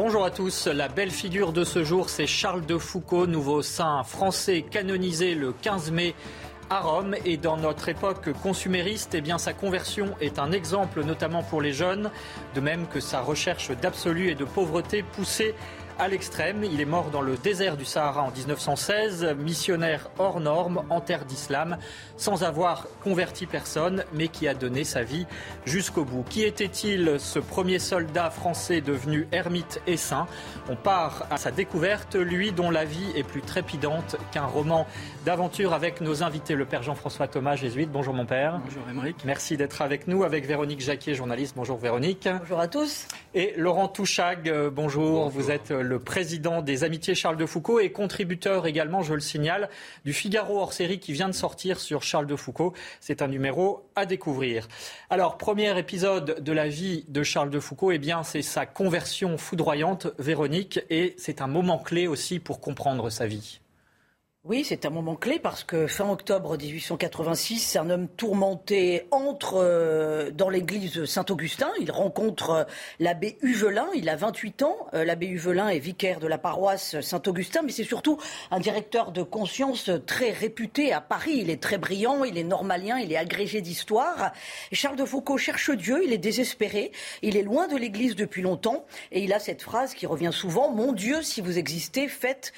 Bonjour 0.00 0.24
à 0.24 0.30
tous. 0.30 0.68
La 0.68 0.86
belle 0.86 1.10
figure 1.10 1.52
de 1.52 1.64
ce 1.64 1.82
jour, 1.82 2.08
c'est 2.08 2.28
Charles 2.28 2.64
de 2.64 2.78
Foucault, 2.78 3.26
nouveau 3.26 3.62
saint 3.62 4.04
français 4.04 4.62
canonisé 4.62 5.34
le 5.34 5.52
15 5.52 5.90
mai 5.90 6.14
à 6.70 6.78
Rome. 6.82 7.16
Et 7.24 7.36
dans 7.36 7.56
notre 7.56 7.88
époque 7.88 8.32
consumériste, 8.40 9.16
eh 9.16 9.20
bien, 9.20 9.38
sa 9.38 9.52
conversion 9.52 10.14
est 10.20 10.38
un 10.38 10.52
exemple, 10.52 11.02
notamment 11.02 11.42
pour 11.42 11.60
les 11.60 11.72
jeunes, 11.72 12.12
de 12.54 12.60
même 12.60 12.86
que 12.86 13.00
sa 13.00 13.22
recherche 13.22 13.72
d'absolu 13.72 14.30
et 14.30 14.36
de 14.36 14.44
pauvreté 14.44 15.02
poussée 15.02 15.56
à 15.98 16.08
l'extrême. 16.08 16.64
Il 16.64 16.80
est 16.80 16.84
mort 16.84 17.10
dans 17.10 17.20
le 17.20 17.36
désert 17.36 17.76
du 17.76 17.84
Sahara 17.84 18.22
en 18.22 18.30
1916, 18.30 19.34
missionnaire 19.38 20.10
hors 20.18 20.40
norme 20.40 20.82
en 20.90 21.00
terre 21.00 21.24
d'islam, 21.24 21.78
sans 22.16 22.44
avoir 22.44 22.86
converti 23.02 23.46
personne, 23.46 24.04
mais 24.12 24.28
qui 24.28 24.46
a 24.48 24.54
donné 24.54 24.84
sa 24.84 25.02
vie 25.02 25.26
jusqu'au 25.64 26.04
bout. 26.04 26.24
Qui 26.28 26.44
était-il 26.44 27.16
ce 27.18 27.38
premier 27.38 27.78
soldat 27.78 28.30
français 28.30 28.80
devenu 28.80 29.26
ermite 29.32 29.80
et 29.86 29.96
saint? 29.96 30.26
On 30.68 30.76
part 30.76 31.26
à 31.30 31.36
sa 31.36 31.50
découverte, 31.50 32.14
lui 32.14 32.52
dont 32.52 32.70
la 32.70 32.84
vie 32.84 33.10
est 33.16 33.24
plus 33.24 33.42
trépidante 33.42 34.16
qu'un 34.32 34.46
roman 34.46 34.86
d'aventure 35.24 35.72
avec 35.72 36.00
nos 36.00 36.22
invités, 36.22 36.54
le 36.54 36.64
père 36.64 36.82
Jean-François 36.82 37.28
Thomas, 37.28 37.56
jésuite. 37.56 37.90
Bonjour 37.90 38.14
mon 38.14 38.26
père. 38.26 38.60
Bonjour 38.64 38.82
Émeric. 38.88 39.16
Merci 39.24 39.56
d'être 39.56 39.82
avec 39.82 40.06
nous, 40.06 40.24
avec 40.24 40.46
Véronique 40.46 40.80
Jacquier, 40.80 41.14
journaliste. 41.14 41.54
Bonjour 41.56 41.78
Véronique. 41.78 42.28
Bonjour 42.40 42.60
à 42.60 42.68
tous. 42.68 43.08
Et 43.34 43.54
Laurent 43.56 43.88
Touchag, 43.88 44.50
bonjour. 44.72 45.24
bonjour. 45.24 45.28
Vous 45.30 45.50
êtes 45.50 45.70
le 45.88 45.98
président 45.98 46.60
des 46.60 46.84
Amitiés 46.84 47.14
Charles 47.14 47.38
de 47.38 47.46
Foucault 47.46 47.80
et 47.80 47.90
contributeur 47.90 48.66
également, 48.66 49.02
je 49.02 49.14
le 49.14 49.20
signale, 49.20 49.70
du 50.04 50.12
Figaro 50.12 50.60
hors 50.60 50.72
série 50.72 51.00
qui 51.00 51.12
vient 51.12 51.28
de 51.28 51.34
sortir 51.34 51.80
sur 51.80 52.02
Charles 52.02 52.26
de 52.26 52.36
Foucault. 52.36 52.74
C'est 53.00 53.22
un 53.22 53.28
numéro 53.28 53.88
à 53.96 54.04
découvrir. 54.04 54.68
Alors, 55.08 55.38
premier 55.38 55.76
épisode 55.78 56.44
de 56.44 56.52
la 56.52 56.68
vie 56.68 57.06
de 57.08 57.22
Charles 57.22 57.50
de 57.50 57.58
Foucault, 57.58 57.90
eh 57.90 57.98
bien, 57.98 58.22
c'est 58.22 58.42
sa 58.42 58.66
conversion 58.66 59.38
foudroyante, 59.38 60.08
Véronique, 60.18 60.80
et 60.90 61.14
c'est 61.16 61.40
un 61.40 61.46
moment 61.46 61.78
clé 61.78 62.06
aussi 62.06 62.38
pour 62.38 62.60
comprendre 62.60 63.08
sa 63.08 63.26
vie. 63.26 63.60
Oui, 64.44 64.64
c'est 64.64 64.86
un 64.86 64.90
moment 64.90 65.16
clé 65.16 65.40
parce 65.40 65.64
que 65.64 65.88
fin 65.88 66.08
octobre 66.08 66.56
1886, 66.56 67.74
un 67.74 67.90
homme 67.90 68.06
tourmenté 68.06 69.08
entre 69.10 69.54
euh, 69.56 70.30
dans 70.30 70.48
l'église 70.48 71.06
Saint-Augustin. 71.06 71.70
Il 71.80 71.90
rencontre 71.90 72.50
euh, 72.50 72.64
l'abbé 73.00 73.36
Huvelin. 73.42 73.88
Il 73.96 74.08
a 74.08 74.14
28 74.14 74.62
ans. 74.62 74.76
Euh, 74.94 75.04
l'abbé 75.04 75.26
Huvelin 75.26 75.68
est 75.70 75.80
vicaire 75.80 76.20
de 76.20 76.28
la 76.28 76.38
paroisse 76.38 77.00
Saint-Augustin, 77.00 77.62
mais 77.62 77.72
c'est 77.72 77.82
surtout 77.82 78.18
un 78.52 78.60
directeur 78.60 79.10
de 79.10 79.24
conscience 79.24 79.90
très 80.06 80.30
réputé 80.30 80.92
à 80.92 81.00
Paris. 81.00 81.38
Il 81.38 81.50
est 81.50 81.60
très 81.60 81.76
brillant, 81.76 82.22
il 82.22 82.38
est 82.38 82.44
normalien, 82.44 83.00
il 83.00 83.12
est 83.12 83.16
agrégé 83.18 83.60
d'histoire. 83.60 84.30
Charles 84.70 84.96
de 84.96 85.04
Foucault 85.04 85.36
cherche 85.36 85.72
Dieu, 85.72 86.04
il 86.04 86.12
est 86.12 86.18
désespéré. 86.18 86.92
Il 87.22 87.36
est 87.36 87.42
loin 87.42 87.66
de 87.66 87.76
l'église 87.76 88.14
depuis 88.14 88.42
longtemps 88.42 88.86
et 89.10 89.20
il 89.20 89.32
a 89.32 89.40
cette 89.40 89.62
phrase 89.62 89.94
qui 89.94 90.06
revient 90.06 90.32
souvent 90.32 90.70
Mon 90.70 90.92
Dieu, 90.92 91.22
si 91.22 91.40
vous 91.40 91.58
existez, 91.58 92.06
faites 92.06 92.52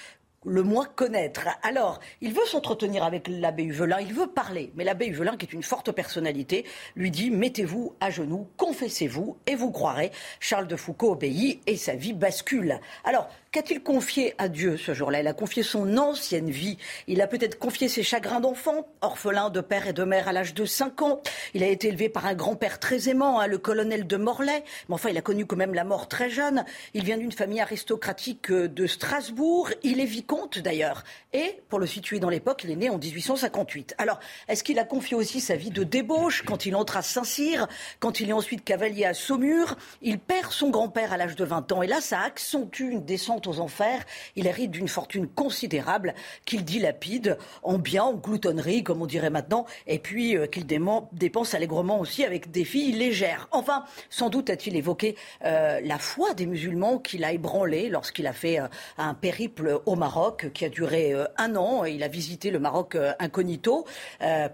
le 0.46 0.62
moins 0.62 0.86
connaître. 0.86 1.48
Alors, 1.62 2.00
il 2.20 2.32
veut 2.32 2.46
s'entretenir 2.46 3.04
avec 3.04 3.28
l'abbé 3.28 3.64
Huvelin, 3.64 4.00
il 4.00 4.14
veut 4.14 4.26
parler, 4.26 4.72
mais 4.74 4.84
l'abbé 4.84 5.06
Huvelin, 5.06 5.36
qui 5.36 5.44
est 5.44 5.52
une 5.52 5.62
forte 5.62 5.92
personnalité, 5.92 6.64
lui 6.96 7.10
dit 7.10 7.30
mettez-vous 7.30 7.94
à 8.00 8.10
genoux, 8.10 8.48
confessez-vous, 8.56 9.36
et 9.46 9.54
vous 9.54 9.70
croirez. 9.70 10.10
Charles 10.40 10.66
de 10.66 10.76
Foucault 10.76 11.12
obéit 11.12 11.60
et 11.66 11.76
sa 11.76 11.94
vie 11.94 12.14
bascule. 12.14 12.80
Alors, 13.04 13.28
Qu'a-t-il 13.52 13.82
confié 13.82 14.32
à 14.38 14.48
Dieu 14.48 14.76
ce 14.76 14.94
jour-là? 14.94 15.22
Il 15.22 15.26
a 15.26 15.32
confié 15.32 15.64
son 15.64 15.96
ancienne 15.96 16.50
vie. 16.50 16.78
Il 17.08 17.20
a 17.20 17.26
peut-être 17.26 17.58
confié 17.58 17.88
ses 17.88 18.04
chagrins 18.04 18.38
d'enfant, 18.38 18.86
orphelin 19.00 19.50
de 19.50 19.60
père 19.60 19.88
et 19.88 19.92
de 19.92 20.04
mère 20.04 20.28
à 20.28 20.32
l'âge 20.32 20.54
de 20.54 20.64
5 20.64 21.02
ans. 21.02 21.20
Il 21.52 21.64
a 21.64 21.66
été 21.66 21.88
élevé 21.88 22.08
par 22.08 22.26
un 22.26 22.34
grand-père 22.34 22.78
très 22.78 23.08
aimant, 23.08 23.40
hein, 23.40 23.48
le 23.48 23.58
colonel 23.58 24.06
de 24.06 24.16
Morlaix. 24.16 24.62
Mais 24.88 24.94
enfin, 24.94 25.08
il 25.08 25.18
a 25.18 25.20
connu 25.20 25.46
quand 25.46 25.56
même 25.56 25.74
la 25.74 25.82
mort 25.82 26.06
très 26.06 26.30
jeune. 26.30 26.64
Il 26.94 27.02
vient 27.02 27.18
d'une 27.18 27.32
famille 27.32 27.60
aristocratique 27.60 28.52
euh, 28.52 28.68
de 28.68 28.86
Strasbourg. 28.86 29.70
Il 29.82 29.98
est 29.98 30.04
vicomte 30.04 30.60
d'ailleurs. 30.60 31.02
Et, 31.32 31.60
pour 31.68 31.80
le 31.80 31.88
situer 31.88 32.20
dans 32.20 32.30
l'époque, 32.30 32.62
il 32.62 32.70
est 32.70 32.76
né 32.76 32.88
en 32.88 32.98
1858. 32.98 33.96
Alors, 33.98 34.20
est-ce 34.46 34.62
qu'il 34.62 34.78
a 34.78 34.84
confié 34.84 35.16
aussi 35.16 35.40
sa 35.40 35.56
vie 35.56 35.70
de 35.70 35.82
débauche 35.82 36.44
quand 36.46 36.66
il 36.66 36.76
entre 36.76 36.98
à 36.98 37.02
Saint-Cyr, 37.02 37.66
quand 37.98 38.20
il 38.20 38.30
est 38.30 38.32
ensuite 38.32 38.62
cavalier 38.62 39.06
à 39.06 39.14
Saumur? 39.14 39.76
Il 40.02 40.20
perd 40.20 40.52
son 40.52 40.70
grand-père 40.70 41.12
à 41.12 41.16
l'âge 41.16 41.34
de 41.34 41.44
20 41.44 41.72
ans. 41.72 41.82
Et 41.82 41.88
là, 41.88 42.00
ça 42.00 42.20
accentue 42.20 42.90
une 42.90 43.04
descente 43.04 43.39
aux 43.46 43.60
enfers. 43.60 44.04
Il 44.36 44.46
hérite 44.46 44.70
d'une 44.70 44.88
fortune 44.88 45.28
considérable 45.28 46.14
qu'il 46.44 46.64
dilapide 46.64 47.38
en 47.62 47.78
biens, 47.78 48.04
en 48.04 48.14
gloutonnerie, 48.14 48.82
comme 48.82 49.02
on 49.02 49.06
dirait 49.06 49.30
maintenant, 49.30 49.66
et 49.86 49.98
puis 49.98 50.36
euh, 50.36 50.46
qu'il 50.46 50.66
dépense 50.66 51.54
allègrement 51.54 52.00
aussi 52.00 52.24
avec 52.24 52.50
des 52.50 52.64
filles 52.64 52.92
légères. 52.92 53.48
Enfin, 53.50 53.84
sans 54.08 54.30
doute 54.30 54.50
a-t-il 54.50 54.76
évoqué 54.76 55.16
euh, 55.44 55.80
la 55.82 55.98
foi 55.98 56.34
des 56.34 56.46
musulmans 56.46 56.98
qu'il 56.98 57.24
a 57.24 57.32
ébranlé 57.32 57.88
lorsqu'il 57.88 58.26
a 58.26 58.32
fait 58.32 58.60
euh, 58.60 58.68
un 58.98 59.14
périple 59.14 59.80
au 59.86 59.96
Maroc 59.96 60.50
qui 60.52 60.64
a 60.64 60.68
duré 60.68 61.14
un 61.36 61.56
an. 61.56 61.84
Il 61.84 62.02
a 62.02 62.08
visité 62.08 62.50
le 62.50 62.58
Maroc 62.58 62.96
incognito. 63.18 63.86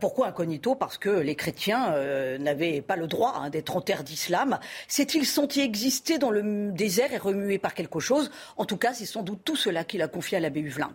pourquoi 0.01 0.29
incognito? 0.29 0.75
Parce 0.75 0.99
que 0.99 1.11
les 1.11 1.35
chrétiens 1.35 1.95
n'avaient 2.39 2.81
pas 2.81 2.97
le 2.97 3.07
droit 3.07 3.35
hein, 3.37 3.51
d'être 3.51 3.77
en 3.77 3.81
terre 3.81 4.05
d'islam. 4.05 4.59
S'est-il 4.89 5.27
senti 5.27 5.61
exister 5.61 6.19
dans 6.19 6.31
le 6.31 6.71
désert 6.73 7.13
et 7.13 7.19
remué 7.19 7.59
par 7.59 7.75
quelque 7.75 8.01
chose? 8.01 8.31
En 8.57 8.65
tout 8.65 8.76
tout 8.77 8.87
cas, 8.87 8.93
c'est 8.93 9.07
sans 9.07 9.23
doute 9.23 9.41
tout 9.43 9.57
cela 9.57 9.85
qu'il 9.85 10.03
a 10.03 10.09
confié 10.09 10.37
à 10.37 10.41
l'abbé 10.41 10.61
Huvelin. 10.61 10.91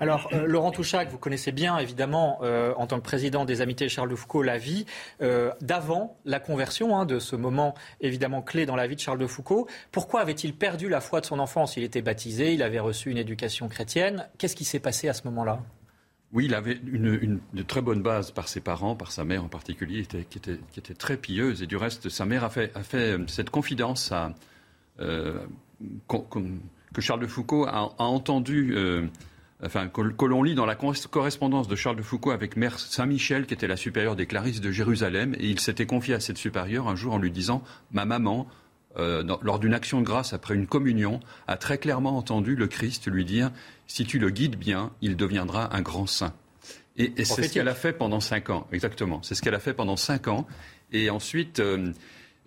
Alors, 0.00 0.28
euh, 0.32 0.46
Laurent 0.46 0.72
Touchac, 0.72 1.08
vous 1.10 1.18
connaissez 1.18 1.52
bien, 1.52 1.78
évidemment, 1.78 2.40
euh, 2.42 2.74
en 2.76 2.88
tant 2.88 2.96
que 2.96 3.04
président 3.04 3.44
des 3.44 3.60
Amitiés 3.60 3.88
Charles 3.88 4.10
de 4.10 4.16
Foucault, 4.16 4.42
la 4.42 4.58
vie 4.58 4.84
euh, 5.22 5.52
d'avant 5.60 6.18
la 6.24 6.40
conversion, 6.40 6.98
hein, 6.98 7.06
de 7.06 7.20
ce 7.20 7.36
moment 7.36 7.76
évidemment 8.00 8.42
clé 8.42 8.66
dans 8.66 8.74
la 8.74 8.88
vie 8.88 8.96
de 8.96 9.00
Charles 9.00 9.20
de 9.20 9.28
Foucault. 9.28 9.68
Pourquoi 9.92 10.22
avait-il 10.22 10.56
perdu 10.56 10.88
la 10.88 11.00
foi 11.00 11.20
de 11.20 11.26
son 11.26 11.38
enfance? 11.38 11.76
Il 11.76 11.84
était 11.84 12.02
baptisé, 12.02 12.52
il 12.52 12.64
avait 12.64 12.80
reçu 12.80 13.12
une 13.12 13.18
éducation 13.18 13.68
chrétienne. 13.68 14.28
Qu'est-ce 14.38 14.56
qui 14.56 14.64
s'est 14.64 14.80
passé 14.80 15.08
à 15.08 15.12
ce 15.12 15.22
moment-là? 15.26 15.60
Oui, 16.32 16.46
il 16.46 16.54
avait 16.54 16.80
une, 16.84 17.38
très 17.68 17.80
bonne 17.80 18.02
base 18.02 18.32
par 18.32 18.48
ses 18.48 18.60
parents, 18.60 18.96
par 18.96 19.12
sa 19.12 19.24
mère 19.24 19.44
en 19.44 19.48
particulier, 19.48 20.04
qui, 20.04 20.16
était, 20.18 20.94
très 20.94 21.16
pieuse. 21.16 21.62
Et 21.62 21.68
du 21.68 21.76
reste, 21.76 22.08
sa 22.08 22.24
mère 22.24 22.42
a 22.42 22.50
fait, 22.50 22.72
cette 23.28 23.50
confidence 23.50 24.10
à, 24.10 24.32
que 26.94 27.00
Charles 27.00 27.20
de 27.20 27.26
Foucault 27.26 27.66
a, 27.66 27.92
entendu, 27.98 28.72
euh, 28.74 29.06
enfin, 29.64 29.88
que, 29.88 30.24
l'on 30.24 30.42
lit 30.42 30.54
dans 30.54 30.66
la 30.66 30.74
correspondance 30.74 31.68
de 31.68 31.76
Charles 31.76 31.96
de 31.96 32.02
Foucault 32.02 32.30
avec 32.30 32.56
Mère 32.56 32.78
Saint-Michel, 32.78 33.46
qui 33.46 33.54
était 33.54 33.68
la 33.68 33.76
supérieure 33.76 34.16
des 34.16 34.26
Clarisses 34.26 34.60
de 34.60 34.70
Jérusalem, 34.70 35.34
et 35.38 35.48
il 35.48 35.60
s'était 35.60 35.86
confié 35.86 36.14
à 36.14 36.20
cette 36.20 36.38
supérieure 36.38 36.88
un 36.88 36.96
jour 36.96 37.14
en 37.14 37.18
lui 37.18 37.30
disant 37.30 37.62
Ma 37.92 38.04
maman, 38.04 38.48
euh, 38.98 39.22
lors 39.42 39.58
d'une 39.58 39.74
action 39.74 40.00
de 40.00 40.06
grâce 40.06 40.32
après 40.32 40.54
une 40.54 40.66
communion, 40.66 41.20
a 41.46 41.56
très 41.56 41.78
clairement 41.78 42.16
entendu 42.16 42.56
le 42.56 42.66
Christ 42.66 43.08
lui 43.10 43.24
dire 43.24 43.50
Si 43.86 44.04
tu 44.04 44.18
le 44.18 44.30
guides 44.30 44.56
bien, 44.56 44.90
il 45.00 45.16
deviendra 45.16 45.74
un 45.76 45.82
grand 45.82 46.06
saint. 46.06 46.34
Et, 46.96 47.24
c'est 47.24 47.44
ce 47.44 47.52
qu'elle 47.54 47.68
a 47.68 47.74
fait 47.74 47.92
pendant 47.92 48.20
cinq 48.20 48.50
ans, 48.50 48.66
exactement. 48.72 49.22
C'est 49.22 49.34
ce 49.34 49.42
qu'elle 49.42 49.54
a 49.54 49.60
fait 49.60 49.72
pendant 49.74 49.96
cinq 49.96 50.28
ans. 50.28 50.46
Et 50.92 51.08
ensuite. 51.08 51.60
Euh, 51.60 51.92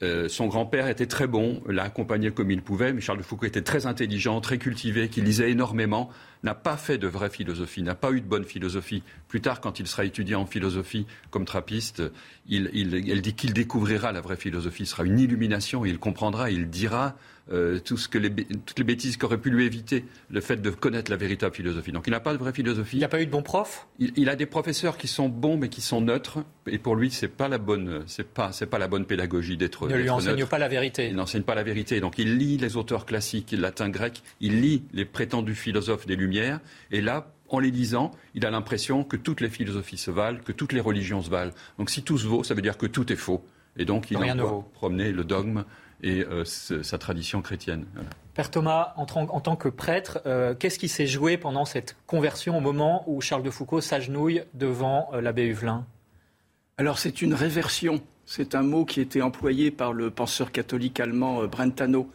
euh, 0.03 0.28
son 0.28 0.47
grand-père 0.47 0.88
était 0.88 1.06
très 1.08 1.28
bon, 1.28 1.62
l'a 1.68 1.84
accompagné 1.84 2.31
comme 2.31 2.52
il 2.52 2.62
pouvait, 2.62 2.91
mais 2.91 3.02
Charles 3.02 3.19
de 3.19 3.24
Foucault 3.24 3.46
était 3.46 3.62
très 3.62 3.86
intelligent, 3.86 4.41
très 4.41 4.58
cultivé, 4.58 5.08
qui 5.08 5.22
lisait 5.22 5.50
énormément, 5.50 6.09
n'a 6.44 6.53
pas 6.53 6.75
fait 6.75 6.97
de 6.97 7.08
vraie 7.08 7.30
philosophie, 7.30 7.84
n'a 7.84 7.96
pas 7.96 8.12
eu 8.12 8.19
de 8.19 8.25
bonne 8.25 8.44
philosophie. 8.44 9.02
Plus 9.30 9.40
tard, 9.40 9.62
quand 9.62 9.80
il 9.80 9.88
sera 9.88 10.03
étudiant 10.03 10.41
en 10.41 10.46
philosophie 10.46 11.06
comme 11.31 11.46
trappiste, 11.46 12.03
il, 12.50 12.69
elle 13.09 13.22
dit 13.22 13.34
qu'il 13.34 13.53
découvrira 13.53 14.12
la 14.12 14.19
vraie 14.19 14.36
philosophie, 14.36 14.86
ce 14.86 14.91
sera 14.91 15.06
une 15.06 15.19
illumination, 15.19 15.86
il 15.86 15.97
comprendra, 15.97 16.52
il 16.52 16.70
dira 16.70 17.16
euh, 17.52 17.80
tout 17.80 17.98
ce 17.98 18.08
que 18.08 18.18
les, 18.18 18.31
toutes 18.34 18.78
les 18.78 18.86
bêtises 18.86 19.18
qu'aurait 19.18 19.38
pu 19.38 19.50
lui 19.50 19.66
éviter 19.66 20.06
le 20.30 20.40
fait 20.40 20.58
de 20.58 20.70
connaître 20.70 21.12
la 21.12 21.18
véritable 21.18 21.54
philosophie. 21.54 21.92
Donc 21.92 22.08
il 22.08 22.12
n'a 22.12 22.22
pas 22.22 22.31
de 22.31 22.38
vraie 22.38 22.54
philosophie. 22.54 22.98
Il 22.98 23.02
n'a 23.02 23.09
pas 23.09 23.22
eu 23.22 23.26
de 23.26 23.31
bons 23.31 23.44
profs? 23.44 23.88
Il, 24.00 24.30
a 24.30 24.36
des 24.36 24.46
professeurs 24.46 24.98
qui 24.98 25.08
sont 25.08 25.28
bons 25.28 25.58
mais 25.58 25.68
qui 25.68 25.82
sont 25.82 26.00
neutres. 26.00 26.40
Et 26.68 26.78
pour 26.78 26.96
lui, 26.96 27.12
c'est 27.12 27.28
pas 27.28 27.50
la 27.50 27.58
bonne, 27.58 28.03
c'est 28.08 28.28
pas, 28.28 28.53
c'est 28.53 28.68
pas 28.68 28.78
la 28.80 28.88
bonne 28.88 29.06
pédagogie 29.06 29.58
d'être. 29.58 29.88
Ne 29.88 29.98
lui 29.98 30.09
enseigne 30.09 30.46
pas 30.46 30.58
la 30.58 30.70
vérité. 30.70 31.08
Il 31.09 31.16
n'enseigne 31.16 31.44
pas 31.44 31.56
la 31.56 31.64
vérité. 31.64 32.00
Donc 32.00 32.18
il 32.18 32.38
lit 32.38 32.58
les 32.58 32.78
auteurs 32.78 33.06
classiques, 33.06 33.52
latin, 33.52 33.90
grec. 33.90 34.23
Il 34.40 34.62
lit 34.62 34.84
les 34.94 35.06
prétendus 35.06 35.56
philosophes 35.56 36.06
des 36.06 36.16
Lumières. 36.16 36.62
Et 36.91 37.02
là, 37.02 37.34
en 37.50 37.59
les 37.59 37.72
lisant, 37.72 38.12
il 38.35 38.46
a 38.46 38.52
l'impression 38.52 39.03
que 39.03 39.17
toutes 39.17 39.41
les 39.41 39.50
philosophies 39.50 39.97
se 39.97 40.12
valent, 40.12 40.40
que 40.44 40.52
toutes 40.53 40.72
les 40.72 40.79
religions 40.79 41.22
se 41.22 41.29
valent. 41.29 41.52
Donc 41.78 41.90
si 41.90 42.03
tout 42.03 42.17
se 42.17 42.26
vaut, 42.26 42.44
ça 42.44 42.53
veut 42.53 42.62
dire 42.62 42.78
que 42.78 42.85
tout 42.85 43.12
est 43.12 43.17
faux. 43.17 43.46
Et 43.78 43.85
donc 43.85 44.12
il 44.12 44.17
envoie 44.17 44.66
promener 44.73 45.12
le 45.12 45.23
dogme 45.23 45.66
et 46.03 46.26
euh, 46.26 46.44
sa 46.46 46.97
tradition 46.97 47.41
chrétienne. 47.41 47.85
Père 48.34 48.52
Thomas, 48.52 48.94
en, 48.97 49.05
tant 49.05 49.55
que 49.55 49.70
prêtre, 49.70 50.20
euh, 50.26 50.53
qu'est-ce 50.53 50.78
qui 50.78 50.90
s'est 50.90 51.08
joué 51.08 51.38
pendant 51.38 51.66
cette 51.66 51.96
conversion 52.08 52.58
au 52.58 52.61
moment 52.61 53.03
où 53.08 53.22
Charles 53.22 53.44
de 53.44 53.50
Foucault 53.50 53.82
s'agenouille 53.82 54.44
devant 54.53 55.09
euh, 55.14 55.22
l'abbé 55.22 55.44
Huvelin? 55.44 55.85
Alors 56.78 57.00
c'est 57.00 57.22
une 57.22 57.34
réversion. 57.34 58.02
C'est 58.26 58.55
un 58.55 58.64
mot 58.64 58.85
qui 58.85 59.00
a 59.00 59.03
été 59.03 59.22
employé 59.22 59.72
par 59.72 59.94
le 59.94 60.09
penseur 60.09 60.52
catholique 60.52 61.00
allemand 61.00 61.46
Brentano. 61.46 62.09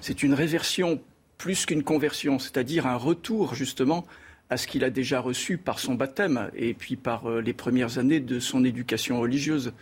C'est 0.00 0.22
une 0.22 0.34
réversion 0.34 1.00
plus 1.36 1.66
qu'une 1.66 1.82
conversion, 1.82 2.38
c'est-à-dire 2.38 2.86
un 2.86 2.96
retour 2.96 3.54
justement 3.54 4.06
à 4.50 4.56
ce 4.56 4.66
qu'il 4.66 4.84
a 4.84 4.90
déjà 4.90 5.20
reçu 5.20 5.58
par 5.58 5.78
son 5.78 5.94
baptême 5.94 6.50
et 6.54 6.74
puis 6.74 6.96
par 6.96 7.28
les 7.40 7.52
premières 7.52 7.98
années 7.98 8.20
de 8.20 8.40
son 8.40 8.64
éducation 8.64 9.20
religieuse. 9.20 9.72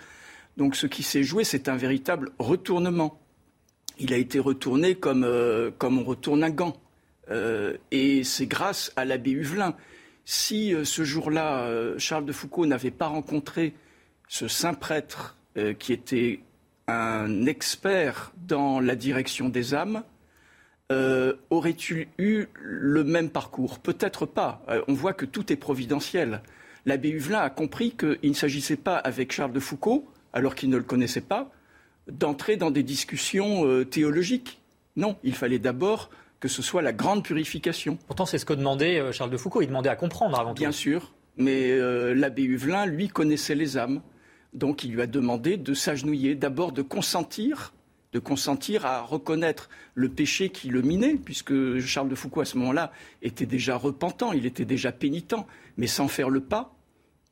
Donc 0.57 0.77
ce 0.77 0.87
qui 0.87 1.03
s'est 1.03 1.25
joué, 1.25 1.45
c'est 1.45 1.69
un 1.69 1.77
véritable 1.77 2.31
retournement 2.39 3.19
il 3.99 4.13
a 4.13 4.17
été 4.17 4.39
retourné 4.39 4.95
comme, 4.95 5.25
euh, 5.25 5.71
on 5.83 6.05
retourne 6.05 6.45
un 6.45 6.51
gant. 6.51 6.77
et 7.91 8.23
c'est 8.23 8.47
grâce 8.47 8.93
à 8.97 9.05
l'abbé 9.05 9.33
Huvelin. 9.33 9.75
Si 10.25 10.75
ce 10.85 11.05
jour-là, 11.05 11.69
Charles 11.99 12.25
de 12.25 12.33
Foucault 12.33 12.67
n'avait 12.67 12.93
pas 12.93 13.09
rencontré 13.09 13.75
ce 14.29 14.47
saint 14.47 14.75
prêtre 14.75 15.37
qui 15.81 15.93
était 15.93 16.41
un 16.87 17.47
expert 17.47 18.33
dans 18.47 18.79
la 18.79 18.95
direction 18.95 19.49
des 19.49 19.75
âmes, 19.75 20.05
aurait-il 21.51 22.07
eu 22.19 22.47
le 22.55 23.03
même 23.03 23.31
parcours? 23.31 23.81
Peut-être 23.81 24.25
pas. 24.25 24.65
on 24.87 24.95
voit 24.95 25.15
que 25.15 25.27
tout 25.27 25.53
est 25.53 25.57
providentiel 25.57 26.43
l'abbé 26.87 27.11
Huvelin 27.11 27.41
a 27.41 27.51
compris 27.51 27.91
qu'il 27.91 28.31
ne 28.31 28.35
s'agissait 28.35 28.77
pas 28.77 28.97
avec 28.97 29.33
Charles 29.33 29.53
de 29.53 29.61
Foucault, 29.61 30.07
alors 30.33 30.55
qu'il 30.55 30.71
ne 30.71 30.77
le 30.77 30.85
connaissait 30.85 31.21
pas, 31.21 31.51
d'entrer 32.11 32.57
dans 32.57 32.71
des 32.71 32.83
discussions 32.83 33.67
euh, 33.67 33.85
théologiques. 33.85 34.61
Non, 34.97 35.17
il 35.25 35.35
fallait 35.35 35.59
d'abord 35.59 36.11
que 36.41 36.49
ce 36.49 36.63
soit 36.63 36.83
la 36.83 36.93
grande 36.93 37.25
purification. 37.25 37.99
Pourtant, 38.07 38.27
c'est 38.27 38.39
ce 38.39 38.45
que 38.45 38.53
demandait 38.53 38.99
euh, 38.99 39.13
Charles 39.13 39.31
de 39.31 39.37
Foucault. 39.37 39.63
Il 39.63 39.69
demandait 39.69 39.89
à 39.89 39.97
comprendre 39.97 40.39
avant 40.39 40.55
tout. 40.55 40.61
Bien 40.61 40.73
sûr, 40.73 41.13
mais 41.37 41.71
euh, 41.73 42.15
l'abbé 42.15 42.43
Huvelin, 42.43 42.87
lui, 42.87 43.09
connaissait 43.09 43.55
les 43.55 43.77
âmes. 43.77 44.01
Donc, 44.53 44.85
il 44.85 44.93
lui 44.93 45.03
a 45.03 45.07
demandé 45.07 45.57
de 45.57 45.75
s'agenouiller, 45.75 46.35
d'abord 46.35 46.73
de 46.73 46.83
consentir, 46.83 47.75
de 48.13 48.19
consentir 48.19 48.87
à 48.87 49.03
reconnaître 49.03 49.69
le 49.95 50.09
péché 50.09 50.49
qui 50.49 50.69
le 50.69 50.83
minait, 50.83 51.15
puisque 51.15 51.79
Charles 51.81 52.09
de 52.09 52.15
Foucault, 52.15 52.41
à 52.41 52.45
ce 52.47 52.57
moment-là, 52.59 52.93
était 53.21 53.45
déjà 53.45 53.77
repentant, 53.77 54.33
il 54.33 54.47
était 54.47 54.65
déjà 54.65 54.93
pénitent, 54.93 55.35
mais 55.77 55.87
sans 55.87 56.09
faire 56.09 56.31
le 56.31 56.41
pas, 56.41 56.77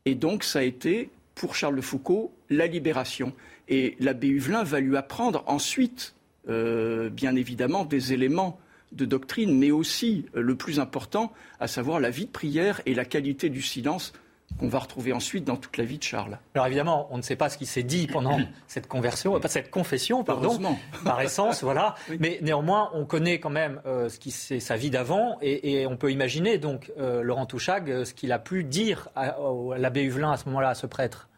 et 0.06 0.14
donc, 0.14 0.44
ça 0.44 0.58
a 0.58 0.62
été, 0.62 1.10
pour 1.34 1.54
Charles 1.54 1.76
de 1.76 1.80
Foucault, 1.80 2.32
la 2.50 2.66
libération. 2.66 3.32
Et 3.68 3.96
l'abbé 3.98 4.28
Huvelin 4.28 4.62
va 4.62 4.80
lui 4.80 4.96
apprendre 4.96 5.42
ensuite, 5.46 6.14
euh, 6.48 7.10
bien 7.10 7.36
évidemment, 7.36 7.84
des 7.84 8.12
éléments 8.12 8.58
de 8.92 9.04
doctrine, 9.04 9.58
mais 9.58 9.70
aussi 9.70 10.26
euh, 10.36 10.42
le 10.42 10.54
plus 10.54 10.78
important, 10.80 11.32
à 11.60 11.66
savoir 11.66 12.00
la 12.00 12.10
vie 12.10 12.26
de 12.26 12.30
prière 12.30 12.80
et 12.86 12.94
la 12.94 13.04
qualité 13.04 13.48
du 13.48 13.62
silence 13.62 14.12
qu'on 14.58 14.68
va 14.68 14.78
retrouver 14.78 15.12
ensuite 15.12 15.44
dans 15.44 15.56
toute 15.56 15.76
la 15.76 15.84
vie 15.84 15.98
de 15.98 16.02
Charles. 16.02 16.38
Alors 16.54 16.66
évidemment, 16.66 17.08
on 17.10 17.16
ne 17.16 17.22
sait 17.22 17.36
pas 17.36 17.48
ce 17.48 17.58
qui 17.58 17.66
s'est 17.66 17.82
dit 17.82 18.06
pendant 18.06 18.38
cette 18.68 18.86
conversion, 18.86 19.38
pas 19.40 19.48
cette 19.48 19.70
confession, 19.70 20.22
pardon, 20.22 20.76
par 21.04 21.20
essence, 21.20 21.62
voilà. 21.64 21.94
Mais 22.20 22.38
néanmoins, 22.42 22.90
on 22.94 23.04
connaît 23.04 23.40
quand 23.40 23.50
même 23.50 23.80
euh, 23.86 24.08
ce 24.08 24.18
qui 24.18 24.30
c'est 24.30 24.60
sa 24.60 24.76
vie 24.76 24.90
d'avant, 24.90 25.38
et, 25.42 25.86
on 25.86 25.96
peut 25.96 26.12
imaginer 26.12 26.58
donc 26.58 26.92
euh, 26.98 27.22
Laurent 27.22 27.46
Touchag 27.46 27.90
euh, 27.90 28.04
ce 28.04 28.14
qu'il 28.14 28.32
a 28.32 28.38
pu 28.38 28.64
dire 28.64 29.08
à, 29.16 29.36
l'abbé 29.76 30.02
Huvelin 30.02 30.32
à 30.32 30.36
ce 30.36 30.46
moment-là, 30.46 30.70
à 30.70 30.74
ce 30.74 30.86
prêtre. 30.86 31.28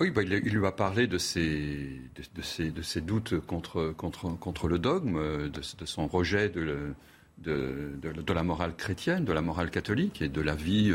Oui, 0.00 0.10
bah, 0.10 0.22
il, 0.22 0.30
lui 0.30 0.66
a 0.66 0.72
parlé 0.72 1.06
de 1.06 1.18
ses, 1.18 2.00
doutes 3.02 3.38
contre, 3.40 4.68
le 4.68 4.78
dogme, 4.78 5.50
de, 5.50 5.84
son 5.84 6.06
rejet 6.06 6.48
de, 6.48 6.94
la 8.32 8.42
morale 8.42 8.74
chrétienne, 8.76 9.24
de 9.24 9.32
la 9.32 9.42
morale 9.42 9.70
catholique 9.70 10.22
et 10.22 10.28
de 10.28 10.40
la 10.40 10.54
vie 10.54 10.92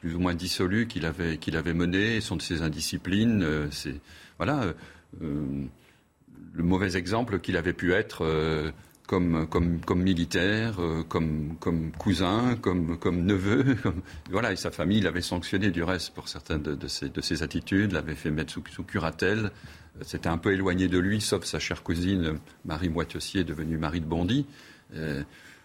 plus 0.00 0.14
ou 0.14 0.18
moins 0.18 0.34
dissolu 0.34 0.86
qu'il 0.86 1.04
avait, 1.04 1.36
qu'il 1.36 1.56
avait 1.56 1.74
mené, 1.74 2.20
sont 2.20 2.36
de 2.36 2.42
ses 2.42 2.62
indisciplines. 2.62 3.42
Euh, 3.42 3.68
voilà 4.38 4.62
euh, 4.62 4.72
euh, 5.22 5.64
le 6.54 6.64
mauvais 6.64 6.96
exemple 6.96 7.38
qu'il 7.38 7.56
avait 7.56 7.74
pu 7.74 7.92
être 7.92 8.72
comme, 9.16 10.02
militaire, 10.02 10.76
comme, 11.08 11.56
comme 11.58 11.90
cousin, 11.92 12.56
comme, 12.60 13.24
neveu. 13.24 13.76
voilà, 14.30 14.52
et 14.52 14.56
sa 14.56 14.70
famille 14.70 15.00
l'avait 15.00 15.20
sanctionné 15.20 15.70
du 15.70 15.82
reste 15.82 16.14
pour 16.14 16.28
certaines 16.28 16.62
de, 16.62 16.88
ses, 16.88 17.08
de 17.08 17.20
ses, 17.20 17.42
attitudes, 17.42 17.92
l'avait 17.92 18.14
fait 18.14 18.30
mettre 18.30 18.52
sous, 18.52 18.62
sous 18.70 18.84
curatelle. 18.84 19.50
C'était 20.02 20.28
un 20.28 20.38
peu 20.38 20.52
éloigné 20.52 20.88
de 20.88 20.98
lui, 20.98 21.20
sauf 21.20 21.44
sa 21.44 21.58
chère 21.58 21.82
cousine 21.82 22.38
Marie 22.64 22.88
Moitessier, 22.88 23.42
devenue 23.44 23.78
Marie 23.78 24.00
de 24.00 24.06
Bondy. 24.06 24.46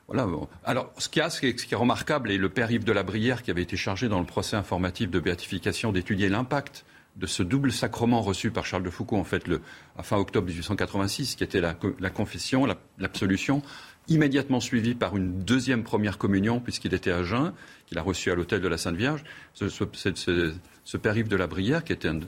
Voilà. 0.07 0.27
Alors, 0.63 0.91
ce 0.97 1.09
qui, 1.09 1.19
ce, 1.29 1.39
qui 1.39 1.73
est, 1.73 1.77
remarquable, 1.77 2.31
et 2.31 2.37
le 2.37 2.49
père 2.49 2.69
Yves 2.69 2.83
de 2.83 2.91
la 2.91 3.03
Brière, 3.03 3.41
qui 3.41 3.51
avait 3.51 3.63
été 3.63 3.75
chargé 3.75 4.07
dans 4.07 4.19
le 4.19 4.25
procès 4.25 4.55
informatif 4.55 5.09
de 5.09 5.19
béatification 5.19 5.91
d'étudier 5.91 6.29
l'impact 6.29 6.85
de 7.15 7.27
ce 7.27 7.43
double 7.43 7.71
sacrement 7.71 8.21
reçu 8.21 8.51
par 8.51 8.65
Charles 8.65 8.83
de 8.83 8.89
Foucault, 8.89 9.17
en 9.17 9.23
fait, 9.23 9.47
le, 9.47 9.61
à 9.97 10.03
fin 10.03 10.17
octobre 10.17 10.47
1886, 10.47 11.35
qui 11.35 11.43
était 11.43 11.61
la, 11.61 11.73
confession, 12.09 12.65
l'absolution, 12.97 13.61
immédiatement 14.07 14.59
suivi 14.59 14.95
par 14.95 15.15
une 15.15 15.43
deuxième 15.43 15.83
première 15.83 16.17
communion, 16.17 16.59
puisqu'il 16.59 16.93
était 16.93 17.11
à 17.11 17.23
jeun, 17.23 17.53
qu'il 17.87 17.97
a 17.97 18.01
reçu 18.01 18.31
à 18.31 18.35
l'hôtel 18.35 18.61
de 18.61 18.67
la 18.67 18.77
Sainte 18.77 18.95
Vierge. 18.95 19.23
Ce, 19.53 20.97
père 20.97 21.17
Yves 21.17 21.29
de 21.29 21.35
la 21.35 21.47
Brière, 21.47 21.83
qui 21.83 21.93
était 21.93 22.09
un, 22.09 22.19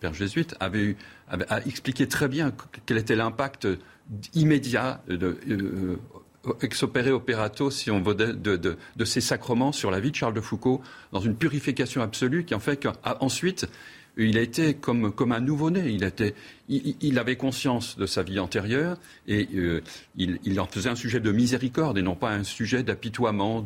père 0.00 0.12
jésuite, 0.12 0.56
avait, 0.60 0.96
a 1.28 1.60
expliqué 1.64 2.08
très 2.08 2.28
bien 2.28 2.52
quel 2.84 2.98
était 2.98 3.16
l'impact 3.16 3.68
immédiat 4.34 5.02
de, 5.08 5.38
euh, 5.48 5.96
ex 6.60 6.82
opere 6.82 7.12
operato, 7.12 7.70
si 7.70 7.90
on 7.90 8.02
veut, 8.02 8.14
de, 8.14 9.04
ces 9.04 9.20
sacrements 9.20 9.72
sur 9.72 9.90
la 9.90 10.00
vie 10.00 10.10
de 10.10 10.16
Charles 10.16 10.34
de 10.34 10.40
Foucault, 10.40 10.82
dans 11.12 11.20
une 11.20 11.36
purification 11.36 12.02
absolue 12.02 12.44
qui 12.44 12.54
en 12.54 12.60
fait 12.60 12.82
qu'ensuite, 12.82 13.68
il 14.16 14.36
a 14.36 14.42
été 14.42 14.74
comme, 14.74 15.12
comme 15.12 15.32
un 15.32 15.40
nouveau-né. 15.40 15.88
Il, 16.68 16.96
il, 17.00 17.18
avait 17.18 17.36
conscience 17.36 17.96
de 17.96 18.06
sa 18.06 18.22
vie 18.22 18.38
antérieure 18.38 18.98
et 19.26 19.48
euh, 19.54 19.82
il, 20.16 20.60
en 20.60 20.66
faisait 20.66 20.90
un 20.90 20.94
sujet 20.94 21.20
de 21.20 21.32
miséricorde 21.32 21.98
et 21.98 22.02
non 22.02 22.14
pas 22.14 22.30
un 22.30 22.44
sujet 22.44 22.82
d'apitoiement, 22.82 23.62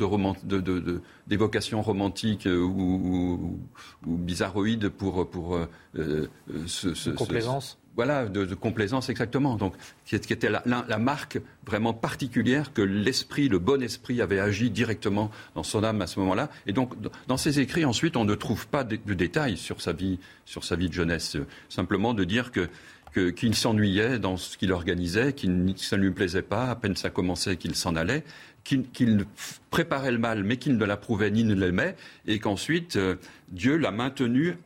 d'évocation 1.26 1.80
de, 1.80 1.84
romantique 1.84 2.46
euh, 2.46 2.60
ou, 2.60 3.58
ou, 4.06 4.16
bizarroïde 4.16 4.88
pour, 4.88 5.28
pour 5.28 5.58
euh, 5.96 6.28
ce, 6.66 7.10
complaisance 7.10 7.78
voilà, 7.96 8.26
de, 8.26 8.54
complaisance 8.54 9.08
exactement. 9.08 9.56
Donc, 9.56 9.74
qui 10.04 10.14
était 10.14 10.50
la, 10.50 10.98
marque 10.98 11.40
vraiment 11.66 11.94
particulière 11.94 12.72
que 12.72 12.82
l'esprit, 12.82 13.48
le 13.48 13.58
bon 13.58 13.82
esprit, 13.82 14.20
avait 14.20 14.38
agi 14.38 14.70
directement 14.70 15.30
dans 15.54 15.62
son 15.62 15.82
âme 15.82 16.02
à 16.02 16.06
ce 16.06 16.20
moment-là. 16.20 16.50
Et 16.66 16.72
donc, 16.72 16.92
dans 17.26 17.38
ses 17.38 17.58
écrits, 17.58 17.84
ensuite, 17.84 18.16
on 18.16 18.24
ne 18.24 18.34
trouve 18.34 18.66
pas 18.68 18.84
de, 18.84 18.96
détails 19.14 19.56
sur 19.56 19.80
sa 19.80 19.92
vie, 19.92 20.18
sur 20.44 20.62
sa 20.62 20.76
vie 20.76 20.88
de 20.88 20.94
jeunesse. 20.94 21.36
Simplement 21.68 22.14
de 22.14 22.24
dire 22.24 22.52
que 22.52 22.68
qu'il 23.34 23.54
s'ennuyait 23.54 24.18
dans 24.18 24.36
ce 24.36 24.58
qu'il 24.58 24.72
organisait, 24.72 25.32
que 25.32 25.46
ça 25.76 25.96
ne 25.96 26.02
lui 26.02 26.10
plaisait 26.10 26.42
pas, 26.42 26.66
à 26.68 26.76
peine 26.76 26.96
ça 26.96 27.08
commençait 27.08 27.56
qu'il 27.56 27.74
s'en 27.74 27.96
allait, 27.96 28.24
qu'il 28.62 29.24
préparait 29.70 30.12
le 30.12 30.18
mal, 30.18 30.44
mais 30.44 30.58
qu'il 30.58 30.76
ne 30.76 30.84
l'approuvait 30.84 31.30
ni 31.30 31.42
ne 31.42 31.54
l'aimait, 31.54 31.96
et 32.26 32.38
qu'ensuite 32.40 32.96
euh, 32.96 33.14
Dieu 33.48 33.78
l'a 33.78 33.90
maintenu 33.90 34.58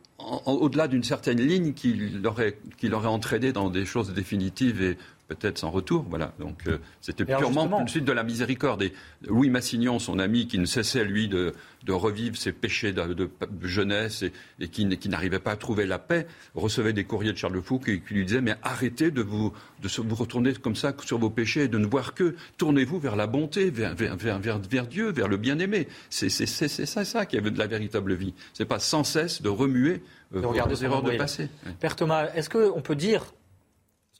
au-delà 0.46 0.88
d'une 0.88 1.02
certaine 1.02 1.40
ligne 1.40 1.72
qui 1.72 1.94
l'aurait, 1.94 2.58
qui 2.78 2.92
entraîné 2.92 3.52
dans 3.52 3.70
des 3.70 3.84
choses 3.84 4.12
définitives 4.12 4.82
et 4.82 4.98
peut-être 5.34 5.58
sans 5.58 5.70
retour. 5.70 6.04
Voilà. 6.08 6.32
Donc 6.38 6.66
euh, 6.66 6.78
c'était 7.00 7.24
purement 7.24 7.80
une 7.80 7.88
suite 7.88 8.04
de 8.04 8.12
la 8.12 8.22
miséricorde. 8.22 8.82
Et 8.82 8.92
Louis 9.26 9.50
Massignon, 9.50 9.98
son 9.98 10.18
ami, 10.18 10.46
qui 10.46 10.58
ne 10.58 10.64
cessait 10.64 11.04
lui 11.04 11.28
de, 11.28 11.52
revivre 11.88 12.36
ses 12.36 12.52
péchés 12.52 12.92
de, 12.92 13.30
jeunesse 13.62 14.24
et, 14.60 14.68
qui, 14.68 14.86
n'arrivait 15.08 15.38
pas 15.38 15.52
à 15.52 15.56
trouver 15.56 15.86
la 15.86 15.98
paix, 15.98 16.26
recevait 16.54 16.92
des 16.92 17.04
courriers 17.04 17.32
de 17.32 17.38
Charles 17.38 17.54
de 17.54 17.60
Foucault 17.60 17.84
qui, 17.84 18.14
lui 18.14 18.24
disaient 18.24 18.40
mais 18.40 18.54
arrêtez 18.62 19.10
de 19.10 19.22
vous 19.22 19.52
de 19.82 19.88
vous 19.88 20.14
retourner 20.14 20.52
comme 20.54 20.76
ça 20.76 20.94
sur 21.04 21.18
vos 21.18 21.30
péchés 21.30 21.64
et 21.64 21.68
de 21.68 21.78
ne 21.78 21.86
voir 21.86 22.14
que 22.14 22.34
tournez-vous 22.58 22.98
vers 22.98 23.16
la 23.16 23.26
bonté, 23.26 23.70
vers, 23.70 23.94
vers, 23.94 24.86
Dieu, 24.86 25.10
vers 25.10 25.28
le 25.28 25.36
bien-aimé. 25.36 25.88
C'est 26.10 26.28
ça, 26.28 27.04
ça 27.04 27.26
qui 27.26 27.36
est 27.36 27.40
de 27.40 27.58
la 27.58 27.66
véritable 27.66 28.14
vie. 28.14 28.34
C'est 28.52 28.64
pas 28.66 28.78
sans 28.78 29.04
cesse 29.04 29.42
de 29.42 29.48
remuer 29.48 30.02
euh, 30.34 30.40
de 30.40 30.84
erreurs 30.84 31.02
de 31.02 31.16
passé. 31.16 31.48
Père 31.80 31.96
Thomas, 31.96 32.28
est-ce 32.34 32.50
qu'on 32.50 32.80
peut 32.80 32.96
dire 32.96 33.32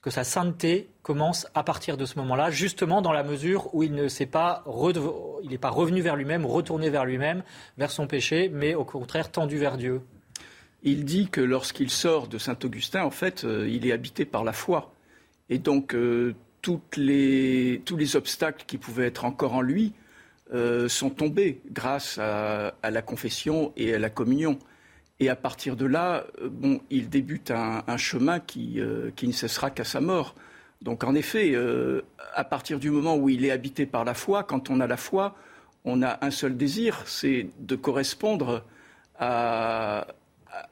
que 0.02 0.11
sa 0.11 0.25
sainteté 0.25 0.88
commence 1.02 1.47
à 1.54 1.62
partir 1.62 1.97
de 1.97 2.07
ce 2.07 2.19
moment-là, 2.19 2.50
justement 2.50 3.02
dans 3.02 3.12
la 3.12 3.23
mesure 3.23 3.75
où 3.75 3.83
il 3.83 3.95
ne 3.95 4.09
s'est 4.09 4.26
pas, 4.26 4.64
pas 4.64 5.71
revenu 5.71 6.00
vers 6.00 6.16
lui-même, 6.16 6.47
retourné 6.47 6.88
vers 6.88 7.04
lui-même, 7.04 7.42
vers 7.76 7.90
son 7.90 8.07
péché, 8.07 8.49
mais 8.49 8.75
au 8.75 8.85
contraire 8.85 9.30
tendu 9.30 9.59
vers 9.59 9.76
Dieu. 9.76 10.00
Il 10.83 11.04
dit 11.04 11.28
que 11.28 11.42
lorsqu'il 11.42 11.90
sort 11.90 12.28
de 12.28 12.38
Saint-Augustin, 12.38 13.04
en 13.04 13.11
fait, 13.11 13.45
euh, 13.45 13.69
il 13.69 13.87
est 13.87 13.92
habité 13.92 14.25
par 14.25 14.45
la 14.45 14.54
foi. 14.54 14.95
Et 15.50 15.59
donc, 15.59 15.95
euh, 15.95 16.35
les, 16.97 17.83
tous 17.85 17.97
les 17.97 18.16
obstacles 18.16 18.64
qui 18.66 18.78
pouvaient 18.78 19.07
être 19.07 19.25
encore 19.25 19.54
en 19.54 19.61
lui 19.61 19.92
euh, 20.54 20.88
sont 20.88 21.11
tombés 21.11 21.61
grâce 21.71 22.19
à, 22.19 22.73
la 22.83 23.02
confession 23.02 23.73
et 23.76 23.95
à 23.95 23.99
la 23.99 24.11
communion. 24.11 24.59
Et 25.21 25.29
à 25.29 25.37
partir 25.37 25.77
de 25.77 25.85
là, 25.85 26.25
euh, 26.41 26.49
bon, 26.50 26.81
il 26.91 27.11
débute 27.11 27.50
un, 27.50 27.97
chemin 27.99 28.41
qui, 28.41 28.81
euh, 28.81 29.11
qui, 29.15 29.29
ne 29.29 29.33
cessera 29.33 29.71
qu'à 29.71 29.85
sa 29.85 30.00
mort. 30.00 30.35
Donc 30.81 31.05
en 31.05 31.15
effet, 31.15 31.53
euh, 31.55 32.00
à 32.35 32.43
partir 32.43 32.79
du 32.79 32.91
moment 32.91 33.17
où 33.17 33.29
il 33.29 33.45
est 33.45 33.50
habité 33.50 33.85
par 33.85 34.05
la 34.05 34.15
foi, 34.15 34.45
quand 34.45 34.71
on 34.71 34.81
a 34.81 34.87
la 34.87 34.97
foi, 34.97 35.37
on 35.85 36.03
a 36.03 36.19
un 36.25 36.31
seul 36.31 36.57
désir, 36.57 37.03
c'est 37.05 37.49
de 37.59 37.77
correspondre 37.77 38.65
à, 39.19 40.07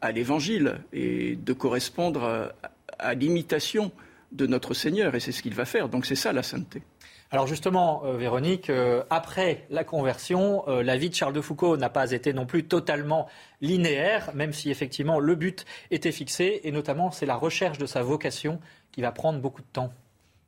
à 0.01 0.13
l'Évangile 0.13 0.81
et 0.95 1.37
de 1.37 1.53
correspondre 1.53 2.53
à 2.99 3.15
l'imitation 3.15 3.93
de 4.33 4.47
notre 4.47 4.73
Seigneur. 4.73 5.15
Et 5.15 5.21
c'est 5.21 5.33
ce 5.33 5.43
qu'il 5.43 5.55
va 5.55 5.67
faire. 5.67 5.91
Donc 5.91 6.07
c'est 6.07 6.15
ça 6.15 6.33
la 6.33 6.43
sainteté. 6.43 6.83
Alors 7.31 7.47
justement, 7.47 8.05
euh, 8.07 8.17
Véronique, 8.17 8.71
euh, 8.71 9.03
après 9.11 9.67
la 9.69 9.85
conversion, 9.85 10.67
euh, 10.67 10.83
la 10.83 10.97
vie 10.97 11.11
de 11.11 11.15
Charles 11.15 11.35
de 11.35 11.43
Foucault 11.43 11.77
n'a 11.77 11.91
pas 11.91 12.13
été 12.13 12.33
non 12.33 12.47
plus 12.47 12.65
totalement 12.65 13.29
linéaire, 13.61 14.31
même 14.35 14.55
si 14.55 14.71
effectivement 14.71 15.19
le 15.19 15.35
but 15.35 15.67
était 15.91 16.13
fixé, 16.13 16.63
et 16.65 16.73
notamment 16.73 17.11
c'est 17.11 17.27
la 17.27 17.37
recherche 17.37 17.77
de 17.77 17.85
sa 17.85 18.03
vocation 18.03 18.61
qui 18.93 19.03
va 19.03 19.13
prendre 19.13 19.41
beaucoup 19.41 19.61
de 19.61 19.67
temps. 19.71 19.93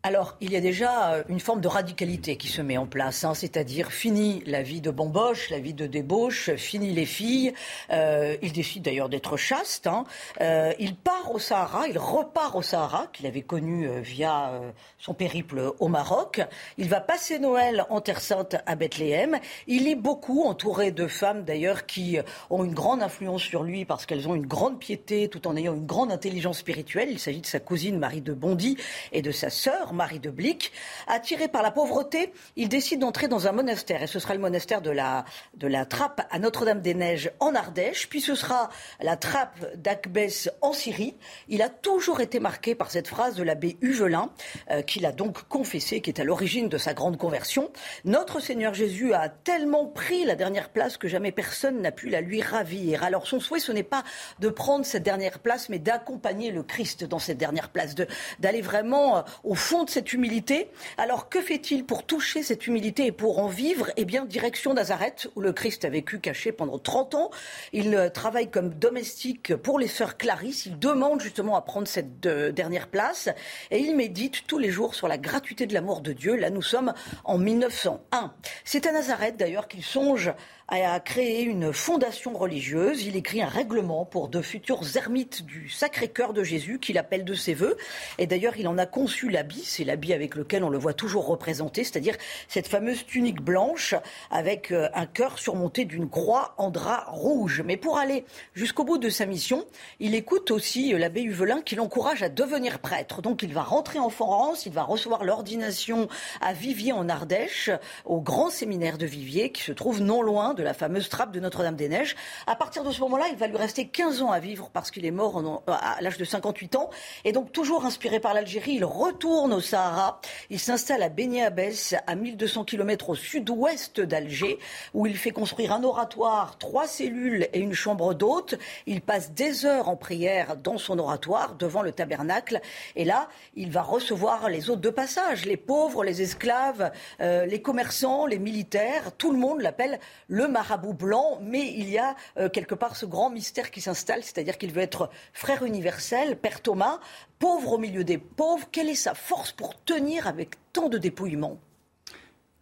Alors, 0.02 0.38
il 0.40 0.50
y 0.50 0.56
a 0.56 0.62
déjà 0.62 1.12
euh, 1.12 1.22
une 1.28 1.40
forme 1.40 1.60
de 1.60 1.68
radicalité 1.68 2.36
qui 2.36 2.48
se 2.48 2.62
met 2.62 2.78
en 2.78 2.86
place, 2.86 3.22
hein, 3.22 3.34
c'est-à-dire 3.34 3.92
fini 3.92 4.42
la 4.46 4.62
vie 4.62 4.80
de 4.80 4.90
bamboche, 4.90 5.50
la 5.50 5.58
vie 5.58 5.74
de 5.74 5.86
débauche, 5.86 6.54
fini 6.54 6.92
les 6.92 7.04
filles. 7.04 7.52
Euh, 7.90 8.34
il 8.40 8.52
décide 8.52 8.82
d'ailleurs 8.82 9.10
d'être 9.10 9.36
chaste. 9.36 9.86
Hein. 9.86 10.04
Euh, 10.40 10.72
il 10.78 10.96
part 10.96 11.30
au 11.34 11.38
Sahara, 11.38 11.86
il 11.86 11.98
repart 11.98 12.56
au 12.56 12.62
Sahara, 12.62 13.08
qu'il 13.12 13.26
avait 13.26 13.42
connu 13.42 13.86
euh, 13.86 14.00
via 14.00 14.52
son 14.96 15.12
périple 15.12 15.74
au 15.78 15.88
Maroc. 15.88 16.40
Il 16.78 16.88
va 16.88 17.00
passer 17.00 17.38
Noël 17.38 17.84
en 17.90 18.00
Terre 18.00 18.22
Sainte 18.22 18.56
à 18.64 18.76
Bethléem. 18.76 19.38
Il 19.66 19.84
lit 19.84 19.96
beaucoup, 19.96 20.44
entouré 20.44 20.92
de 20.92 21.08
femmes 21.08 21.44
d'ailleurs 21.44 21.84
qui 21.84 22.16
ont 22.48 22.64
une 22.64 22.72
grande 22.72 23.02
influence 23.02 23.42
sur 23.42 23.64
lui 23.64 23.84
parce 23.84 24.06
qu'elles 24.06 24.28
ont 24.28 24.34
une 24.34 24.46
grande 24.46 24.78
piété 24.78 25.28
tout 25.28 25.46
en 25.46 25.56
ayant 25.56 25.74
une 25.74 25.84
grande 25.84 26.10
intelligence 26.10 26.58
spirituelle. 26.58 27.08
Il 27.10 27.18
s'agit 27.18 27.42
de 27.42 27.46
sa 27.46 27.60
cousine 27.60 27.98
Marie 27.98 28.22
de 28.22 28.32
Bondy 28.32 28.78
et 29.12 29.20
de 29.20 29.30
sa 29.30 29.50
sœur 29.50 29.89
Marie 29.92 30.20
de 30.20 30.30
Blic. 30.30 30.72
Attiré 31.06 31.48
par 31.48 31.62
la 31.62 31.70
pauvreté, 31.70 32.32
il 32.56 32.68
décide 32.68 33.00
d'entrer 33.00 33.28
dans 33.28 33.46
un 33.46 33.52
monastère. 33.52 34.02
Et 34.02 34.06
ce 34.06 34.18
sera 34.18 34.34
le 34.34 34.40
monastère 34.40 34.82
de 34.82 34.90
la, 34.90 35.24
de 35.54 35.66
la 35.66 35.84
Trappe 35.84 36.26
à 36.30 36.38
Notre-Dame-des-Neiges 36.38 37.32
en 37.40 37.54
Ardèche. 37.54 38.08
Puis 38.08 38.20
ce 38.20 38.34
sera 38.34 38.70
la 39.00 39.16
Trappe 39.16 39.76
d'Akbès 39.76 40.50
en 40.60 40.72
Syrie. 40.72 41.16
Il 41.48 41.62
a 41.62 41.68
toujours 41.68 42.20
été 42.20 42.40
marqué 42.40 42.74
par 42.74 42.90
cette 42.90 43.08
phrase 43.08 43.34
de 43.34 43.42
l'abbé 43.42 43.76
Huvelin, 43.80 44.30
euh, 44.70 44.82
qu'il 44.82 45.06
a 45.06 45.12
donc 45.12 45.42
confessé, 45.48 46.00
qui 46.00 46.10
est 46.10 46.20
à 46.20 46.24
l'origine 46.24 46.68
de 46.68 46.78
sa 46.78 46.94
grande 46.94 47.16
conversion. 47.16 47.70
Notre 48.04 48.40
Seigneur 48.40 48.74
Jésus 48.74 49.14
a 49.14 49.28
tellement 49.28 49.86
pris 49.86 50.24
la 50.24 50.36
dernière 50.36 50.70
place 50.70 50.96
que 50.96 51.08
jamais 51.08 51.32
personne 51.32 51.80
n'a 51.80 51.92
pu 51.92 52.08
la 52.08 52.20
lui 52.20 52.42
ravir. 52.42 53.02
Alors 53.04 53.26
son 53.26 53.40
souhait, 53.40 53.60
ce 53.60 53.72
n'est 53.72 53.82
pas 53.82 54.04
de 54.38 54.48
prendre 54.48 54.84
cette 54.84 55.02
dernière 55.02 55.38
place, 55.38 55.68
mais 55.68 55.78
d'accompagner 55.78 56.50
le 56.50 56.62
Christ 56.62 57.04
dans 57.04 57.18
cette 57.18 57.38
dernière 57.38 57.70
place, 57.70 57.94
d'aller 58.38 58.60
vraiment 58.60 59.18
euh, 59.18 59.22
au 59.44 59.54
fond 59.54 59.79
de 59.84 59.90
cette 59.90 60.12
humilité. 60.12 60.68
Alors 60.98 61.28
que 61.28 61.40
fait-il 61.40 61.84
pour 61.84 62.04
toucher 62.04 62.42
cette 62.42 62.66
humilité 62.66 63.06
et 63.06 63.12
pour 63.12 63.38
en 63.38 63.46
vivre? 63.46 63.90
Eh 63.96 64.04
bien, 64.04 64.24
direction 64.24 64.74
Nazareth, 64.74 65.28
où 65.36 65.40
le 65.40 65.52
Christ 65.52 65.84
a 65.84 65.88
vécu 65.88 66.20
caché 66.20 66.52
pendant 66.52 66.78
30 66.78 67.14
ans. 67.14 67.30
Il 67.72 67.94
euh, 67.94 68.08
travaille 68.08 68.50
comme 68.50 68.70
domestique 68.70 69.54
pour 69.56 69.78
les 69.78 69.88
sœurs 69.88 70.16
Clarisse. 70.16 70.66
Il 70.66 70.78
demande 70.78 71.20
justement 71.20 71.56
à 71.56 71.62
prendre 71.62 71.88
cette 71.88 72.26
euh, 72.26 72.52
dernière 72.52 72.88
place 72.88 73.28
et 73.70 73.78
il 73.78 73.96
médite 73.96 74.46
tous 74.46 74.58
les 74.58 74.70
jours 74.70 74.94
sur 74.94 75.08
la 75.08 75.18
gratuité 75.18 75.66
de 75.66 75.74
l'amour 75.74 76.00
de 76.00 76.12
Dieu. 76.12 76.36
Là, 76.36 76.50
nous 76.50 76.62
sommes 76.62 76.92
en 77.24 77.38
1901. 77.38 78.32
C'est 78.64 78.86
à 78.86 78.92
Nazareth 78.92 79.36
d'ailleurs 79.36 79.68
qu'il 79.68 79.82
songe 79.82 80.32
a 80.70 81.00
créé 81.00 81.42
une 81.42 81.72
fondation 81.72 82.32
religieuse. 82.36 83.04
Il 83.04 83.16
écrit 83.16 83.42
un 83.42 83.48
règlement 83.48 84.04
pour 84.04 84.28
de 84.28 84.40
futurs 84.40 84.96
ermites 84.96 85.44
du 85.44 85.68
Sacré-Cœur 85.68 86.32
de 86.32 86.44
Jésus 86.44 86.78
qu'il 86.78 86.96
appelle 86.96 87.24
de 87.24 87.34
ses 87.34 87.54
voeux. 87.54 87.76
Et 88.18 88.26
d'ailleurs, 88.26 88.56
il 88.56 88.68
en 88.68 88.78
a 88.78 88.86
conçu 88.86 89.28
l'habit. 89.28 89.64
C'est 89.64 89.84
l'habit 89.84 90.12
avec 90.12 90.36
lequel 90.36 90.62
on 90.62 90.70
le 90.70 90.78
voit 90.78 90.94
toujours 90.94 91.26
représenté, 91.26 91.82
c'est-à-dire 91.82 92.16
cette 92.46 92.68
fameuse 92.68 93.04
tunique 93.04 93.42
blanche 93.42 93.94
avec 94.30 94.70
euh, 94.70 94.88
un 94.94 95.06
cœur 95.06 95.38
surmonté 95.38 95.84
d'une 95.84 96.08
croix 96.08 96.54
en 96.56 96.70
drap 96.70 97.04
rouge. 97.08 97.62
Mais 97.64 97.76
pour 97.76 97.98
aller 97.98 98.24
jusqu'au 98.54 98.84
bout 98.84 98.98
de 98.98 99.08
sa 99.08 99.26
mission, 99.26 99.64
il 99.98 100.14
écoute 100.14 100.50
aussi 100.50 100.94
euh, 100.94 100.98
l'abbé 100.98 101.22
Huvelin 101.22 101.62
qui 101.62 101.74
l'encourage 101.74 102.22
à 102.22 102.28
devenir 102.28 102.78
prêtre. 102.78 103.22
Donc 103.22 103.42
il 103.42 103.52
va 103.52 103.62
rentrer 103.62 103.98
en 103.98 104.10
France, 104.10 104.66
il 104.66 104.72
va 104.72 104.82
recevoir 104.84 105.24
l'ordination 105.24 106.08
à 106.40 106.52
Viviers 106.52 106.92
en 106.92 107.08
Ardèche, 107.08 107.70
au 108.04 108.20
grand 108.20 108.50
séminaire 108.50 108.98
de 108.98 109.06
Viviers 109.06 109.50
qui 109.50 109.62
se 109.62 109.72
trouve 109.72 110.00
non 110.00 110.22
loin 110.22 110.54
de 110.54 110.59
de 110.60 110.64
la 110.64 110.74
fameuse 110.74 111.08
trappe 111.08 111.32
de 111.32 111.40
Notre-Dame-des-Neiges. 111.40 112.14
À 112.46 112.54
partir 112.54 112.84
de 112.84 112.92
ce 112.92 113.00
moment-là, 113.00 113.26
il 113.30 113.36
va 113.36 113.46
lui 113.46 113.56
rester 113.56 113.88
15 113.88 114.22
ans 114.22 114.30
à 114.30 114.38
vivre 114.38 114.70
parce 114.72 114.90
qu'il 114.90 115.06
est 115.06 115.10
mort 115.10 115.62
à 115.66 116.00
l'âge 116.00 116.18
de 116.18 116.24
58 116.24 116.76
ans. 116.76 116.90
Et 117.24 117.32
donc, 117.32 117.50
toujours 117.52 117.86
inspiré 117.86 118.20
par 118.20 118.34
l'Algérie, 118.34 118.72
il 118.72 118.84
retourne 118.84 119.52
au 119.52 119.60
Sahara. 119.60 120.20
Il 120.50 120.60
s'installe 120.60 121.02
à 121.02 121.08
Beni 121.08 121.42
Abbès, 121.42 121.94
à 122.06 122.14
1200 122.14 122.64
km 122.64 123.10
au 123.10 123.14
sud-ouest 123.14 124.00
d'Alger, 124.00 124.58
où 124.92 125.06
il 125.06 125.16
fait 125.16 125.30
construire 125.30 125.72
un 125.72 125.82
oratoire, 125.82 126.58
trois 126.58 126.86
cellules 126.86 127.48
et 127.52 127.60
une 127.60 127.72
chambre 127.72 128.12
d'hôte. 128.14 128.56
Il 128.86 129.00
passe 129.00 129.32
des 129.32 129.64
heures 129.64 129.88
en 129.88 129.96
prière 129.96 130.56
dans 130.56 130.76
son 130.76 130.98
oratoire, 130.98 131.54
devant 131.54 131.82
le 131.82 131.92
tabernacle. 131.92 132.60
Et 132.96 133.04
là, 133.04 133.28
il 133.54 133.70
va 133.70 133.82
recevoir 133.82 134.50
les 134.50 134.68
hôtes 134.68 134.80
de 134.80 134.90
passage, 134.90 135.46
les 135.46 135.56
pauvres, 135.56 136.04
les 136.04 136.20
esclaves, 136.20 136.92
euh, 137.20 137.46
les 137.46 137.62
commerçants, 137.62 138.26
les 138.26 138.38
militaires. 138.38 139.12
Tout 139.16 139.32
le 139.32 139.38
monde 139.38 139.62
l'appelle 139.62 139.98
le 140.28 140.48
marabout 140.50 140.94
blanc, 140.94 141.40
mais 141.42 141.72
il 141.76 141.88
y 141.88 141.98
a 141.98 142.16
euh, 142.36 142.48
quelque 142.48 142.74
part 142.74 142.96
ce 142.96 143.06
grand 143.06 143.30
mystère 143.30 143.70
qui 143.70 143.80
s'installe, 143.80 144.22
c'est-à-dire 144.22 144.58
qu'il 144.58 144.72
veut 144.72 144.82
être 144.82 145.10
frère 145.32 145.64
universel, 145.64 146.36
Père 146.36 146.60
Thomas, 146.60 147.00
pauvre 147.38 147.72
au 147.72 147.78
milieu 147.78 148.04
des 148.04 148.18
pauvres. 148.18 148.68
Quelle 148.70 148.88
est 148.88 148.94
sa 148.94 149.14
force 149.14 149.52
pour 149.52 149.82
tenir 149.84 150.26
avec 150.26 150.50
tant 150.72 150.88
de 150.88 150.98
dépouillement? 150.98 151.58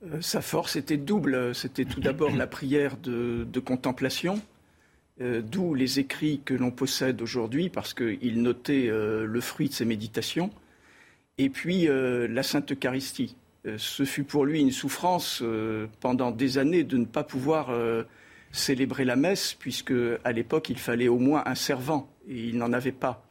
Euh, 0.04 0.20
Sa 0.20 0.40
force 0.40 0.76
était 0.76 0.96
double. 0.96 1.54
C'était 1.54 1.84
tout 1.84 2.00
d'abord 2.00 2.30
la 2.30 2.46
prière 2.46 2.96
de, 2.96 3.60
contemplation. 3.60 4.40
Euh, 5.20 5.42
d'où 5.42 5.74
les 5.74 5.98
écrits 5.98 6.40
que 6.44 6.54
l'on 6.54 6.70
possède 6.70 7.20
aujourd'hui, 7.20 7.70
parce 7.70 7.92
qu'il 7.92 8.40
notait 8.40 8.88
le 8.88 9.40
fruit 9.40 9.68
de 9.68 9.74
ses 9.74 9.84
méditations, 9.84 10.50
et 11.38 11.48
puis 11.48 11.88
la 11.88 12.42
Sainte 12.44 12.70
Eucharistie. 12.70 13.34
Euh, 13.68 13.74
ce 13.78 14.04
fut 14.04 14.24
pour 14.24 14.44
lui 14.44 14.60
une 14.60 14.70
souffrance 14.70 15.40
euh, 15.42 15.86
pendant 16.00 16.30
des 16.30 16.58
années 16.58 16.84
de 16.84 16.96
ne 16.96 17.04
pas 17.04 17.24
pouvoir 17.24 17.70
euh, 17.70 18.04
célébrer 18.52 19.04
la 19.04 19.16
messe, 19.16 19.54
puisque 19.54 19.94
à 20.24 20.32
l'époque 20.32 20.70
il 20.70 20.78
fallait 20.78 21.08
au 21.08 21.18
moins 21.18 21.42
un 21.46 21.54
servant, 21.54 22.10
et 22.28 22.48
il 22.48 22.56
n'en 22.58 22.72
avait 22.72 22.92
pas. 22.92 23.24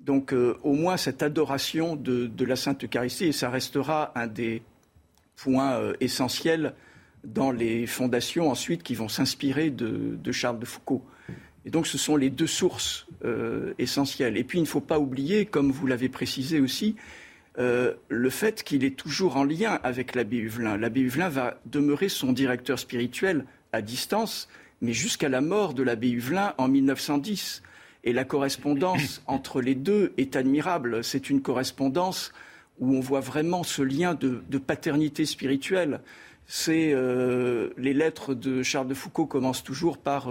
Donc 0.00 0.32
au 0.32 0.72
moins 0.72 0.96
cette 0.96 1.22
adoration 1.22 1.94
de, 1.94 2.44
la 2.44 2.56
Sainte 2.56 2.82
Eucharistie, 2.82 3.26
et 3.26 3.32
ça 3.32 3.50
restera 3.50 4.10
un 4.16 4.26
des 4.26 4.62
points 5.36 5.80
essentiels 6.00 6.74
dans 7.22 7.52
les 7.52 7.86
fondations 7.86 8.50
ensuite 8.50 8.82
qui 8.82 8.96
vont 8.96 9.06
s'inspirer 9.06 9.70
de, 9.70 10.18
de, 10.20 10.32
Charles 10.32 10.58
de 10.58 10.64
Foucault. 10.64 11.04
Et 11.64 11.70
donc 11.70 11.86
ce 11.86 11.98
sont 11.98 12.16
les 12.16 12.30
deux 12.30 12.48
sources 12.48 13.06
essentielles. 13.78 14.36
Et 14.36 14.42
puis 14.42 14.58
il 14.58 14.62
ne 14.62 14.66
faut 14.66 14.80
pas 14.80 14.98
oublier, 14.98 15.46
comme 15.46 15.70
vous 15.70 15.86
l'avez 15.86 16.08
précisé 16.08 16.58
aussi, 16.58 16.96
euh, 17.58 17.94
le 18.08 18.30
fait 18.30 18.62
qu'il 18.62 18.84
est 18.84 18.96
toujours 18.96 19.36
en 19.36 19.44
lien 19.44 19.78
avec 19.82 20.14
l'abbé 20.14 20.38
Huvelin. 20.38 20.76
L'abbé 20.76 21.00
Huvelin 21.00 21.28
va 21.28 21.58
demeurer 21.66 22.08
son 22.08 22.32
directeur 22.32 22.78
spirituel 22.78 23.44
à 23.72 23.82
distance, 23.82 24.48
mais 24.80 24.92
jusqu'à 24.92 25.28
la 25.28 25.40
mort 25.40 25.74
de 25.74 25.82
l'abbé 25.82 26.10
Huvelin 26.10 26.54
en 26.58 26.68
1910. 26.68 27.62
Et 28.04 28.12
la 28.12 28.24
correspondance 28.24 29.22
entre 29.26 29.60
les 29.60 29.74
deux 29.74 30.12
est 30.16 30.34
admirable. 30.36 31.04
C'est 31.04 31.30
une 31.30 31.42
correspondance 31.42 32.32
où 32.78 32.96
on 32.96 33.00
voit 33.00 33.20
vraiment 33.20 33.62
ce 33.62 33.82
lien 33.82 34.14
de, 34.14 34.58
paternité 34.58 35.26
spirituelle. 35.26 36.00
C'est 36.46 36.92
euh, 36.92 37.70
les 37.76 37.92
lettres 37.94 38.34
de 38.34 38.62
Charles 38.62 38.88
de 38.88 38.94
Foucault 38.94 39.26
commencent 39.26 39.62
toujours 39.62 39.98
par 39.98 40.28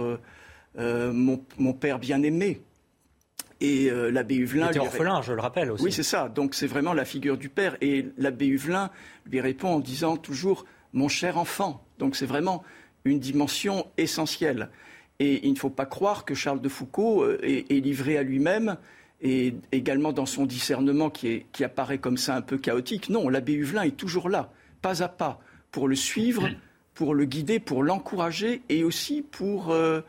euh, 0.78 1.12
mon, 1.12 1.72
père 1.72 1.98
bien-aimé. 1.98 2.60
Et 3.62 3.90
euh, 3.90 4.10
l'abbé 4.10 4.34
Huvelin. 4.34 4.66
Il 4.66 4.70
était 4.70 4.80
orphelin, 4.80 5.22
je 5.22 5.32
le 5.32 5.40
rappelle 5.40 5.70
aussi. 5.70 5.84
Oui, 5.84 5.92
c'est 5.92 6.02
ça. 6.02 6.28
Donc 6.28 6.56
c'est 6.56 6.66
vraiment 6.66 6.92
la 6.92 7.04
figure 7.04 7.38
du 7.38 7.48
père. 7.48 7.76
Et 7.80 8.06
l'abbé 8.18 8.48
Huvelin 8.48 8.90
lui 9.30 9.40
répond 9.40 9.68
en 9.68 9.78
disant 9.78 10.16
toujours 10.16 10.66
Mon 10.92 11.06
cher 11.06 11.38
enfant. 11.38 11.84
Donc 11.98 12.16
c'est 12.16 12.26
vraiment 12.26 12.64
une 13.04 13.20
dimension 13.20 13.86
essentielle. 13.98 14.68
Et 15.20 15.46
il 15.46 15.52
ne 15.52 15.58
faut 15.58 15.70
pas 15.70 15.86
croire 15.86 16.24
que 16.24 16.34
Charles 16.34 16.60
de 16.60 16.68
Foucault 16.68 17.22
euh, 17.22 17.38
est, 17.42 17.70
livré 17.70 18.18
à 18.18 18.24
lui-même 18.24 18.76
et 19.20 19.54
également 19.70 20.12
dans 20.12 20.26
son 20.26 20.44
discernement 20.44 21.08
qui, 21.08 21.44
apparaît 21.62 21.98
comme 21.98 22.16
ça 22.16 22.34
un 22.34 22.42
peu 22.42 22.58
chaotique. 22.58 23.10
Non, 23.10 23.28
l'abbé 23.28 23.52
Huvelin 23.52 23.82
est 23.82 23.96
toujours 23.96 24.28
là, 24.28 24.50
pas 24.80 25.04
à 25.04 25.08
pas, 25.08 25.38
pour 25.70 25.86
le 25.86 25.94
suivre, 25.94 26.48
pour 26.94 27.14
le 27.14 27.24
guider, 27.26 27.60
pour 27.60 27.84
l'encourager 27.84 28.62
et 28.68 28.82
aussi 28.82 29.22
pour. 29.22 29.70
Euh, 29.70 30.00
euh, 30.00 30.02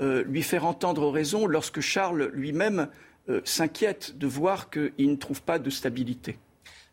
lui 0.00 0.42
faire 0.42 0.64
entendre 0.64 1.08
raison 1.10 1.46
lorsque 1.46 1.80
Charles 1.80 2.30
lui-même 2.32 2.88
euh, 3.30 3.40
s'inquiète 3.44 4.18
de 4.18 4.26
voir 4.26 4.68
qu'il 4.68 5.10
ne 5.10 5.16
trouve 5.16 5.40
pas 5.40 5.58
de 5.58 5.70
stabilité. 5.70 6.36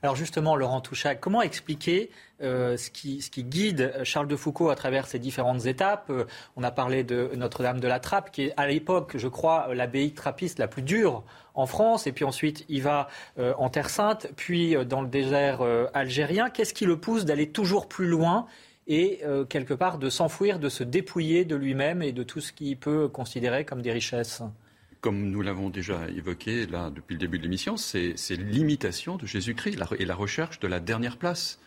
Alors 0.02 0.16
justement, 0.16 0.56
Laurent 0.56 0.80
Touchac, 0.80 1.20
comment 1.20 1.42
expliquer 1.42 2.10
euh, 2.42 2.78
ce, 2.78 2.90
qui, 2.90 3.20
guide 3.44 3.94
Charles 4.06 4.30
de 4.30 4.38
Foucault 4.38 4.70
à 4.70 4.76
travers 4.76 5.08
ces 5.08 5.20
différentes 5.20 5.66
étapes? 5.66 6.10
On 6.56 6.64
a 6.64 6.72
parlé 6.72 7.04
de 7.04 7.32
Notre-Dame 7.36 7.82
de 7.82 7.88
la 7.88 8.00
Trappe, 8.00 8.32
qui 8.32 8.44
est 8.44 8.54
à 8.56 8.66
l'époque, 8.66 9.18
je 9.18 9.28
crois, 9.28 9.76
l'abbaye 9.76 10.14
trappiste 10.14 10.58
la 10.58 10.70
plus 10.70 10.84
dure 10.84 11.22
en 11.54 11.66
France. 11.66 12.08
Et 12.08 12.14
puis 12.14 12.24
ensuite, 12.24 12.64
il 12.70 12.82
va 12.82 13.10
en 13.38 13.70
Terre 13.70 13.90
Sainte, 13.90 14.28
puis 14.38 14.76
dans 14.86 15.02
le 15.02 15.10
désert 15.10 15.62
algérien. 15.94 16.50
Qu'est-ce 16.50 16.74
qui 16.74 16.86
le 16.86 16.98
pousse 16.98 17.26
d'aller 17.26 17.50
toujours 17.50 17.88
plus 17.88 18.08
loin 18.08 18.48
et 18.92 19.22
euh, 19.24 19.46
quelque 19.46 19.74
part 19.74 19.98
de 19.98 20.10
s'enfouir, 20.10 20.60
de 20.60 20.68
se 20.68 20.84
dépouiller 20.84 21.46
de 21.46 21.56
lui-même 21.56 22.04
et 22.04 22.12
de 22.12 22.24
tout 22.24 22.42
ce 22.42 22.52
qu'il 22.52 22.78
peut 22.78 23.08
considérer 23.08 23.64
comme 23.64 23.82
des 23.82 23.92
richesses 23.92 24.44
comme 25.00 25.32
nous 25.32 25.42
l'avons 25.42 25.72
déjà 25.72 26.08
évoqué 26.16 26.68
là 26.68 26.92
depuis 26.92 27.16
le 27.16 27.20
début 27.20 27.40
de 27.40 27.44
l'émission, 27.44 27.76
c'est 27.76 28.14
l'imitation 28.36 29.18
de 29.18 29.26
Jésus-Christ 29.26 29.80
et 29.98 30.06
la 30.06 30.14
recherche 30.14 30.60
de 30.60 30.68
la 30.68 30.80
dernière 30.80 31.18
place. 31.18 31.60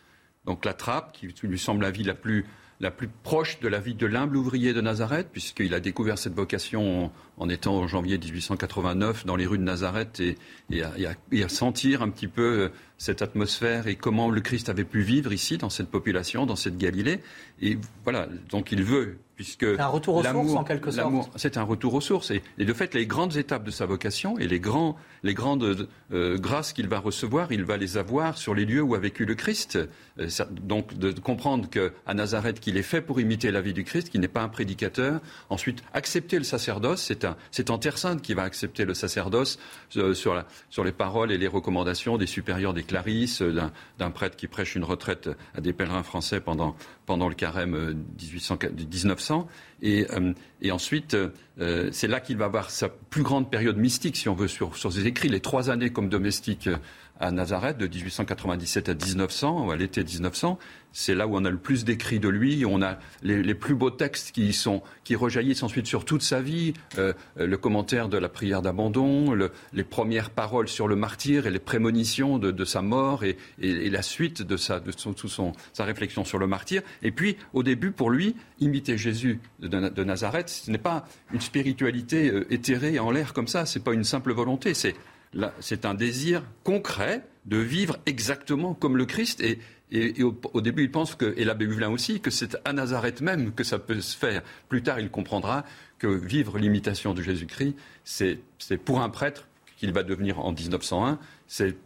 Donc 0.45 0.65
la 0.65 0.73
trappe, 0.73 1.13
qui 1.13 1.27
lui 1.43 1.59
semble 1.59 1.83
la 1.83 1.91
vie 1.91 2.05
la 2.05 2.15
plus, 2.15 2.47
la 2.79 2.93
plus 2.93 3.09
proche 3.09 3.59
de 3.61 3.69
la 3.69 3.81
vie 3.81 3.95
de 3.95 4.07
l'humble 4.07 4.37
ouvrier 4.37 4.73
de 4.73 4.81
Nazareth, 4.81 5.29
puisqu'il 5.33 5.75
a 5.75 5.81
découvert 5.81 6.19
cette 6.19 6.35
vocation 6.35 7.11
en, 7.39 7.49
étant 7.49 7.77
en 7.77 7.87
janvier 7.89 8.19
1889 8.19 9.27
dans 9.27 9.35
les 9.35 9.47
rues 9.47 9.59
de 9.59 9.65
Nazareth 9.65 10.21
et, 10.71 10.83
à, 10.83 11.49
sentir 11.49 12.03
un 12.03 12.11
petit 12.11 12.29
peu 12.29 12.71
cette 13.05 13.21
atmosphère 13.21 13.87
et 13.87 13.97
comment 13.97 14.31
le 14.31 14.41
Christ 14.41 14.71
avait 14.71 14.85
pu 14.85 15.03
vivre 15.03 15.33
ici, 15.33 15.59
dans 15.59 15.69
cette 15.69 15.91
population, 15.91 16.47
dans 16.47 16.57
cette 16.57 16.79
Galilée. 16.79 17.21
Et 17.61 17.77
voilà, 18.03 18.29
donc 18.49 18.73
il 18.73 18.83
veut 18.83 19.19
puisque 19.37 19.65
un 19.65 19.87
retour 19.87 20.17
aux 20.17 20.23
sources 20.23 20.55
en 20.55 20.65
quelque 20.65 20.91
sorte. 20.91 21.31
C'est 21.37 21.57
un 21.57 21.63
retour 21.63 21.95
aux 21.95 22.01
sources 22.01 22.31
et, 22.31 22.43
de 22.59 22.73
fait 22.73 22.95
les 22.95 23.07
grandes 23.07 23.37
étapes 23.37 23.65
de 23.65 23.71
sa 23.71 23.87
vocation 23.87 24.39
et 24.39 24.47
les, 24.47 24.61
grands, 24.61 24.97
les 25.23 25.35
grandes 25.35 25.89
euh, 26.13 26.39
grâces 26.39 26.73
qu'il 26.73 26.89
va 26.89 26.99
recevoir, 26.99 27.53
il 27.53 27.65
va 27.65 27.77
les 27.77 27.97
avoir 27.97 28.39
sur 28.39 28.55
les 28.55 28.65
lieux 28.65 28.83
où 28.83 28.95
a 28.95 28.99
vécu 28.99 29.25
le 29.25 29.35
Christ. 29.35 29.79
Euh, 30.19 30.29
donc 30.51 30.95
de 30.95 31.11
comprendre 31.19 31.69
qu'à 31.69 32.15
Nazareth 32.15 32.61
qu'il 32.61 32.77
est 32.77 32.83
fait 32.83 33.01
pour 33.01 33.21
imiter 33.21 33.51
la 33.51 33.61
vie 33.61 33.73
du 33.73 33.85
Christ, 33.85 34.11
qu'il 34.11 34.21
n'est 34.21 34.29
pas 34.29 34.43
un 34.43 34.49
prédicateur. 34.49 35.21
Ensuite 35.51 35.83
accepter 35.93 36.39
le 36.39 36.45
sacerdoce, 36.45 37.13
c'est 37.51 37.71
en 37.71 37.79
Terre 37.79 37.99
Sainte 37.99 38.23
qu'il 38.23 38.37
va 38.37 38.43
accepter 38.43 38.85
le 38.85 38.95
sacerdoce 38.95 39.59
euh, 39.97 40.15
sur, 40.15 40.35
la, 40.35 40.47
sur 40.71 40.85
les 40.85 40.93
paroles 40.93 41.33
et 41.33 41.39
les 41.39 41.49
recommandations 41.49 42.19
des 42.19 42.27
supérieurs 42.27 42.75
des 42.75 42.85
Clarisses, 42.95 43.43
d'un 43.99 44.11
prêtre 44.13 44.37
qui 44.37 44.47
prêche 44.47 44.77
une 44.77 44.85
retraite 44.85 45.29
à 45.57 45.61
des 45.61 45.73
pèlerins 45.73 46.05
français 46.05 46.41
pendant, 46.41 46.77
pendant 47.07 47.29
le 47.29 47.35
carême 47.35 48.05
1800, 48.21 48.59
1900 48.93 49.49
euh, 49.83 50.33
et, 50.63 50.71
ensuite, 50.71 51.17
euh, 51.59 51.91
c'est 51.91 52.07
là 52.07 52.21
qu'il 52.21 52.37
va 52.37 52.45
avoir 52.45 52.71
sa 52.71 52.89
plus 52.89 53.25
grande 53.25 53.51
période 53.51 53.77
mystique, 53.77 54.17
si 54.17 54.29
on 54.29 54.35
veut, 54.35 54.47
sur 54.47 54.75
ses 54.75 55.07
écrits. 55.09 55.29
Les 55.29 55.41
trois 55.41 55.71
années 55.71 55.91
comme 55.91 56.09
domestique 56.09 56.69
à 57.21 57.31
Nazareth, 57.31 57.79
de 57.79 57.87
1897 57.87 58.89
à 58.89 58.95
1900, 58.95 59.67
ou 59.67 59.71
à 59.71 59.77
l'été 59.77 60.03
1900. 60.03 60.59
C'est 60.97 61.15
là 61.15 61.27
où 61.27 61.37
on 61.37 61.45
a 61.45 61.51
le 61.51 61.59
plus 61.59 61.85
d'écrits 61.85 62.21
de 62.21 62.29
lui. 62.29 62.65
On 62.65 62.81
a 62.81 62.99
les, 63.23 63.55
plus 63.55 63.75
beaux 63.75 63.91
textes 63.91 64.31
qui, 64.33 64.53
sont, 64.53 64.81
qui 65.03 65.17
rejaillissent 65.17 65.65
ensuite 65.65 65.87
sur 65.87 66.05
toute 66.05 66.23
sa 66.23 66.41
vie. 66.41 66.73
Euh, 66.99 67.13
le 67.37 67.57
commentaire 67.57 68.09
de 68.09 68.17
la 68.17 68.29
prière 68.29 68.63
d'abandon, 68.63 69.37
les 69.73 69.85
premières 69.85 70.31
paroles 70.31 70.69
sur 70.69 70.87
le 70.87 70.95
martyr 70.95 71.47
et 71.49 71.51
les 71.51 71.59
prémonitions 71.59 72.39
de, 72.39 72.65
sa 72.65 72.81
mort 72.81 73.25
et, 73.25 73.37
la 73.59 74.03
suite 74.03 74.43
de, 74.43 74.57
sa, 74.57 74.79
de 74.79 74.93
son, 74.93 75.53
sa 75.73 75.85
réflexion 75.85 76.25
sur 76.25 76.39
le 76.39 76.47
martyr. 76.47 76.83
Et 77.03 77.11
puis, 77.11 77.37
au 77.53 77.65
début, 77.65 77.91
pour 77.91 78.11
lui, 78.11 78.37
imiter 78.61 78.97
Jésus 78.97 79.41
de, 79.61 80.05
Nazareth, 80.05 80.49
ce 80.49 80.71
n'est 80.71 80.79
pas 80.79 81.07
une 81.33 81.41
spiritualité 81.41 82.31
euh, 82.31 82.53
éthérée 82.53 83.01
en 83.01 83.11
l'air 83.11 83.33
comme 83.33 83.49
ça. 83.49 83.67
Ce 83.67 83.79
n'est 83.79 83.85
pas 83.85 83.95
une 83.95 84.05
simple 84.05 84.33
volonté. 84.33 84.75
C'est 84.75 84.95
c'est 85.61 85.85
un 85.85 85.95
désir 85.95 86.43
concret 86.63 87.25
de 87.47 87.57
vivre 87.57 87.99
exactement 88.07 88.75
comme 88.75 88.97
le 88.97 89.07
Christ. 89.07 89.43
Et, 89.43 89.59
au, 90.23 90.61
début, 90.61 90.83
il 90.83 90.91
pense 90.91 91.15
que, 91.15 91.35
et 91.37 91.45
l'abbé 91.45 91.67
Huvelin 91.67 91.91
aussi, 91.91 92.21
que 92.21 92.31
c'est 92.31 92.57
à 92.65 92.73
Nazareth 92.73 93.21
même 93.21 93.53
que 93.53 93.63
ça 93.63 93.79
peut 93.79 94.01
se 94.01 94.17
faire. 94.17 94.43
Plus 94.69 94.83
tard, 94.83 94.99
il 94.99 95.11
comprendra 95.11 95.65
que 95.99 96.09
vivre 96.09 96.59
l'imitation 96.59 97.15
de 97.15 97.23
Jésus-Christ, 97.23 97.77
c'est 98.05 98.39
pour 98.85 99.01
un 99.01 99.11
prêtre 99.11 99.47
qu'il 99.77 99.93
va 99.93 100.03
devenir 100.03 100.41
en 100.41 100.53
1901, 100.53 101.19
c'est 101.47 101.77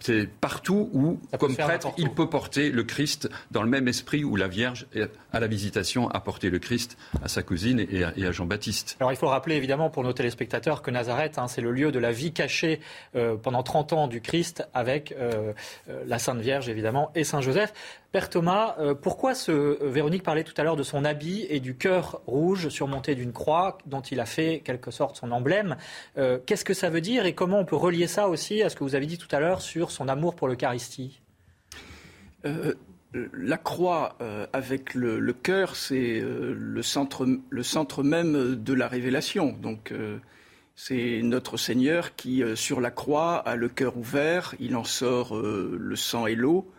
c'est 0.00 0.28
partout 0.28 0.90
où, 0.92 1.20
comme 1.38 1.56
prêtre, 1.56 1.92
il 1.98 2.10
peut 2.10 2.28
porter 2.28 2.70
le 2.70 2.82
Christ 2.82 3.28
dans 3.50 3.62
le 3.62 3.68
même 3.68 3.88
esprit 3.88 4.24
où 4.24 4.36
la 4.36 4.48
Vierge, 4.48 4.86
à 5.32 5.40
la 5.40 5.46
visitation, 5.46 6.08
a 6.08 6.20
porté 6.20 6.50
le 6.50 6.58
Christ 6.58 6.96
à 7.22 7.28
sa 7.28 7.42
cousine 7.42 7.80
et 7.90 8.04
à, 8.04 8.32
Jean-Baptiste. 8.32 8.96
Alors 9.00 9.12
il 9.12 9.16
faut 9.16 9.28
rappeler 9.28 9.56
évidemment 9.56 9.90
pour 9.90 10.02
nos 10.02 10.12
téléspectateurs 10.12 10.82
que 10.82 10.90
Nazareth, 10.90 11.38
hein, 11.38 11.48
c'est 11.48 11.60
le 11.60 11.72
lieu 11.72 11.92
de 11.92 11.98
la 11.98 12.12
vie 12.12 12.32
cachée 12.32 12.80
euh, 13.16 13.36
pendant 13.36 13.62
30 13.62 13.92
ans 13.92 14.08
du 14.08 14.20
Christ 14.20 14.64
avec 14.74 15.12
euh, 15.12 15.52
euh, 15.88 16.02
la 16.06 16.18
Sainte 16.18 16.40
Vierge 16.40 16.68
évidemment 16.68 17.10
et 17.14 17.24
Saint 17.24 17.40
Joseph. 17.40 17.72
Père 18.12 18.28
Thomas, 18.28 18.74
euh, 18.80 18.94
pourquoi 18.94 19.36
ce, 19.36 19.52
euh, 19.52 19.76
Véronique 19.82 20.24
parlait 20.24 20.42
tout 20.42 20.54
à 20.56 20.64
l'heure 20.64 20.74
de 20.74 20.82
son 20.82 21.04
habit 21.04 21.46
et 21.48 21.60
du 21.60 21.76
cœur 21.76 22.22
rouge 22.26 22.68
surmonté 22.68 23.14
d'une 23.14 23.32
croix 23.32 23.78
dont 23.86 24.00
il 24.00 24.18
a 24.18 24.26
fait 24.26 24.62
quelque 24.64 24.90
sorte 24.90 25.16
son 25.16 25.30
emblème. 25.30 25.76
Euh, 26.18 26.38
qu'est-ce 26.44 26.64
que 26.64 26.74
ça 26.74 26.90
veut 26.90 27.00
dire 27.00 27.24
et 27.24 27.34
comment 27.34 27.60
on 27.60 27.64
peut 27.64 27.76
relier 27.76 28.08
ça 28.08 28.28
aussi 28.28 28.62
à 28.62 28.68
ce 28.68 28.74
que 28.74 28.82
vous 28.82 28.96
avez 28.96 29.06
dit 29.06 29.16
tout 29.16 29.28
à 29.30 29.38
l'heure 29.38 29.62
sur 29.62 29.92
son 29.92 30.08
amour 30.08 30.34
pour 30.34 30.48
l'Eucharistie? 30.48 31.20
La 33.12 33.58
croix 33.58 34.16
avec 34.54 34.94
le, 34.94 35.32
cœur, 35.34 35.76
c'est 35.76 36.20
le, 36.22 36.82
centre, 36.82 37.26
le 37.50 37.62
centre 37.62 38.02
même 38.02 38.54
de 38.54 38.72
la 38.72 38.88
révélation. 38.88 39.52
Donc 39.60 39.92
c'est 40.74 41.20
notre 41.22 41.58
Seigneur 41.58 42.16
qui, 42.16 42.42
sur 42.54 42.80
la 42.80 42.90
croix, 42.90 43.36
a 43.36 43.56
le 43.56 43.68
cœur 43.68 43.98
ouvert, 43.98 44.54
il 44.58 44.74
en 44.74 44.84
sort 44.84 45.36
le 45.36 45.96
sang 45.96 46.26
et 46.26 46.34
l'eau. 46.34 46.72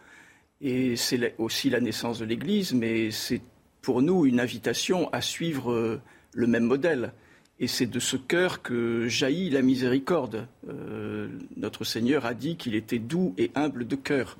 Et 0.61 0.95
c'est 0.95 1.33
aussi 1.39 1.69
la 1.69 1.79
naissance 1.79 2.19
de 2.19 2.25
l'Église, 2.25 2.73
mais 2.73 3.09
c'est 3.09 3.41
pour 3.81 4.01
nous 4.01 4.25
une 4.25 4.39
invitation 4.39 5.11
à 5.11 5.21
suivre 5.21 5.71
euh, 5.71 6.01
le 6.33 6.47
même 6.47 6.65
modèle. 6.65 7.13
Et 7.59 7.67
c'est 7.67 7.87
de 7.87 7.99
ce 7.99 8.15
cœur 8.15 8.61
que 8.61 9.07
jaillit 9.07 9.49
la 9.49 9.61
miséricorde. 9.61 10.47
Euh, 10.69 11.29
notre 11.57 11.83
Seigneur 11.83 12.25
a 12.25 12.33
dit 12.33 12.57
qu'il 12.57 12.75
était 12.75 12.99
doux 12.99 13.33
et 13.37 13.51
humble 13.55 13.87
de 13.87 13.95
cœur. 13.95 14.37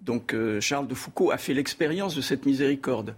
Donc 0.00 0.34
euh, 0.34 0.60
Charles 0.60 0.88
de 0.88 0.94
Foucault 0.94 1.30
a 1.30 1.38
fait 1.38 1.54
l'expérience 1.54 2.16
de 2.16 2.20
cette 2.20 2.46
miséricorde. 2.46 3.14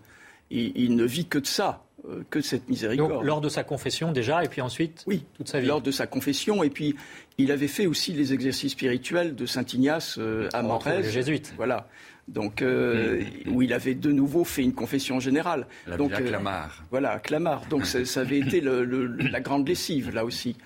Et 0.50 0.72
il 0.76 0.96
ne 0.96 1.04
vit 1.04 1.26
que 1.26 1.38
de 1.38 1.46
ça, 1.46 1.82
que 2.28 2.40
de 2.40 2.44
cette 2.44 2.68
miséricorde. 2.68 3.12
Donc, 3.12 3.24
lors 3.24 3.40
de 3.40 3.48
sa 3.48 3.64
confession 3.64 4.12
déjà, 4.12 4.44
et 4.44 4.48
puis 4.48 4.60
ensuite 4.60 5.02
oui, 5.06 5.24
toute 5.34 5.48
sa 5.48 5.60
vie. 5.60 5.66
Lors 5.66 5.80
de 5.80 5.90
sa 5.90 6.06
confession, 6.06 6.62
et 6.62 6.68
puis 6.68 6.94
il 7.38 7.50
avait 7.50 7.68
fait 7.68 7.86
aussi 7.86 8.12
les 8.12 8.34
exercices 8.34 8.72
spirituels 8.72 9.34
de 9.34 9.46
Saint 9.46 9.64
Ignace 9.64 10.18
à 10.52 10.62
Morez. 10.62 11.00
Les 11.00 11.10
jésuites. 11.10 11.54
Voilà 11.56 11.88
donc 12.28 12.62
euh, 12.62 13.24
où 13.46 13.62
il 13.62 13.72
avait 13.72 13.94
de 13.94 14.12
nouveau 14.12 14.44
fait 14.44 14.62
une 14.62 14.74
confession 14.74 15.20
générale. 15.20 15.66
La 15.86 15.96
donc 15.96 16.12
euh, 16.12 16.26
Clamart. 16.26 16.84
Voilà, 16.90 17.18
Clamart. 17.18 17.66
Donc 17.68 17.86
ça, 17.86 18.20
avait 18.20 18.38
été 18.38 18.60
la 18.60 19.40
grande 19.40 19.68
lessive 19.68 20.10
là 20.14 20.24
aussi. 20.24 20.56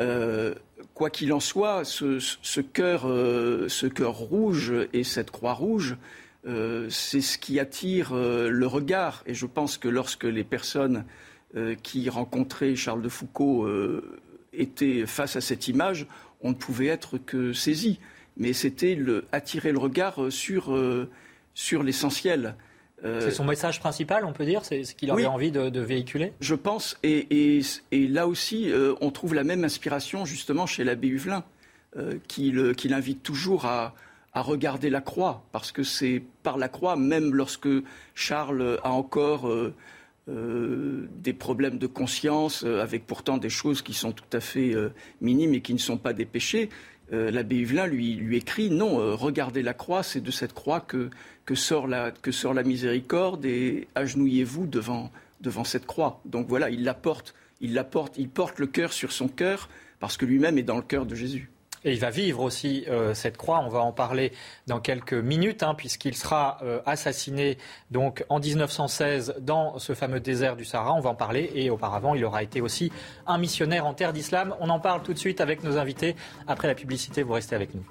Euh, 0.00 0.54
quoi 0.94 1.10
qu'il 1.10 1.32
en 1.32 1.40
soit, 1.40 1.84
ce, 1.84 2.60
cœur, 2.60 3.02
ce 3.02 3.86
cœur 3.86 4.14
rouge 4.14 4.72
et 4.92 5.04
cette 5.04 5.30
croix 5.30 5.54
rouge, 5.54 5.96
c'est 6.44 7.20
ce 7.20 7.38
qui 7.38 7.58
attire 7.58 8.14
le 8.14 8.66
regard. 8.66 9.22
Et 9.26 9.34
je 9.34 9.46
pense 9.46 9.78
que 9.78 9.88
lorsque 9.88 10.24
les 10.24 10.44
personnes 10.44 11.04
qui 11.82 12.08
rencontraient 12.08 12.76
Charles 12.76 13.02
de 13.02 13.08
Foucault 13.08 13.68
étaient 14.52 15.06
face 15.06 15.36
à 15.36 15.40
cette 15.40 15.68
image, 15.68 16.06
on 16.42 16.50
ne 16.50 16.54
pouvait 16.54 16.86
être 16.86 17.18
que 17.18 17.52
saisi 17.52 17.98
mais 18.36 18.52
c'était 18.52 18.98
attirer 19.32 19.72
le 19.72 19.78
regard 19.78 20.22
euh, 20.22 20.30
sur, 20.30 20.74
euh, 20.74 21.08
sur 21.54 21.82
l'essentiel. 21.82 22.56
Euh, 23.04 23.20
c'est 23.20 23.32
son 23.32 23.44
message 23.44 23.80
principal, 23.80 24.24
on 24.24 24.32
peut 24.32 24.44
dire 24.44 24.64
C'est 24.64 24.84
ce 24.84 24.94
qu'il 24.94 25.10
avait 25.10 25.26
envie 25.26 25.50
de, 25.50 25.80
véhiculer? 25.80 26.32
Je 26.40 26.54
pense. 26.54 26.96
Et, 27.02 27.60
et, 27.90 28.06
là 28.06 28.28
aussi, 28.28 28.72
on 29.00 29.10
trouve 29.10 29.34
la 29.34 29.42
même 29.42 29.64
inspiration 29.64 30.24
justement 30.24 30.66
chez 30.66 30.84
l'abbé 30.84 31.08
Huvelin, 31.08 31.42
qui 32.28 32.52
l'invite 32.52 33.24
toujours 33.24 33.64
à, 33.64 33.96
à, 34.34 34.40
regarder 34.40 34.88
la 34.88 35.00
croix, 35.00 35.44
parce 35.50 35.72
que 35.72 35.82
c'est 35.82 36.22
par 36.44 36.58
la 36.58 36.68
croix, 36.68 36.94
même 36.94 37.34
lorsque 37.34 37.68
Charles 38.14 38.78
a 38.84 38.90
encore 38.90 39.52
des 40.28 41.32
problèmes 41.32 41.78
de 41.78 41.88
conscience, 41.88 42.62
avec 42.62 43.04
pourtant 43.04 43.36
des 43.36 43.50
choses 43.50 43.82
qui 43.82 43.94
sont 43.94 44.12
tout 44.12 44.32
à 44.32 44.38
fait 44.38 44.76
minimes 45.20 45.54
et 45.54 45.60
qui 45.60 45.74
ne 45.74 45.80
sont 45.80 45.98
pas 45.98 46.12
des 46.12 46.24
péchés, 46.24 46.70
euh, 47.12 47.30
l'abbé 47.30 47.58
Huvelin 47.58 47.86
lui, 47.86 48.14
lui, 48.14 48.36
écrit 48.36 48.70
Non, 48.70 49.00
euh, 49.00 49.14
regardez 49.14 49.62
la 49.62 49.74
croix, 49.74 50.02
c'est 50.02 50.20
de 50.20 50.30
cette 50.30 50.52
croix 50.54 50.80
que, 50.80 51.10
que, 51.44 51.54
sort 51.54 51.86
la, 51.86 52.10
que 52.10 52.32
sort 52.32 52.54
la 52.54 52.62
miséricorde 52.62 53.44
et 53.44 53.88
agenouillez-vous 53.94 54.66
devant, 54.66 55.10
devant 55.40 55.64
cette 55.64 55.86
croix. 55.86 56.20
Donc 56.24 56.48
voilà, 56.48 56.70
il 56.70 56.84
la 56.84 56.94
porte, 56.94 57.34
il 57.60 57.74
la 57.74 57.84
porte, 57.84 58.14
il 58.16 58.28
porte 58.28 58.58
le 58.58 58.66
cœur 58.66 58.92
sur 58.92 59.12
son 59.12 59.28
cœur 59.28 59.68
parce 60.00 60.16
que 60.16 60.24
lui-même 60.24 60.58
est 60.58 60.62
dans 60.62 60.76
le 60.76 60.82
cœur 60.82 61.06
de 61.06 61.14
Jésus. 61.14 61.50
Et 61.84 61.92
il 61.92 61.98
va 61.98 62.10
vivre 62.10 62.40
aussi 62.40 62.84
euh, 62.88 63.14
cette 63.14 63.36
croix. 63.36 63.60
On 63.60 63.68
va 63.68 63.80
en 63.80 63.92
parler 63.92 64.32
dans 64.66 64.80
quelques 64.80 65.14
minutes, 65.14 65.62
hein, 65.62 65.74
puisqu'il 65.74 66.16
sera 66.16 66.58
euh, 66.62 66.80
assassiné 66.86 67.58
donc 67.90 68.24
en 68.28 68.38
1916 68.38 69.36
dans 69.40 69.78
ce 69.78 69.94
fameux 69.94 70.20
désert 70.20 70.56
du 70.56 70.64
Sahara. 70.64 70.94
On 70.94 71.00
va 71.00 71.10
en 71.10 71.14
parler. 71.14 71.50
Et 71.54 71.70
auparavant, 71.70 72.14
il 72.14 72.24
aura 72.24 72.42
été 72.42 72.60
aussi 72.60 72.92
un 73.26 73.38
missionnaire 73.38 73.86
en 73.86 73.94
terre 73.94 74.12
d'islam. 74.12 74.54
On 74.60 74.68
en 74.68 74.80
parle 74.80 75.02
tout 75.02 75.12
de 75.12 75.18
suite 75.18 75.40
avec 75.40 75.64
nos 75.64 75.76
invités. 75.76 76.16
Après 76.46 76.68
la 76.68 76.74
publicité, 76.74 77.22
vous 77.22 77.32
restez 77.32 77.56
avec 77.56 77.74
nous. 77.74 77.84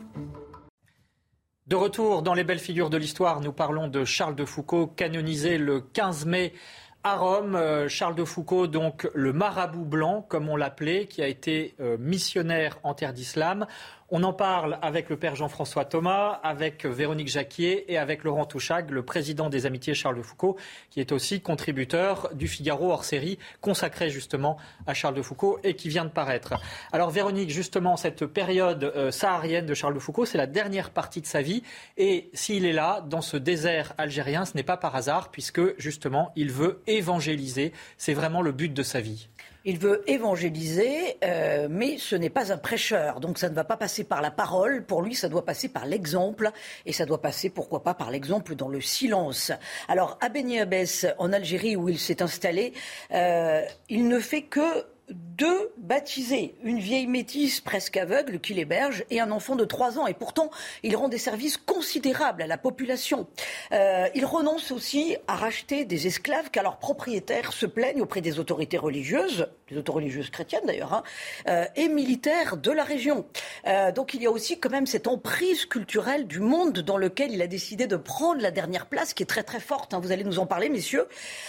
De 1.68 1.76
retour 1.76 2.22
dans 2.22 2.34
les 2.34 2.44
belles 2.44 2.60
figures 2.60 2.90
de 2.90 2.98
l'histoire, 2.98 3.40
nous 3.40 3.54
parlons 3.54 3.88
de 3.88 4.04
Charles 4.04 4.36
de 4.36 4.44
Foucault, 4.44 4.88
canonisé 4.88 5.58
le 5.58 5.80
15 5.80 6.26
mai 6.26 6.54
à 7.04 7.16
Rome, 7.16 7.56
euh, 7.56 7.90
Charles 7.90 8.16
de 8.16 8.24
Foucault, 8.24 8.68
donc 8.68 9.10
le 9.14 9.34
marabout 9.34 9.86
blanc, 9.86 10.26
comme 10.28 10.50
on 10.50 10.56
l'appelait, 10.56 11.08
qui 11.08 11.22
a 11.22 11.28
été 11.28 11.76
euh, 11.80 11.98
missionnaire 12.00 12.78
en 12.84 12.94
terre 12.94 13.14
d'islam. 13.14 13.66
On 14.14 14.24
en 14.24 14.34
parle 14.34 14.78
avec 14.82 15.10
le 15.10 15.16
père 15.16 15.38
Jean-François 15.38 15.86
Thomas, 15.86 16.42
avec 16.44 16.86
Véronique 16.86 17.30
Jacquier 17.30 17.90
et 17.90 17.98
avec 17.98 18.26
Laurent 18.26 18.44
Touchag, 18.44 18.90
le 18.90 19.06
président 19.06 19.50
des 19.50 19.66
Amitiés 19.66 19.94
Charles 19.94 20.18
de 20.18 20.22
Foucault, 20.22 20.58
qui 20.90 21.00
est 21.00 21.14
aussi 21.14 21.40
contributeur 21.40 22.30
du 22.34 22.50
Figaro 22.50 22.92
hors 22.92 23.06
série, 23.06 23.40
consacré 23.62 24.10
justement 24.10 24.58
à 24.86 24.94
Charles 24.94 25.16
de 25.16 25.22
Foucault 25.22 25.60
et 25.64 25.76
qui 25.76 25.88
vient 25.88 26.04
de 26.04 26.10
paraître. 26.10 26.56
Alors 26.92 27.10
Véronique, 27.10 27.52
justement, 27.52 27.96
cette 27.96 28.26
période 28.26 28.84
euh, 28.84 29.12
saharienne 29.12 29.66
de 29.66 29.74
Charles 29.74 29.94
de 29.94 30.00
Foucault, 30.00 30.26
c'est 30.26 30.38
la 30.38 30.46
dernière 30.46 30.90
partie 30.90 31.22
de 31.22 31.26
sa 31.26 31.42
vie. 31.42 31.64
Et 31.96 32.30
s'il 32.34 32.66
est 32.66 32.74
là, 32.74 33.00
dans 33.08 33.22
ce 33.22 33.38
désert 33.38 33.94
algérien, 33.98 34.44
ce 34.44 34.58
n'est 34.58 34.64
pas 34.64 34.76
par 34.76 34.94
hasard, 34.94 35.32
puisque 35.32 35.80
justement, 35.80 36.34
il 36.36 36.52
veut 36.52 36.82
évangéliser. 36.86 37.72
C'est 37.96 38.14
vraiment 38.14 38.42
le 38.42 38.52
but 38.52 38.74
de 38.74 38.84
sa 38.84 39.00
vie. 39.00 39.30
Il 39.64 39.78
veut 39.78 40.04
évangéliser, 40.10 41.18
euh, 41.24 41.68
mais 41.70 42.00
ce 42.00 42.16
n'est 42.16 42.32
pas 42.32 42.52
un 42.52 42.58
prêcheur. 42.58 43.20
Donc 43.20 43.38
ça 43.38 43.48
ne 43.50 43.54
va 43.54 43.64
pas 43.64 43.78
passer 43.78 44.04
par 44.04 44.22
la 44.22 44.32
parole. 44.32 44.84
Pour 44.84 45.04
lui, 45.04 45.14
ça 45.14 45.30
doit 45.30 45.46
passer 45.46 45.70
par 45.70 45.86
l'exemple. 45.86 46.50
Et 46.88 46.94
ça 46.94 47.06
doit 47.06 47.22
passer, 47.22 47.50
pourquoi 47.50 47.84
pas, 47.84 47.94
par 47.94 48.10
l'exemple 48.10 48.56
dans 48.56 48.70
le 48.70 48.82
silence. 48.82 49.52
Alors, 49.88 50.18
à 50.20 50.30
Beni 50.30 50.60
Abbès, 50.60 51.06
en 51.20 51.32
Algérie, 51.32 51.76
où 51.76 51.90
il 51.90 52.00
s'est 52.00 52.24
installé, 52.24 52.74
euh, 53.12 53.62
il 53.90 54.08
ne 54.08 54.20
fait 54.20 54.44
que 54.44 54.86
deux 55.10 55.72
baptisés, 55.78 56.56
une 56.64 56.80
vieille 56.80 57.08
métisse 57.08 57.60
presque 57.60 57.98
aveugle 57.98 58.40
qui 58.40 58.54
l'héberge 58.54 59.04
et 59.10 59.20
un 59.20 59.32
enfant 59.32 59.56
de 59.56 59.66
3 59.66 60.00
ans. 60.00 60.08
Et 60.08 60.14
pourtant, 60.14 60.52
il 60.84 60.96
rend 60.96 61.10
des 61.10 61.18
services 61.18 61.58
considérables 61.58 62.42
à 62.42 62.48
la 62.48 62.58
population. 62.58 63.28
Euh, 63.72 64.08
il 64.16 64.26
renonce 64.26 64.72
aussi 64.72 65.18
à 65.28 65.36
racheter 65.36 65.86
des 65.86 66.08
esclaves 66.08 66.50
car 66.52 66.64
leurs 66.64 66.78
propriétaires 66.78 67.52
se 67.54 67.66
plaignent 67.66 68.02
auprès 68.02 68.22
des 68.22 68.40
autorités 68.40 68.78
religieuses, 68.78 69.48
des 69.70 69.78
autorités 69.78 69.92
religieuses 69.92 70.30
chrétiennes 70.30 70.66
d'ailleurs, 70.66 70.94
hein, 70.94 71.04
euh, 71.48 71.66
et 71.76 71.90
militaires 71.90 72.56
de 72.58 72.72
la 72.72 72.84
région. 72.84 73.26
Euh, 73.68 73.92
donc 73.92 74.14
il 74.14 74.22
y 74.22 74.28
a 74.28 74.32
aussi 74.32 74.60
quand 74.60 74.70
même 74.70 74.88
cette 74.88 75.08
emprise 75.08 75.66
culturelle 75.66 76.28
du 76.28 76.40
monde 76.40 76.80
dans 76.80 76.98
lequel 76.98 77.32
il 77.32 77.42
a 77.42 77.48
décidé 77.48 77.88
de 77.88 77.98
prendre 77.98 78.42
la 78.42 78.52
dernière 78.52 78.86
place, 78.86 79.14
qui 79.14 79.24
est 79.24 79.26
très 79.26 79.44
très 79.44 79.60
forte. 79.60 79.94
Hein. 79.94 80.00
Vous 80.00 80.12
allez 80.12 80.24
nous 80.24 80.40
en 80.40 80.46
parler, 80.46 80.70
messieurs. 80.70 81.08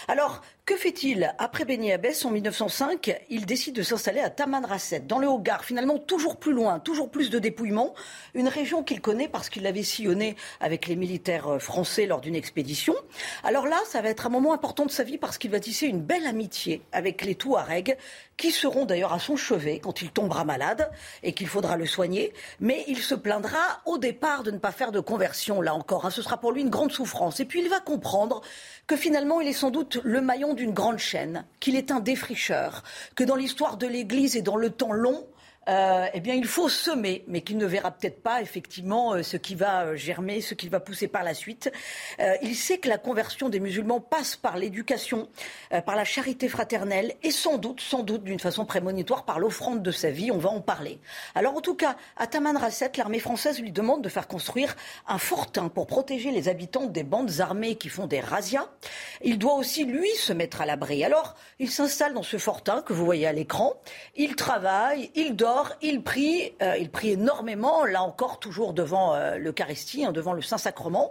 Alors, 0.09 0.43
que 0.65 0.77
fait-il 0.77 1.35
Après 1.39 1.65
Beni 1.65 1.91
Abbès, 1.91 2.25
en 2.25 2.31
1905, 2.31 3.21
il 3.31 3.47
décide 3.47 3.75
de 3.75 3.83
s'installer 3.83 4.21
à 4.21 4.31
Tamanrasset, 4.31 5.01
dans 5.01 5.19
le 5.19 5.27
Haut-Gard, 5.27 5.65
finalement 5.65 5.99
toujours 5.99 6.37
plus 6.37 6.53
loin, 6.53 6.79
toujours 6.79 7.11
plus 7.11 7.31
de 7.31 7.41
dépouillement, 7.41 7.95
une 8.35 8.47
région 8.47 8.85
qu'il 8.85 9.01
connaît 9.01 9.27
parce 9.27 9.49
qu'il 9.49 9.65
l'avait 9.65 9.83
sillonnée 9.83 10.37
avec 10.61 10.87
les 10.87 10.95
militaires 10.95 11.49
euh, 11.49 11.59
français 11.59 12.07
lors 12.07 12.21
d'une 12.21 12.37
expédition. 12.37 12.95
Alors 13.43 13.67
là, 13.67 13.81
ça 13.87 14.03
va 14.03 14.09
être 14.09 14.27
un 14.27 14.31
moment 14.31 14.53
important 14.53 14.87
de 14.87 14.93
sa 14.93 15.03
vie 15.03 15.19
parce 15.19 15.37
qu'il 15.37 15.51
va 15.51 15.59
tisser 15.59 15.89
une 15.89 16.01
belle 16.01 16.27
amitié 16.27 16.83
avec 16.93 17.23
les 17.23 17.35
Touaregs, 17.35 17.97
qui 18.37 18.51
seront 18.51 18.85
d'ailleurs 18.85 19.13
à 19.13 19.19
son 19.19 19.37
chevet 19.37 19.79
quand 19.79 20.03
il 20.03 20.11
tombera 20.11 20.45
malade 20.45 20.91
et 21.23 21.33
qu'il 21.33 21.49
faudra 21.49 21.77
le 21.77 21.87
soigner. 21.87 22.33
Mais 22.61 22.85
il 22.89 22.99
se 22.99 23.15
plaindra 23.15 23.59
au 23.87 23.99
départ 23.99 24.43
de 24.43 24.51
ne 24.51 24.59
pas 24.59 24.73
faire 24.73 24.93
de 24.93 25.01
conversion, 25.01 25.61
là 25.61 25.75
encore. 25.75 26.07
Hein. 26.07 26.11
Ce 26.11 26.23
sera 26.23 26.39
pour 26.39 26.53
lui 26.53 26.63
une 26.63 26.71
grande 26.71 26.93
souffrance. 26.93 27.41
Et 27.41 27.45
puis 27.45 27.61
il 27.61 27.69
va 27.69 27.81
comprendre 27.81 28.43
que 28.87 28.97
finalement, 28.97 29.41
il 29.41 29.49
est 29.49 29.53
sans 29.53 29.71
doute 29.71 30.01
le 30.03 30.21
maillon 30.21 30.55
d'une 30.55 30.73
grande 30.73 30.99
chaîne, 30.99 31.45
qu'il 31.61 31.77
est 31.77 31.91
un 31.91 32.01
défricheur, 32.01 32.83
que 33.15 33.25
dans 33.25 33.37
l'histoire 33.37 33.77
de 33.77 33.87
l'Église 33.87 34.37
et 34.37 34.43
dans 34.43 34.57
le 34.57 34.71
temps 34.71 34.93
long, 34.93 35.27
euh, 35.69 36.07
eh 36.13 36.21
bien, 36.21 36.35
il 36.35 36.47
faut 36.47 36.69
semer, 36.69 37.25
mais 37.29 37.43
qu'il 37.43 37.57
ne 37.57 37.67
verra 37.67 37.93
peut-être 37.93 38.21
pas 38.21 38.43
effectivement 38.43 39.15
euh, 39.15 39.23
ce 39.23 39.37
qui 39.37 39.55
va 39.55 39.85
euh, 39.85 39.97
germer, 39.97 40.41
ce 40.41 40.55
qui 40.55 40.69
va 40.69 40.81
pousser 40.81 41.07
par 41.07 41.23
la 41.23 41.35
suite. 41.35 41.71
il 42.43 42.57
sait 42.57 42.79
que 42.79 42.89
la 42.89 42.99
conversion 42.99 43.49
des 43.49 43.61
musulmans 43.61 44.01
passe 44.01 44.37
par 44.37 44.57
l'éducation, 44.57 45.29
par 45.87 45.97
la 45.97 46.05
charité 46.05 46.49
fraternelle 46.49 47.15
et 47.23 47.31
sans 47.31 47.59
doute, 47.59 47.81
sans 47.81 48.03
doute 48.03 48.25
d'une 48.25 48.39
façon 48.39 48.65
prémonitoire 48.65 49.25
par 49.25 49.39
l'offrande 49.39 49.83
de 49.83 49.91
sa 49.91 50.11
vie. 50.11 50.31
On 50.31 50.39
va 50.39 50.51
en 50.51 50.61
parler. 50.61 50.99
Alors, 51.35 51.57
en 51.57 51.61
tout 51.61 51.75
cas, 51.75 51.97
à 52.17 52.27
Taman 52.27 52.57
Rasset, 52.57 52.93
l'armée 52.97 53.19
française 53.19 53.61
lui 53.61 53.73
demande 53.73 54.03
de 54.03 54.09
faire 54.09 54.29
construire 54.29 54.77
un 55.07 55.19
fortin 55.19 55.69
pour 55.69 55.87
protéger 55.87 56.31
les 56.31 56.49
habitants 56.49 56.87
des 56.87 57.03
bandes 57.03 57.41
armées 57.41 57.77
qui 57.77 57.89
font 57.89 58.07
des 58.07 58.21
razzias. 58.21 58.69
Il 59.23 59.39
doit 59.39 59.55
aussi, 59.55 59.85
lui, 59.85 60.11
se 60.17 60.33
mettre 60.33 60.61
à 60.61 60.67
l'abri. 60.67 61.05
Alors, 61.05 61.35
il 61.59 61.71
s'installe 61.71 62.15
dans 62.15 62.23
ce 62.23 62.39
fortin 62.39 62.83
que 62.83 62.93
vous 62.93 63.05
voyez 63.05 63.27
à 63.27 63.33
l'écran. 63.33 63.75
Il 64.17 64.37
travaille, 64.37 65.11
il 65.15 65.37
dort 65.37 65.52
il 65.83 66.03
prie, 66.03 66.53
euh, 66.63 66.77
il 66.79 66.91
prie 66.91 67.11
énormément, 67.11 67.85
là 67.85 68.03
encore 68.03 68.39
toujours 68.39 68.73
devant 68.73 69.15
euh, 69.15 69.39
l'Eucharistie, 69.39 70.05
hein, 70.05 70.13
devant 70.13 70.33
le 70.33 70.43
Saint-Sacrement. 70.43 71.11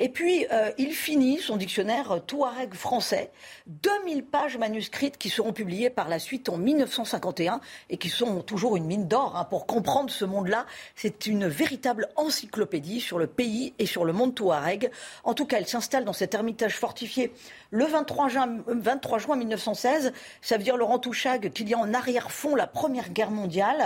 Et 0.00 0.08
puis, 0.08 0.46
euh, 0.52 0.70
il 0.78 0.92
finit 0.92 1.38
son 1.38 1.56
dictionnaire 1.56 2.20
Touareg 2.26 2.74
français, 2.74 3.30
2000 3.66 4.24
pages 4.24 4.58
manuscrites 4.58 5.18
qui 5.18 5.28
seront 5.28 5.52
publiées 5.52 5.90
par 5.90 6.08
la 6.08 6.18
suite 6.18 6.48
en 6.48 6.56
1951 6.56 7.60
et 7.90 7.96
qui 7.98 8.08
sont 8.08 8.42
toujours 8.42 8.76
une 8.76 8.84
mine 8.84 9.08
d'or 9.08 9.36
hein, 9.36 9.44
pour 9.44 9.66
comprendre 9.66 10.10
ce 10.10 10.24
monde-là. 10.24 10.66
C'est 10.94 11.26
une 11.26 11.46
véritable 11.46 12.08
encyclopédie 12.16 13.00
sur 13.00 13.18
le 13.18 13.26
pays 13.26 13.74
et 13.78 13.86
sur 13.86 14.04
le 14.04 14.12
monde 14.12 14.34
Touareg. 14.34 14.90
En 15.24 15.34
tout 15.34 15.46
cas, 15.46 15.58
il 15.60 15.66
s'installe 15.66 16.04
dans 16.04 16.12
cet 16.12 16.34
ermitage 16.34 16.76
fortifié 16.76 17.32
le 17.70 17.86
23 17.86 18.28
juin, 18.28 18.58
23 18.66 19.18
juin 19.18 19.36
1916. 19.36 20.12
Ça 20.40 20.56
veut 20.56 20.62
dire, 20.62 20.76
Laurent 20.76 20.98
Touchag, 20.98 21.52
qu'il 21.52 21.68
y 21.68 21.74
a 21.74 21.78
en 21.78 21.94
arrière-fond 21.94 22.54
la 22.54 22.66
Première 22.66 23.10
Guerre 23.10 23.30
mondiale. 23.30 23.81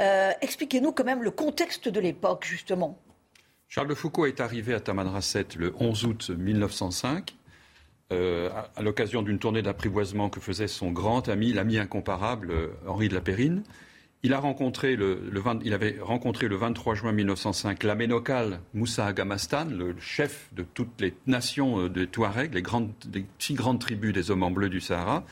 Euh, 0.00 0.32
expliquez-nous 0.40 0.92
quand 0.92 1.04
même 1.04 1.22
le 1.22 1.30
contexte 1.30 1.88
de 1.88 2.00
l'époque, 2.00 2.44
justement. 2.46 2.98
Charles 3.68 3.88
de 3.88 3.94
Foucault 3.94 4.26
est 4.26 4.40
arrivé 4.40 4.74
à 4.74 4.80
Tamanrasset 4.80 5.46
le 5.56 5.74
11 5.78 6.04
août 6.04 6.30
1905. 6.30 7.34
Euh, 8.10 8.48
à, 8.74 8.82
l'occasion 8.82 9.20
d'une 9.20 9.38
tournée 9.38 9.60
d'apprivoisement 9.60 10.30
que 10.30 10.40
faisait 10.40 10.68
son 10.68 10.90
grand 10.90 11.28
ami, 11.28 11.52
l'ami 11.52 11.76
incomparable 11.76 12.50
euh, 12.50 12.68
Henri 12.86 13.10
de 13.10 13.14
la 13.14 13.20
Périne. 13.20 13.62
Il, 14.22 14.32
a 14.32 14.40
rencontré 14.40 14.96
le, 14.96 15.30
avait 15.70 15.98
rencontré 16.00 16.48
le 16.48 16.56
23 16.56 16.94
juin 16.94 17.12
1905 17.12 17.82
l'aménocal 17.82 18.60
Moussa 18.72 19.04
Agamastan, 19.04 19.66
le 19.66 19.94
chef 20.00 20.48
de 20.52 20.62
toutes 20.62 21.00
les 21.00 21.14
nations 21.26 21.86
de 21.88 22.04
Touareg, 22.06 22.54
les, 22.54 22.62
grandes, 22.62 22.90
les 23.12 23.26
six 23.38 23.54
grandes 23.54 23.78
tribus 23.78 24.14
des 24.14 24.30
hommes 24.30 24.42
en 24.42 24.50
bleu 24.50 24.70
du 24.70 24.80
Sahara, 24.80 25.24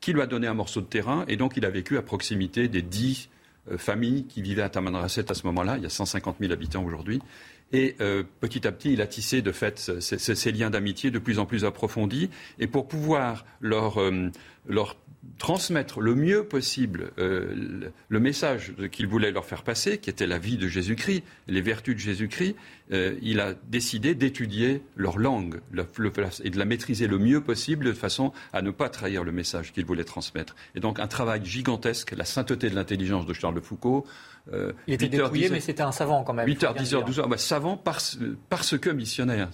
qui 0.00 0.12
lui 0.12 0.20
a 0.20 0.26
donné 0.26 0.46
un 0.46 0.54
morceau 0.54 0.82
de 0.82 0.86
terrain 0.86 1.24
et 1.28 1.36
donc 1.36 1.56
il 1.56 1.64
a 1.64 1.70
vécu 1.70 1.96
à 1.96 2.02
proximité 2.02 2.68
des 2.68 2.82
dix 2.82 3.30
familles 3.76 4.24
qui 4.24 4.42
vivaient 4.42 4.62
à 4.62 4.68
Tamanrasset 4.68 5.30
à 5.30 5.34
ce 5.34 5.46
moment-là. 5.46 5.76
Il 5.76 5.82
y 5.82 5.86
a 5.86 5.90
150 5.90 6.36
000 6.40 6.52
habitants 6.52 6.84
aujourd'hui. 6.84 7.20
Et 7.72 7.96
euh, 8.00 8.22
petit 8.40 8.66
à 8.66 8.72
petit, 8.72 8.92
il 8.92 9.02
a 9.02 9.06
tissé 9.06 9.42
de 9.42 9.52
fait 9.52 9.78
ces, 9.78 10.52
liens 10.52 10.70
d'amitié 10.70 11.10
de 11.10 11.18
plus 11.18 11.38
en 11.38 11.46
plus 11.46 11.64
approfondis. 11.64 12.30
Et 12.58 12.66
pour 12.66 12.88
pouvoir 12.88 13.44
leur, 13.60 14.00
euh, 14.00 14.30
leur 14.66 14.96
transmettre 15.38 16.00
le 16.00 16.14
mieux 16.14 16.44
possible 16.44 17.10
euh, 17.18 17.90
le, 18.08 18.20
message 18.20 18.72
qu'il 18.90 19.06
voulait 19.06 19.30
leur 19.30 19.44
faire 19.44 19.62
passer, 19.62 19.98
qui 19.98 20.10
était 20.10 20.26
la 20.26 20.38
vie 20.38 20.56
de 20.56 20.68
Jésus-Christ, 20.68 21.22
les 21.46 21.60
vertus 21.60 21.94
de 21.94 22.00
Jésus-Christ, 22.00 22.56
euh, 22.92 23.16
il 23.22 23.40
a 23.40 23.54
décidé 23.54 24.14
d'étudier 24.14 24.82
leur 24.96 25.18
langue 25.18 25.60
et 26.44 26.50
de 26.50 26.58
la 26.58 26.64
maîtriser 26.64 27.06
le 27.06 27.18
mieux 27.18 27.40
possible 27.40 27.86
de 27.86 27.92
façon 27.92 28.32
à 28.52 28.62
ne 28.62 28.70
pas 28.70 28.88
trahir 28.88 29.24
le 29.24 29.32
message 29.32 29.72
qu'il 29.72 29.84
voulait 29.84 30.04
transmettre. 30.04 30.56
Et 30.74 30.80
donc 30.80 30.98
un 31.00 31.06
travail 31.06 31.44
gigantesque, 31.44 32.12
la 32.16 32.24
sainteté 32.24 32.70
de 32.70 32.74
l'intelligence 32.74 33.26
de 33.26 33.32
Charles 33.32 33.54
de 33.54 33.60
Foucault, 33.60 34.06
il 34.86 34.94
était 34.94 35.08
dépouillé, 35.08 35.48
mais 35.50 35.60
c'était 35.60 35.82
un 35.82 35.92
savant 35.92 36.22
quand 36.24 36.32
même. 36.32 36.46
8 36.46 36.62
h 36.62 36.78
10 36.78 36.94
h 36.94 37.04
12 37.04 37.18
h 37.18 37.38
savant 37.38 37.76
parce, 37.76 38.18
parce 38.48 38.78
que 38.78 38.90
missionnaire. 38.90 39.50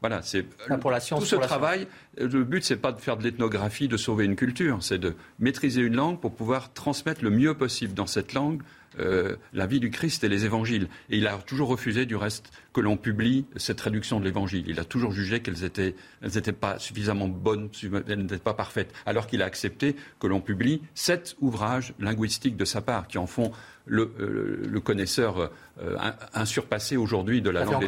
voilà, 0.00 0.22
c'est 0.22 0.42
pour 0.80 0.90
la 0.90 1.00
science. 1.00 1.20
Tout 1.20 1.26
ce 1.26 1.36
travail, 1.36 1.86
le 2.18 2.44
but 2.44 2.64
c'est 2.64 2.76
pas 2.76 2.92
de 2.92 3.00
faire 3.00 3.16
de 3.16 3.22
l'ethnographie, 3.22 3.88
de 3.88 3.96
sauver 3.96 4.24
une 4.24 4.36
culture, 4.36 4.78
c'est 4.80 4.98
de 4.98 5.14
maîtriser 5.38 5.80
une 5.80 5.96
langue 5.96 6.20
pour 6.20 6.34
pouvoir 6.34 6.72
transmettre 6.72 7.22
le 7.22 7.30
mieux 7.30 7.54
possible 7.54 7.94
dans 7.94 8.06
cette 8.06 8.34
langue 8.34 8.62
euh, 9.00 9.34
la 9.52 9.66
vie 9.66 9.80
du 9.80 9.90
Christ 9.90 10.22
et 10.22 10.28
les 10.28 10.44
évangiles. 10.44 10.88
Et 11.10 11.18
il 11.18 11.26
a 11.26 11.36
toujours 11.38 11.68
refusé, 11.68 12.06
du 12.06 12.14
reste, 12.14 12.52
que 12.72 12.80
l'on 12.80 12.96
publie 12.96 13.44
cette 13.56 13.78
traduction 13.78 14.20
de 14.20 14.24
l'évangile. 14.24 14.64
Il 14.68 14.78
a 14.78 14.84
toujours 14.84 15.10
jugé 15.10 15.40
qu'elles 15.40 15.62
n'étaient 15.62 15.96
elles 16.22 16.52
pas 16.52 16.78
suffisamment 16.78 17.26
bonnes, 17.26 17.70
elles 18.08 18.20
n'étaient 18.20 18.38
pas 18.38 18.54
parfaites, 18.54 18.92
alors 19.04 19.26
qu'il 19.26 19.42
a 19.42 19.46
accepté 19.46 19.96
que 20.20 20.28
l'on 20.28 20.40
publie 20.40 20.80
sept 20.94 21.36
ouvrages 21.40 21.92
linguistiques 21.98 22.56
de 22.56 22.64
sa 22.64 22.82
part, 22.82 23.08
qui 23.08 23.18
en 23.18 23.26
font 23.26 23.50
le, 23.86 24.10
euh, 24.20 24.80
connaisseur 24.80 25.50
euh, 25.82 25.96
insurpassé 26.34 26.96
aujourd'hui 26.96 27.42
de 27.42 27.50
la 27.50 27.64
langue 27.64 27.80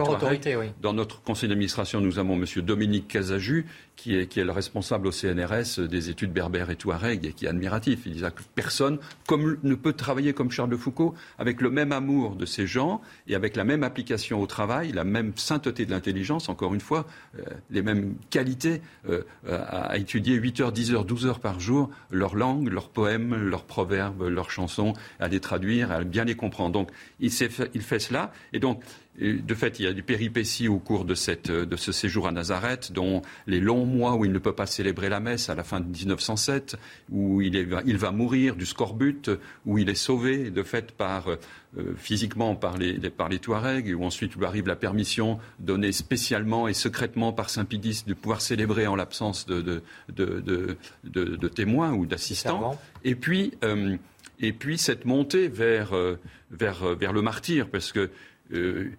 des 0.43 0.57
oui. 0.57 0.71
Dans 0.81 0.93
notre 0.93 1.23
conseil 1.23 1.49
d'administration, 1.49 2.01
nous 2.01 2.19
avons 2.19 2.35
M. 2.35 2.45
Dominique 2.63 3.09
Casaju, 3.09 3.67
qui 3.97 4.17
est, 4.17 4.27
qui 4.27 4.41
est, 4.41 4.45
le 4.45 4.53
responsable 4.53 5.07
au 5.07 5.13
CNRS 5.13 5.81
des 5.81 6.11
études 6.11 6.33
berbères 6.33 6.71
et 6.71 6.77
touareg, 6.77 7.25
et 7.25 7.33
qui 7.33 7.47
est 7.47 7.49
admiratif. 7.49 8.01
Il 8.07 8.15
dit 8.15 8.21
que 8.21 8.43
personne 8.55 8.99
comme, 9.27 9.59
ne 9.63 9.75
peut 9.75 9.93
travailler 9.93 10.33
comme 10.33 10.51
Charles 10.51 10.71
de 10.71 10.77
Foucault, 10.77 11.15
avec 11.39 11.61
le 11.61 11.71
même 11.71 11.93
amour 11.93 12.37
de 12.37 12.45
ces 12.45 12.67
gens, 12.67 13.01
et 13.27 13.35
avec 13.35 13.57
la 13.57 13.65
même 13.65 13.85
application 13.85 14.41
au 14.41 14.47
travail, 14.47 14.93
la 14.93 15.05
même 15.05 15.33
sainteté 15.37 15.87
de 15.87 15.91
l'intelligence, 15.91 16.49
encore 16.49 16.75
une 16.75 16.81
fois, 16.81 17.07
euh, 17.39 17.43
les 17.71 17.83
mêmes 17.83 18.17
qualités, 18.31 18.81
à 19.49 19.97
étudier 19.97 20.35
8 20.35 20.61
heures, 20.61 20.73
10 20.73 20.93
heures, 20.93 21.05
12 21.05 21.27
heures 21.27 21.41
par 21.41 21.61
jour, 21.61 21.91
leur 22.11 22.35
langue, 22.35 22.69
leurs 22.69 22.89
poèmes, 22.89 23.35
leurs 23.35 23.65
proverbes, 23.65 24.23
leurs 24.23 24.51
chansons, 24.51 24.93
à 25.21 25.29
les 25.29 25.41
traduire 25.41 25.86
à 25.91 26.05
bien 26.05 26.25
les 26.25 26.35
comprendre. 26.35 26.73
Donc, 26.73 26.91
il, 27.21 27.31
fait, 27.31 27.71
il 27.75 27.83
fait 27.83 27.99
cela. 27.99 28.33
Et 28.53 28.59
donc, 28.59 28.83
de 29.19 29.55
fait, 29.55 29.79
il 29.79 29.85
y 29.85 29.89
a 29.89 29.93
des 29.93 30.03
péripéties 30.03 30.69
au 30.69 30.79
cours 30.79 31.05
de, 31.05 31.15
cette, 31.15 31.51
de, 31.51 31.77
ce 31.77 31.93
séjour 31.93 32.29
à 32.29 32.33
Nazareth, 32.33 32.93
dont 32.93 33.23
les 33.47 33.61
longs 33.61 33.87
mois 33.87 34.15
où 34.17 34.25
il 34.25 34.33
ne 34.33 34.39
peut 34.39 34.53
pas 34.53 34.67
célébrer 34.67 35.09
la 35.09 35.21
messe 35.21 35.49
à 35.49 35.55
la 35.55 35.65
fin 35.65 35.81
de 35.81 35.87
1907, 35.87 36.77
où 37.11 37.41
il, 37.41 37.57
est, 37.57 37.67
il 37.87 37.97
va 37.97 38.11
mourir 38.11 38.57
du 38.57 38.67
scorbut, 38.67 39.31
où 39.65 39.79
il 39.79 39.89
est 39.89 39.95
sauvé 39.95 40.51
de 40.51 40.63
fait 40.63 40.93
par, 40.93 41.29
euh, 41.29 41.95
physiquement 41.97 42.55
par 42.57 42.77
les, 42.77 42.99
par 43.11 43.29
les 43.29 43.39
Touaregs, 43.39 43.95
où 43.97 44.05
ensuite 44.05 44.37
lui 44.37 44.45
arrive 44.45 44.67
la 44.67 44.77
permission 44.77 45.39
donnée 45.61 45.93
spécialement 45.93 46.69
et 46.69 46.75
secrètement 46.75 47.33
par 47.33 47.49
Saint-Pédis 47.49 48.05
de 48.07 48.15
pouvoir 48.15 48.43
célébrer 48.43 48.87
en 48.87 48.97
l'absence 48.97 49.47
de, 49.47 49.63
de, 49.63 49.83
de, 51.05 51.49
témoins 51.49 51.93
ou 51.93 52.05
d'assistants. 52.05 52.79
Et 53.05 53.15
puis, 53.15 53.55
euh, 53.65 53.97
et 54.41 54.53
puis 54.53 54.79
cette 54.79 55.05
montée 55.05 55.49
vers, 55.49 55.95
euh, 55.95 56.19
vers, 56.51 56.83
euh, 56.83 56.95
vers 56.95 57.13
le 57.13 57.23
martyr, 57.23 57.69
parce 57.69 57.93
que 57.93 58.11
euh, 58.53 58.91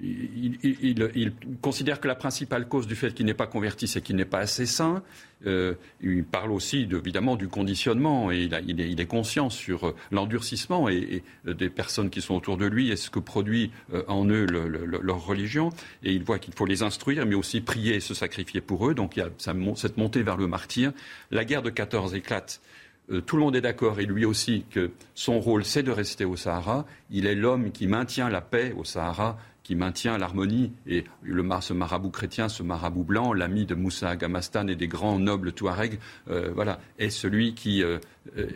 il, 0.00 1.32
considère 1.60 2.00
que 2.00 2.06
la 2.06 2.14
principale 2.14 2.68
cause 2.68 2.86
du 2.86 2.94
fait 2.94 3.12
qu'il 3.12 3.26
n'est 3.26 3.34
pas 3.34 3.48
converti, 3.48 3.88
c'est 3.88 4.00
qu'il 4.00 4.14
n'est 4.14 4.24
pas 4.24 4.38
assez 4.38 4.64
sain. 4.64 5.02
Euh, 5.46 5.74
il 6.00 6.24
parle 6.24 6.52
aussi 6.52 6.88
évidemment 6.90 7.34
du 7.34 7.48
conditionnement 7.48 8.30
et 8.30 8.48
il, 8.66 9.00
est, 9.00 9.06
conscient 9.06 9.50
sur 9.50 9.94
l'endurcissement 10.12 10.88
et, 10.88 11.24
des 11.44 11.68
personnes 11.68 12.10
qui 12.10 12.20
sont 12.20 12.34
autour 12.34 12.56
de 12.56 12.66
lui 12.66 12.90
et 12.90 12.96
ce 12.96 13.10
que 13.10 13.18
produit 13.18 13.72
en 14.06 14.24
eux 14.26 14.46
leur 14.46 15.26
religion. 15.26 15.70
Et 16.04 16.12
il 16.12 16.22
voit 16.22 16.38
qu'il 16.38 16.54
faut 16.54 16.66
les 16.66 16.84
instruire, 16.84 17.26
mais 17.26 17.34
aussi 17.34 17.60
prier 17.60 17.96
et 17.96 18.00
se 18.00 18.14
sacrifier 18.14 18.60
pour 18.60 18.88
eux. 18.88 18.94
Donc 18.94 19.16
il 19.16 19.20
y 19.20 19.22
a 19.22 19.30
cette 19.38 19.96
montée 19.96 20.22
vers 20.22 20.36
le 20.36 20.46
martyr. 20.46 20.92
La 21.32 21.44
guerre 21.44 21.62
de 21.62 21.70
14 21.70 22.14
éclate. 22.14 22.60
Euh, 23.10 23.20
tout 23.20 23.36
le 23.36 23.42
monde 23.42 23.56
est 23.56 23.60
d'accord, 23.60 24.00
et 24.00 24.06
lui 24.06 24.24
aussi, 24.24 24.64
que 24.70 24.90
son 25.14 25.40
rôle, 25.40 25.64
c'est 25.64 25.82
de 25.82 25.90
rester 25.90 26.24
au 26.24 26.36
Sahara. 26.36 26.84
Il 27.10 27.26
est 27.26 27.34
l'homme 27.34 27.70
qui 27.70 27.86
maintient 27.86 28.28
la 28.28 28.40
paix 28.40 28.74
au 28.76 28.84
Sahara, 28.84 29.38
qui 29.62 29.74
maintient 29.74 30.18
l'harmonie. 30.18 30.72
Et 30.86 31.04
le, 31.22 31.46
ce 31.60 31.72
marabout 31.72 32.10
chrétien, 32.10 32.48
ce 32.48 32.62
marabout 32.62 33.04
blanc, 33.04 33.32
l'ami 33.32 33.66
de 33.66 33.74
Moussa 33.74 34.10
Agamastan 34.10 34.68
et 34.68 34.76
des 34.76 34.88
grands 34.88 35.18
nobles 35.18 35.52
Touaregs, 35.52 35.98
euh, 36.30 36.50
voilà, 36.54 36.80
est 36.98 37.10
celui 37.10 37.54
qui 37.54 37.82
euh, 37.82 37.98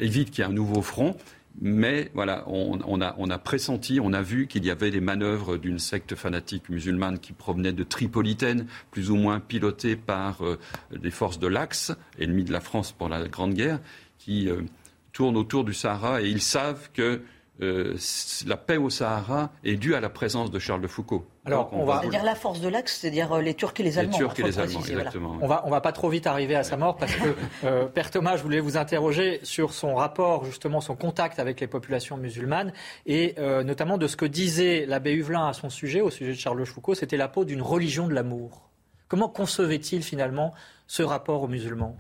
évite 0.01 0.31
qu'il 0.31 0.43
y 0.45 0.47
ait 0.47 0.51
un 0.51 0.55
nouveau 0.55 0.83
front. 0.83 1.17
Mais 1.61 2.11
voilà, 2.15 2.45
on, 2.47 3.03
a, 3.03 3.15
on, 3.19 3.29
a, 3.29 3.39
pressenti, 3.39 4.01
on 4.01 4.15
a 4.15 4.23
vu 4.23 4.47
qu'il 4.47 4.65
y 4.65 4.71
avait 4.71 4.91
des 4.91 5.03
manœuvres 5.03 5.59
d'une 5.59 5.79
secte 5.79 6.15
fanatique 6.15 6.71
musulmane 6.71 7.19
qui 7.19 7.35
provenait 7.35 7.75
de 7.75 7.85
Tripolitaine, 7.85 8.67
plus 8.91 9.11
ou 9.11 9.17
moins 9.17 9.39
pilotée 9.39 9.95
par 9.95 10.41
des 10.91 11.11
forces 11.11 11.39
de 11.39 11.49
l'Axe, 11.49 11.93
ennemies 12.19 12.45
de 12.45 12.55
la 12.55 12.61
France 12.61 12.93
pour 12.93 13.11
la 13.11 13.29
Grande 13.29 13.53
Guerre, 13.53 13.81
qui 14.25 14.49
euh, 14.49 14.63
tournent 15.13 15.37
autour 15.37 15.65
du 15.65 15.75
Sahara 15.75 16.23
et 16.23 16.29
ils 16.29 16.41
savent 16.41 16.91
que 16.93 17.23
euh, 17.61 17.97
la 18.47 18.57
paix 18.57 18.77
au 18.77 18.89
Sahara 18.89 19.51
est 19.63 19.77
due 19.77 19.95
à 19.95 20.01
la 20.01 20.09
présence 20.09 20.51
de 20.51 20.59
Charles 20.59 20.81
de 20.81 20.87
Foucault. 20.87 21.27
Alors, 21.45 21.69
on, 21.73 21.85
va 21.85 22.01
c'est-à-dire 22.01 22.25
la 22.25 22.35
force 22.35 22.61
de 22.61 22.69
l'Axe, 22.69 23.01
c'est-à-dire 23.01 23.33
euh, 23.33 23.43
les 23.43 23.55
Turcs 23.55 23.75
et 23.79 23.83
les 23.83 23.99
Allemands. 23.99 24.13
Les 24.13 24.25
Turcs 24.25 24.39
et 24.39 24.43
les 24.43 24.59
Allemands, 24.59 24.81
exactement. 24.81 25.39
On 25.41 25.47
va, 25.47 25.63
on 25.67 25.71
va 25.71 25.81
pas 25.81 25.93
trop 25.93 26.09
vite 26.09 26.27
arriver 26.27 26.55
à 26.55 26.63
sa 26.63 26.77
mort 26.77 26.97
parce 26.97 27.15
que 27.15 27.87
Père 27.89 28.11
Thomas, 28.11 28.37
je 28.37 28.43
voulais 28.43 28.61
vous 28.61 28.77
interroger 28.77 29.41
sur 29.43 29.75
son 29.75 29.95
rapport, 29.95 30.45
justement, 30.45 30.81
son 30.81 30.97
contact 30.97 31.39
avec 31.39 31.61
les 31.61 31.67
populations 31.67 32.17
musulmanes 32.17 32.73
et 33.07 33.35
notamment 33.65 33.99
de 33.99 34.07
ce 34.07 34.17
que 34.17 34.25
disait 34.27 34.87
l'abbé 34.87 35.13
Huvelin 35.13 35.49
à 35.49 35.53
son 35.53 35.69
sujet, 35.69 36.01
au 36.01 36.11
sujet 36.11 36.33
de 36.33 36.39
Charles 36.39 36.61
de 36.61 36.65
Foucault, 36.65 36.95
c'était 36.95 37.17
la 37.17 37.29
peau 37.29 37.45
d'une 37.45 37.63
religion 37.63 38.07
de 38.09 38.15
l'amour. 38.15 38.71
Comment 39.09 39.29
concevait-il 39.29 40.03
finalement 40.03 40.55
ce 40.87 41.03
rapport 41.03 41.43
aux 41.43 41.49
musulmans? 41.49 41.97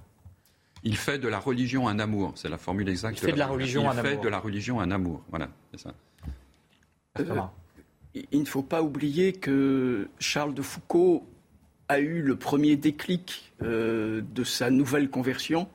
Il 0.85 0.97
fait 0.97 1.19
de 1.19 1.29
la 1.29 1.39
religion 1.39 1.89
un 1.89 1.99
amour. 1.99 2.33
C'est 2.35 2.49
la 2.49 2.59
formule 2.59 2.89
exacte. 2.89 3.19
Il 3.19 3.27
fait 3.27 3.33
de 3.33 3.39
la, 3.39 3.47
religion 3.47 3.89
un 3.89 3.93
amour. 3.93 4.05
Il 4.05 4.17
fait 4.17 4.23
de 4.23 4.29
la 4.29 4.39
religion 4.39 4.81
un 4.81 4.91
amour. 4.91 5.23
Voilà, 5.31 5.49
c'est 5.71 5.81
ça. 5.81 5.95
Euh, 7.21 7.41
il 8.15 8.41
ne 8.41 8.45
faut 8.45 8.63
pas 8.63 8.83
oublier 8.83 9.33
que 9.33 10.09
Charles 10.19 10.55
de 10.55 10.63
Foucault 10.63 11.27
a 11.89 12.01
eu 12.01 12.23
le 12.23 12.37
premier 12.37 12.77
déclic 12.77 13.53
euh, 13.63 14.23
de 14.35 14.45
sa 14.45 14.71
nouvelle 14.71 15.09
conversion 15.11 15.69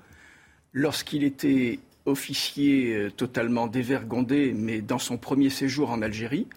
lorsqu'il 0.73 1.23
était 1.23 1.79
officier 2.05 2.95
euh, 2.95 3.11
totalement 3.11 3.67
dévergondé, 3.67 4.53
mais 4.53 4.81
dans 4.81 4.99
son 4.99 5.17
premier 5.17 5.49
séjour 5.49 5.91
en 5.91 6.01
Algérie, 6.01 6.47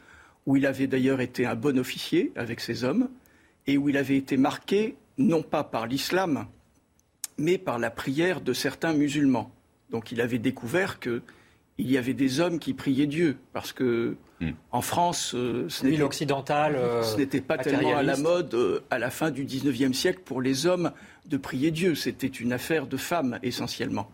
où 0.47 0.57
il 0.57 0.67
avait 0.67 0.87
d'ailleurs 0.87 1.21
été 1.21 1.47
un 1.47 1.55
bon 1.55 1.79
officier 1.79 2.33
avec 2.37 2.61
ses 2.61 2.85
hommes, 2.85 3.09
et 3.67 3.77
où 3.77 3.89
il 3.89 3.97
avait 3.97 4.17
été 4.17 4.37
marqué 4.37 4.97
non 5.19 5.43
pas 5.43 5.65
par 5.65 5.87
l'islam, 5.87 6.47
mais 7.41 7.59
par 7.59 7.79
la 7.79 7.91
prière 7.91 8.41
de 8.41 8.53
certains 8.53 8.93
musulmans. 8.93 9.51
Donc 9.91 10.13
il 10.13 10.21
avait 10.21 10.39
découvert 10.39 11.01
qu'il 11.01 11.23
y 11.79 11.97
avait 11.97 12.15
des 12.15 12.39
hommes 12.41 12.59
qui 12.59 12.75
priaient 12.75 13.07
Dieu, 13.07 13.39
parce 13.53 13.73
que 13.73 14.17
hmm. 14.41 14.51
en 14.71 14.83
France, 14.83 15.35
euh, 15.35 15.69
ce 15.69 15.87
n'était 17.17 17.41
pas 17.41 17.59
tellement 17.59 17.97
à 17.97 18.03
la 18.03 18.17
mode 18.17 18.55
euh, 18.55 18.81
à 18.91 18.99
la 18.99 19.11
fin 19.11 19.31
du 19.31 19.45
XIXe 19.45 19.97
siècle 19.97 20.21
pour 20.25 20.43
les 20.43 20.67
hommes 20.67 20.93
de 21.27 21.37
prier 21.37 21.71
Dieu. 21.71 21.95
C'était 21.95 22.27
une 22.27 22.53
affaire 22.53 22.87
de 22.87 22.97
femmes 22.97 23.39
essentiellement. 23.43 24.11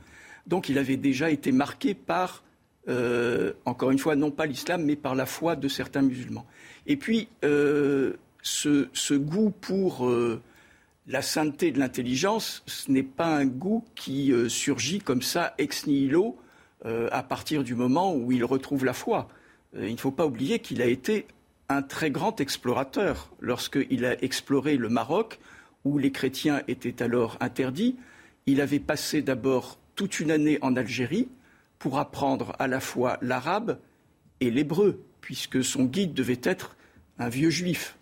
Donc 0.47 0.69
il 0.69 0.79
avait 0.79 0.97
déjà 0.97 1.31
été 1.31 1.51
marqué 1.51 1.95
par, 1.95 2.45
euh, 2.89 3.53
encore 3.65 3.91
une 3.91 3.99
fois, 3.99 4.15
non 4.15 4.31
pas 4.31 4.47
l'islam, 4.47 4.85
mais 4.85 4.97
par 4.97 5.17
la 5.17 5.27
foi 5.27 5.57
de 5.57 5.67
certains 5.67 6.03
musulmans. 6.03 6.47
Et 6.87 6.97
puis, 6.97 7.29
ce, 7.43 8.89
ce, 8.93 9.15
goût 9.15 9.51
pour 9.51 10.09
la 11.07 11.23
sainteté 11.23 11.71
de 11.71 11.79
l'intelligence, 11.79 12.63
ce 12.67 12.91
n'est 12.91 13.03
pas 13.03 13.37
un 13.37 13.47
goût 13.47 13.85
qui 13.95 14.33
euh, 14.33 14.49
surgit 14.49 14.99
comme 14.99 15.23
ça 15.23 15.55
ex 15.59 15.87
nihilo 15.87 16.37
euh, 16.85 17.09
à 17.13 17.23
partir 17.23 17.63
du 17.63 17.75
moment 17.75 18.15
où 18.15 18.33
il 18.33 18.45
retrouve 18.45 18.85
la 18.85 18.93
foi. 18.93 19.29
Euh, 19.77 19.89
il 19.89 19.95
ne 19.95 20.01
faut 20.01 20.11
pas 20.11 20.27
oublier 20.27 20.59
qu'il 20.59 20.83
a 20.83 20.87
été 20.87 21.27
un 21.69 21.83
très 21.83 22.11
grand 22.11 22.41
explorateur 22.41 23.31
lorsqu'il 23.41 24.05
a 24.05 24.23
exploré 24.23 24.77
le 24.77 24.89
Maroc, 24.89 25.39
où 25.85 25.99
les 25.99 26.11
chrétiens 26.11 26.63
étaient 26.67 27.03
alors 27.03 27.37
interdits. 27.41 27.97
Il 28.47 28.61
avait 28.61 28.81
passé 28.81 29.23
d'abord 29.23 29.79
toute 29.95 30.19
une 30.21 30.31
année 30.31 30.59
en 30.61 30.77
Algérie 30.77 31.29
pour 31.79 31.99
apprendre 31.99 32.55
à 32.59 32.67
la 32.67 32.81
fois 32.81 33.19
l'arabe 33.23 33.79
et 34.41 34.51
l'hébreu, 34.51 35.05
puisque 35.21 35.63
son 35.63 35.85
guide 35.85 36.15
devait 36.15 36.41
être 36.43 36.77
un 37.19 37.29
vieux 37.29 37.51
juif. 37.51 37.96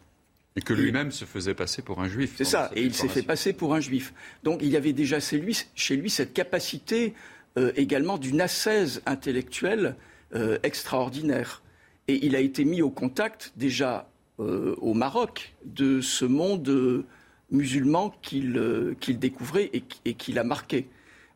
Et 0.56 0.60
que 0.60 0.72
lui-même 0.72 1.10
se 1.10 1.24
faisait 1.24 1.54
passer 1.54 1.82
pour 1.82 2.00
un 2.00 2.08
juif. 2.08 2.34
C'est 2.36 2.44
ça, 2.44 2.70
et 2.76 2.82
il 2.82 2.94
s'est 2.94 3.08
fait 3.08 3.22
passer 3.22 3.52
pour 3.52 3.74
un 3.74 3.80
juif. 3.80 4.14
Donc 4.44 4.60
il 4.62 4.68
y 4.68 4.76
avait 4.76 4.92
déjà 4.92 5.18
chez 5.18 5.38
lui, 5.38 5.58
chez 5.74 5.96
lui 5.96 6.10
cette 6.10 6.32
capacité 6.32 7.14
euh, 7.58 7.72
également 7.74 8.18
d'une 8.18 8.40
ascèse 8.40 9.02
intellectuelle 9.04 9.96
euh, 10.36 10.58
extraordinaire. 10.62 11.62
Et 12.06 12.24
il 12.24 12.36
a 12.36 12.40
été 12.40 12.64
mis 12.64 12.82
au 12.82 12.90
contact 12.90 13.52
déjà 13.56 14.08
euh, 14.38 14.76
au 14.78 14.94
Maroc 14.94 15.54
de 15.64 16.00
ce 16.00 16.24
monde 16.24 17.04
musulman 17.50 18.14
qu'il 18.22 18.88
découvrait 19.18 19.70
et, 19.72 20.14
qu'il 20.14 20.38
a 20.38 20.44
marqué. 20.44 20.88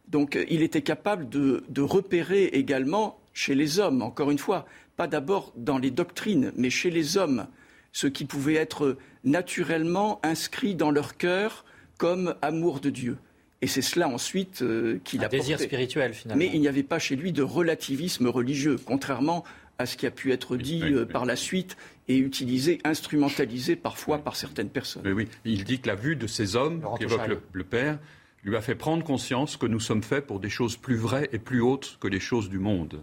Donc 0.07 0.39
il 0.49 0.63
était 0.63 0.83
capable 0.83 1.29
de, 1.29 1.65
de 1.69 1.83
repérer 1.83 2.45
également 2.45 3.19
chez 3.33 3.57
les 3.57 3.81
hommes, 3.81 4.03
encore 4.03 4.31
une 4.31 4.39
fois, 4.39 4.65
pas 4.97 5.07
d'abord 5.07 5.53
dans 5.57 5.79
les 5.79 5.91
doctrines, 5.91 6.53
mais 6.57 6.71
chez 6.71 6.91
les 6.91 7.17
hommes, 7.17 7.47
ce 7.93 8.07
qui 8.07 8.25
pouvait 8.25 8.55
être 8.55 8.97
naturellement 9.25 10.21
inscrit 10.23 10.75
dans 10.75 10.91
leur 10.91 11.17
cœur 11.17 11.65
comme 11.97 12.35
amour 12.43 12.81
de 12.81 12.91
Dieu. 12.91 13.19
Et 13.61 13.67
c'est 13.67 13.83
cela 13.83 14.09
ensuite 14.09 14.63
euh, 14.63 15.01
qu'il 15.03 15.25
a 15.25 15.29
désir 15.29 15.59
spirituel 15.59 16.15
finalement. 16.15 16.39
Mais 16.39 16.51
il 16.55 16.61
n'y 16.61 16.69
avait 16.69 16.85
pas 16.85 17.01
chez 17.01 17.17
lui 17.17 17.33
de 17.33 17.43
relativisme 17.43 18.29
religieux, 18.29 18.77
contrairement 18.85 19.45
à 19.79 19.87
ce 19.87 19.97
qui 19.97 20.07
a 20.07 20.11
pu 20.11 20.33
être 20.33 20.57
dit 20.57 20.83
euh, 20.83 21.05
par 21.05 21.25
la 21.25 21.37
suite 21.37 21.77
et 22.07 22.17
utilisé, 22.17 22.79
instrumentalisé 22.85 23.77
parfois 23.77 24.19
par 24.19 24.37
certaines 24.37 24.71
personnes. 24.71 25.03
Mais 25.05 25.13
oui, 25.13 25.29
il 25.45 25.65
dit 25.65 25.81
que 25.81 25.89
la 25.89 25.95
vue 25.95 26.17
de 26.17 26.27
ces 26.27 26.57
hommes, 26.57 26.85
qu'évoque 26.99 27.27
le, 27.27 27.41
le, 27.53 27.65
Père, 27.65 27.99
lui 28.45 28.57
a 28.57 28.61
fait 28.61 28.75
prendre 28.75 29.05
conscience 29.05 29.57
que 29.57 29.67
nous 29.67 29.81
sommes 29.81 30.03
faits 30.03 30.27
pour 30.27 30.41
des 30.41 30.51
choses 30.51 30.77
plus 30.77 30.97
vraies 30.97 31.29
et 31.33 31.39
plus 31.39 31.61
hautes 31.61 31.99
que 32.01 32.09
les 32.09 32.21
choses 32.21 32.49
du 32.49 32.59
monde. 32.59 33.03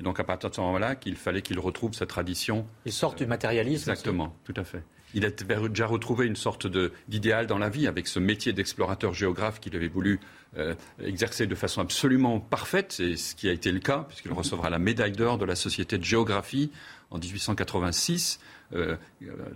Et 0.00 0.02
donc 0.02 0.18
à 0.18 0.24
partir 0.24 0.48
de 0.48 0.54
ce 0.54 0.60
moment-là, 0.62 0.96
qu'il 0.96 1.14
fallait 1.14 1.42
qu'il 1.42 1.60
retrouve 1.60 1.92
sa 1.92 2.06
tradition. 2.06 2.66
Il 2.86 2.92
sort 2.92 3.14
du 3.14 3.26
matérialisme. 3.26 3.90
Exactement, 3.90 4.34
tout 4.44 4.54
à 4.56 4.64
fait. 4.64 4.82
Il 5.12 5.26
a 5.26 5.30
déjà 5.30 5.86
retrouvé 5.86 6.26
une 6.26 6.36
sorte 6.36 6.66
d'idéal 7.08 7.46
dans 7.46 7.58
la 7.58 7.68
vie 7.68 7.86
avec 7.86 8.06
ce 8.06 8.18
métier 8.18 8.52
d'explorateur 8.52 9.12
géographe 9.12 9.60
qu'il 9.60 9.76
avait 9.76 9.88
voulu 9.88 10.20
euh, 10.56 10.74
exercer 11.04 11.46
de 11.46 11.54
façon 11.54 11.80
absolument 11.80 12.40
parfaite, 12.40 12.92
c'est 12.92 13.16
ce 13.16 13.34
qui 13.34 13.48
a 13.48 13.52
été 13.52 13.72
le 13.72 13.80
cas, 13.80 14.06
puisqu'il 14.08 14.32
recevra 14.32 14.70
la 14.70 14.78
médaille 14.78 15.12
d'or 15.12 15.36
de 15.36 15.44
la 15.44 15.56
Société 15.56 15.98
de 15.98 16.04
géographie 16.04 16.70
en 17.10 17.18
1886. 17.18 18.40
Euh, 18.74 18.96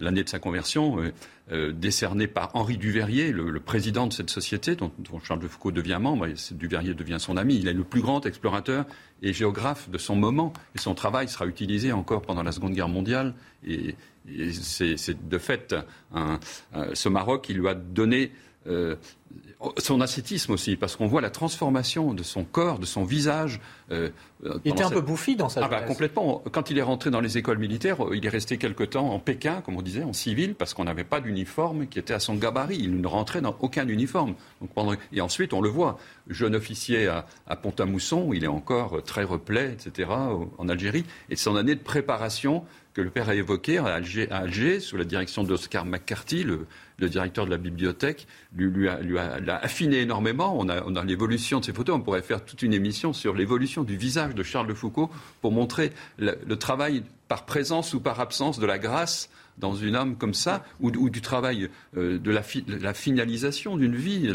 l'année 0.00 0.24
de 0.24 0.29
sa 0.29 0.38
conversion, 0.38 0.98
euh, 0.98 1.12
euh, 1.53 1.72
décernée 1.72 2.27
par 2.27 2.50
Henri 2.55 2.77
Duverier, 2.77 3.31
le, 3.31 3.61
président 3.61 4.07
de 4.07 4.12
cette 4.12 4.31
société, 4.31 4.74
dont, 4.74 4.90
Charles 5.22 5.40
de 5.40 5.46
Foucault 5.46 5.70
devient 5.70 5.98
membre, 6.00 6.27
et 6.27 6.35
Duverier 6.53 6.94
devient 6.94 7.18
son 7.20 7.37
ami. 7.37 7.57
Il 7.57 7.68
est 7.68 7.74
le 7.74 7.85
plus 7.85 8.00
grand 8.00 8.27
explorateur 8.27 8.87
et 9.22 9.33
géographe 9.33 9.88
de 9.88 9.98
son 9.98 10.16
moment, 10.16 10.53
et 10.74 10.79
son 10.79 10.94
travail 10.94 11.29
sera 11.29 11.46
utilisé 11.46 11.92
encore 11.92 12.22
pendant 12.22 12.42
la 12.42 12.53
Seconde 12.53 12.72
Guerre 12.72 12.88
mondiale. 12.88 13.35
Et, 13.66 13.94
c'est 14.53 15.29
de 15.29 15.38
fait 15.38 15.74
ce 16.94 17.09
Maroc 17.11 17.44
qui 17.44 17.53
lui 17.53 17.68
a 17.68 17.74
donné 17.74 18.33
son 19.79 20.00
ascétisme 20.00 20.53
aussi, 20.53 20.77
parce 20.77 20.96
qu'on 20.96 21.07
voit 21.07 21.20
la 21.20 21.31
transformation 21.31 22.14
de 22.14 22.22
son 22.22 22.44
corps, 22.44 22.79
de 22.79 22.87
son 22.87 23.05
visage. 23.05 23.61
Euh, 23.90 24.11
il 24.64 24.72
était 24.72 24.83
un 24.83 24.90
peu 24.90 25.00
bouffi 25.00 25.37
dans 25.37 25.48
sa 25.48 25.64
ah 25.64 25.68
bah, 25.68 25.83
complètement. 25.83 26.42
Quand 26.52 26.70
il 26.70 26.78
est 26.78 26.83
rentré 26.83 27.11
dans 27.11 27.20
les 27.20 27.38
écoles 27.38 27.59
militaires, 27.59 27.96
il 28.12 28.24
est 28.24 28.28
resté 28.30 28.59
quelque 28.59 28.85
temps 28.85 29.11
en 29.11 29.18
Pékin, 29.18 29.62
comme 29.62 29.76
on 29.76 29.83
disait, 29.83 30.04
en 30.04 30.12
civil, 30.12 30.54
parce 30.54 30.74
qu'on 30.74 30.85
n'avait 30.85 31.04
pas 31.04 31.20
d'uniforme 31.20 31.87
qui 31.87 31.98
était 31.98 32.14
à 32.14 32.20
son 32.20 32.35
gabarit. 32.35 32.76
Il 32.78 33.00
ne 33.00 33.07
rentrait 33.07 33.40
dans 33.40 33.57
aucun 33.61 33.88
uniforme. 33.88 34.35
Donc 34.61 34.70
pendant... 34.74 34.94
Et 35.12 35.20
ensuite, 35.20 35.52
on 35.52 35.61
le 35.61 35.68
voit, 35.68 35.98
jeune 36.28 36.54
officier 36.54 37.07
à, 37.09 37.26
à 37.46 37.57
Pont-à-Mousson, 37.57 38.33
il 38.33 38.44
est 38.44 38.48
encore 38.48 39.02
très 39.02 39.24
replet, 39.24 39.72
etc., 39.72 40.11
en 40.59 40.68
Algérie. 40.68 41.04
Et 41.30 41.37
son 41.37 41.57
année 41.57 41.74
de 41.74 41.80
préparation 41.80 42.64
que 42.94 43.02
le 43.02 43.11
père 43.11 43.28
a 43.28 43.35
évoquée 43.35 43.78
à 43.78 43.87
Alger, 43.87 44.30
à 44.30 44.38
Alger 44.38 44.78
sous 44.78 44.96
la 44.96 45.04
direction 45.04 45.42
d'Oscar 45.42 45.85
McCarthy, 45.85 46.44
le, 46.44 46.66
le 46.98 47.09
directeur 47.09 47.44
de 47.44 47.50
la 47.50 47.57
bibliothèque, 47.57 48.26
lui, 48.54 48.70
lui, 48.70 48.88
a, 48.88 49.00
lui 49.00 49.18
a, 49.18 49.40
l'a 49.40 49.57
affiné 49.57 50.00
énormément. 50.00 50.57
On 50.57 50.68
a, 50.68 50.83
on 50.87 50.94
a 50.94 51.04
l'évolution 51.04 51.59
de 51.59 51.64
ces 51.64 51.72
photos. 51.72 51.96
On 51.96 52.00
pourrait 52.00 52.22
faire 52.22 52.44
toute 52.44 52.62
une 52.62 52.72
émission 52.72 53.12
sur 53.12 53.35
l'évolution 53.35 53.83
du 53.83 53.96
visage 53.96 54.34
de 54.35 54.42
Charles 54.42 54.66
de 54.66 54.75
Foucault 54.75 55.11
pour 55.40 55.53
montrer 55.53 55.92
le, 56.18 56.57
travail 56.57 57.03
par 57.29 57.44
présence 57.47 57.94
ou 57.94 58.01
par 58.01 58.20
absence 58.20 58.59
de 58.59 58.66
la 58.66 58.79
grâce 58.79 59.31
dans 59.59 59.75
une 59.75 59.94
âme 59.94 60.16
comme 60.16 60.35
ça, 60.35 60.64
ou, 60.81 60.90
du 60.90 61.20
travail 61.20 61.70
de, 61.94 62.31
la 62.31 62.94
finalisation 62.94 63.77
d'une 63.77 63.94
vie. 63.94 64.33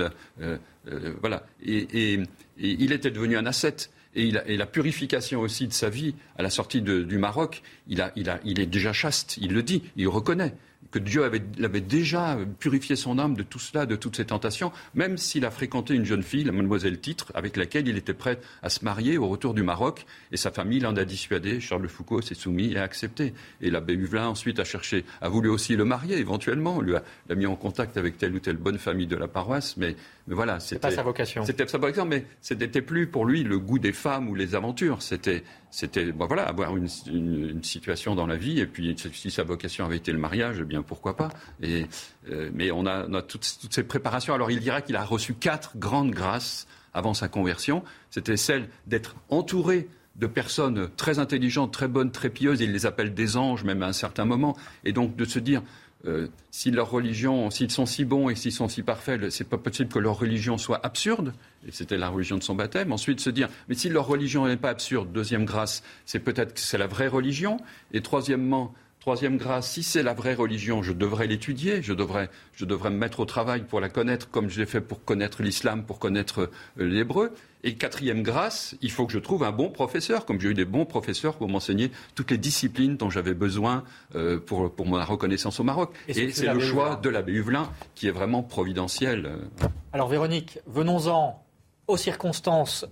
voilà. 1.21 1.45
Et, 1.61 2.21
il 2.57 2.91
était 2.93 3.11
devenu 3.11 3.37
un 3.37 3.45
ascète. 3.45 3.91
Et, 4.15 4.31
la 4.31 4.65
purification 4.65 5.41
aussi 5.41 5.67
de 5.67 5.73
sa 5.73 5.89
vie 5.89 6.15
à 6.37 6.41
la 6.41 6.49
sortie 6.49 6.81
du 6.81 7.17
Maroc, 7.17 7.61
il, 7.87 8.11
il 8.15 8.59
est 8.59 8.65
déjà 8.65 8.93
chaste, 8.93 9.37
il 9.41 9.53
le 9.53 9.61
dit, 9.61 9.83
il 9.97 10.07
reconnaît 10.07 10.53
que 10.91 10.99
Dieu 10.99 11.23
avait, 11.23 11.39
déjà 11.81 12.37
purifié 12.59 12.95
son 12.95 13.19
âme 13.19 13.35
de 13.35 13.43
tout 13.43 13.59
cela, 13.59 13.85
de 13.85 13.95
toutes 13.95 14.15
ces 14.15 14.25
tentations, 14.25 14.71
même 14.95 15.17
s'il 15.17 15.45
a 15.45 15.51
fréquenté 15.51 15.93
une 15.93 16.05
jeune 16.05 16.23
fille, 16.23 16.43
la 16.43 16.51
mademoiselle 16.51 16.99
Titre, 16.99 17.31
avec 17.35 17.57
laquelle 17.57 17.87
il 17.87 17.97
était 17.97 18.13
prêt 18.13 18.39
à 18.63 18.69
se 18.69 18.83
marier 18.83 19.17
au 19.17 19.27
retour 19.27 19.53
du 19.53 19.63
Maroc, 19.63 20.05
et 20.31 20.37
sa 20.37 20.51
famille 20.51 20.79
l'en 20.79 20.95
a 20.95 21.05
dissuadé. 21.05 21.59
Charles 21.59 21.87
Foucault 21.87 22.21
s'est 22.21 22.35
soumis 22.35 22.73
et 22.73 22.77
a 22.77 22.83
accepté. 22.83 23.33
Et 23.61 23.69
l'abbé 23.69 23.93
Huvelin 23.93 24.27
ensuite 24.27 24.59
a 24.59 24.63
cherché, 24.63 25.05
a 25.21 25.29
voulu 25.29 25.49
aussi 25.49 25.75
le 25.75 25.85
marier 25.85 26.17
éventuellement, 26.17 26.81
lui 26.81 26.95
a, 26.95 27.03
mis 27.35 27.45
en 27.45 27.55
contact 27.55 27.97
avec 27.97 28.17
telle 28.17 28.33
ou 28.33 28.39
telle 28.39 28.57
bonne 28.57 28.77
famille 28.77 29.07
de 29.07 29.15
la 29.15 29.27
paroisse, 29.27 29.77
mais 29.77 29.95
voilà, 30.35 30.59
c'était 30.59 30.79
pas 30.79 30.91
sa 30.91 31.01
vocation. 31.01 31.43
C'était 31.43 31.67
sa 31.67 31.77
vocation, 31.77 32.05
mais 32.05 32.25
c'était 32.41 32.81
plus 32.81 33.07
pour 33.07 33.25
lui 33.25 33.43
le 33.43 33.57
goût 33.59 33.79
des 33.79 33.93
femmes 33.93 34.29
ou 34.29 34.35
les 34.35 34.55
aventures. 34.55 35.01
C'était, 35.01 35.43
c'était, 35.71 36.11
voilà, 36.11 36.43
avoir 36.43 36.77
une, 36.77 36.87
une, 37.07 37.63
situation 37.63 38.15
dans 38.15 38.27
la 38.27 38.35
vie, 38.35 38.59
et 38.59 38.67
puis 38.67 38.95
si 39.13 39.31
sa 39.31 39.43
vocation 39.43 39.85
avait 39.85 39.97
été 39.97 40.11
le 40.11 40.19
mariage, 40.19 40.57
eh 40.61 40.65
bien 40.65 40.81
pourquoi 40.81 41.15
pas? 41.17 41.29
Et, 41.61 41.85
euh, 42.29 42.49
mais 42.53 42.71
on 42.71 42.85
a, 42.85 43.21
toutes, 43.21 43.43
ces 43.69 43.83
préparations. 43.83 44.33
Alors 44.33 44.51
il 44.51 44.59
dira 44.59 44.81
qu'il 44.81 44.95
a 44.95 45.03
reçu 45.03 45.33
quatre 45.33 45.77
grandes 45.77 46.11
grâces 46.11 46.67
avant 46.93 47.13
sa 47.13 47.27
conversion. 47.27 47.83
C'était 48.09 48.37
celle 48.37 48.69
d'être 48.87 49.15
entouré 49.29 49.87
de 50.19 50.27
personnes 50.27 50.89
très 50.97 51.19
intelligentes, 51.19 51.71
très 51.71 51.87
bonnes, 51.87 52.11
très 52.11 52.29
pieuses. 52.29 52.61
Il 52.61 52.71
les 52.71 52.85
appelle 52.85 53.13
des 53.13 53.37
anges, 53.37 53.63
même 53.63 53.81
à 53.81 53.87
un 53.87 53.93
certain 53.93 54.25
moment. 54.25 54.55
Et 54.83 54.91
donc 54.91 55.15
de 55.15 55.25
se 55.25 55.39
dire, 55.39 55.63
euh, 56.05 56.27
si 56.51 56.71
leur 56.71 56.89
religion, 56.89 57.49
s'ils 57.49 57.71
sont 57.71 57.85
si 57.85 58.05
bons 58.05 58.29
et 58.29 58.35
s'ils 58.35 58.51
sont 58.51 58.67
si 58.67 58.83
parfaits, 58.83 59.29
c'est 59.29 59.47
pas 59.47 59.57
possible 59.57 59.89
que 59.89 59.99
leur 59.99 60.19
religion 60.19 60.57
soit 60.57 60.85
absurde. 60.85 61.33
Et 61.67 61.71
c'était 61.71 61.97
la 61.97 62.09
religion 62.09 62.37
de 62.37 62.43
son 62.43 62.55
baptême. 62.55 62.91
Ensuite, 62.91 63.19
se 63.19 63.29
dire, 63.29 63.49
mais 63.67 63.75
si 63.75 63.89
leur 63.89 64.07
religion 64.07 64.45
n'est 64.45 64.57
pas 64.57 64.69
absurde, 64.69 65.11
deuxième 65.11 65.45
grâce, 65.45 65.83
c'est 66.05 66.19
peut-être 66.19 66.53
que 66.53 66.59
c'est 66.59 66.77
la 66.77 66.87
vraie 66.87 67.07
religion. 67.07 67.57
Et 67.93 68.01
troisièmement, 68.01 68.73
Troisième 68.99 69.37
grâce, 69.37 69.71
si 69.71 69.81
c'est 69.81 70.03
la 70.03 70.13
vraie 70.13 70.33
religion, 70.33 70.83
je 70.83 70.91
devrais 70.91 71.25
l'étudier, 71.25 71.81
je 71.81 71.93
devrais, 71.93 72.29
je 72.53 72.65
devrais 72.65 72.89
me 72.89 72.97
mettre 72.97 73.21
au 73.21 73.25
travail 73.25 73.63
pour 73.63 73.79
la 73.79 73.87
connaître 73.87 74.29
comme 74.29 74.49
je 74.49 74.59
l'ai 74.59 74.65
fait 74.65 74.81
pour 74.81 75.05
connaître 75.05 75.41
l'islam, 75.41 75.85
pour 75.85 75.99
connaître 75.99 76.51
euh, 76.79 76.85
l'hébreu. 76.85 77.31
Et 77.63 77.75
quatrième 77.75 78.23
grâce, 78.23 78.75
il 78.81 78.91
faut 78.91 79.05
que 79.05 79.13
je 79.13 79.19
trouve 79.19 79.43
un 79.43 79.51
bon 79.51 79.69
professeur, 79.69 80.25
comme 80.25 80.39
j'ai 80.39 80.49
eu 80.49 80.53
des 80.53 80.65
bons 80.65 80.85
professeurs 80.85 81.35
pour 81.35 81.49
m'enseigner 81.49 81.91
toutes 82.15 82.31
les 82.31 82.37
disciplines 82.37 82.95
dont 82.95 83.09
j'avais 83.09 83.33
besoin 83.33 83.83
euh, 84.15 84.39
pour, 84.39 84.73
pour 84.73 84.87
ma 84.87 85.03
reconnaissance 85.03 85.59
au 85.59 85.63
Maroc. 85.63 85.93
Et, 86.07 86.31
c'est 86.31 86.53
le 86.53 86.59
choix 86.59 86.95
de 86.95 87.09
l'abbé 87.09 87.33
Huvelin 87.33 87.69
qui 87.95 88.07
est 88.07 88.11
vraiment 88.11 88.43
providentiel. 88.43 89.25
Euh. 89.25 89.67
Alors 89.93 90.07
Véronique, 90.07 90.59
venons-en 90.67 91.43
aux 91.87 91.97
circonstances 91.97 92.85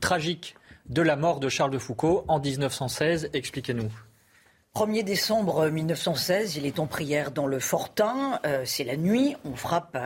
tragiques 0.00 0.54
de 0.88 1.02
la 1.02 1.16
mort 1.16 1.40
de 1.40 1.48
Charles 1.48 1.70
de 1.70 1.78
Foucault 1.78 2.24
en 2.28 2.40
1916. 2.40 3.30
Expliquez-nous. 3.32 3.90
1er 4.76 5.04
décembre 5.04 5.68
1916, 5.68 6.56
il 6.56 6.66
est 6.66 6.80
en 6.80 6.86
prière 6.86 7.30
dans 7.30 7.46
le 7.46 7.60
Fortin. 7.60 8.40
Euh, 8.44 8.62
c'est 8.64 8.82
la 8.82 8.96
nuit, 8.96 9.36
on 9.44 9.54
frappe 9.54 9.96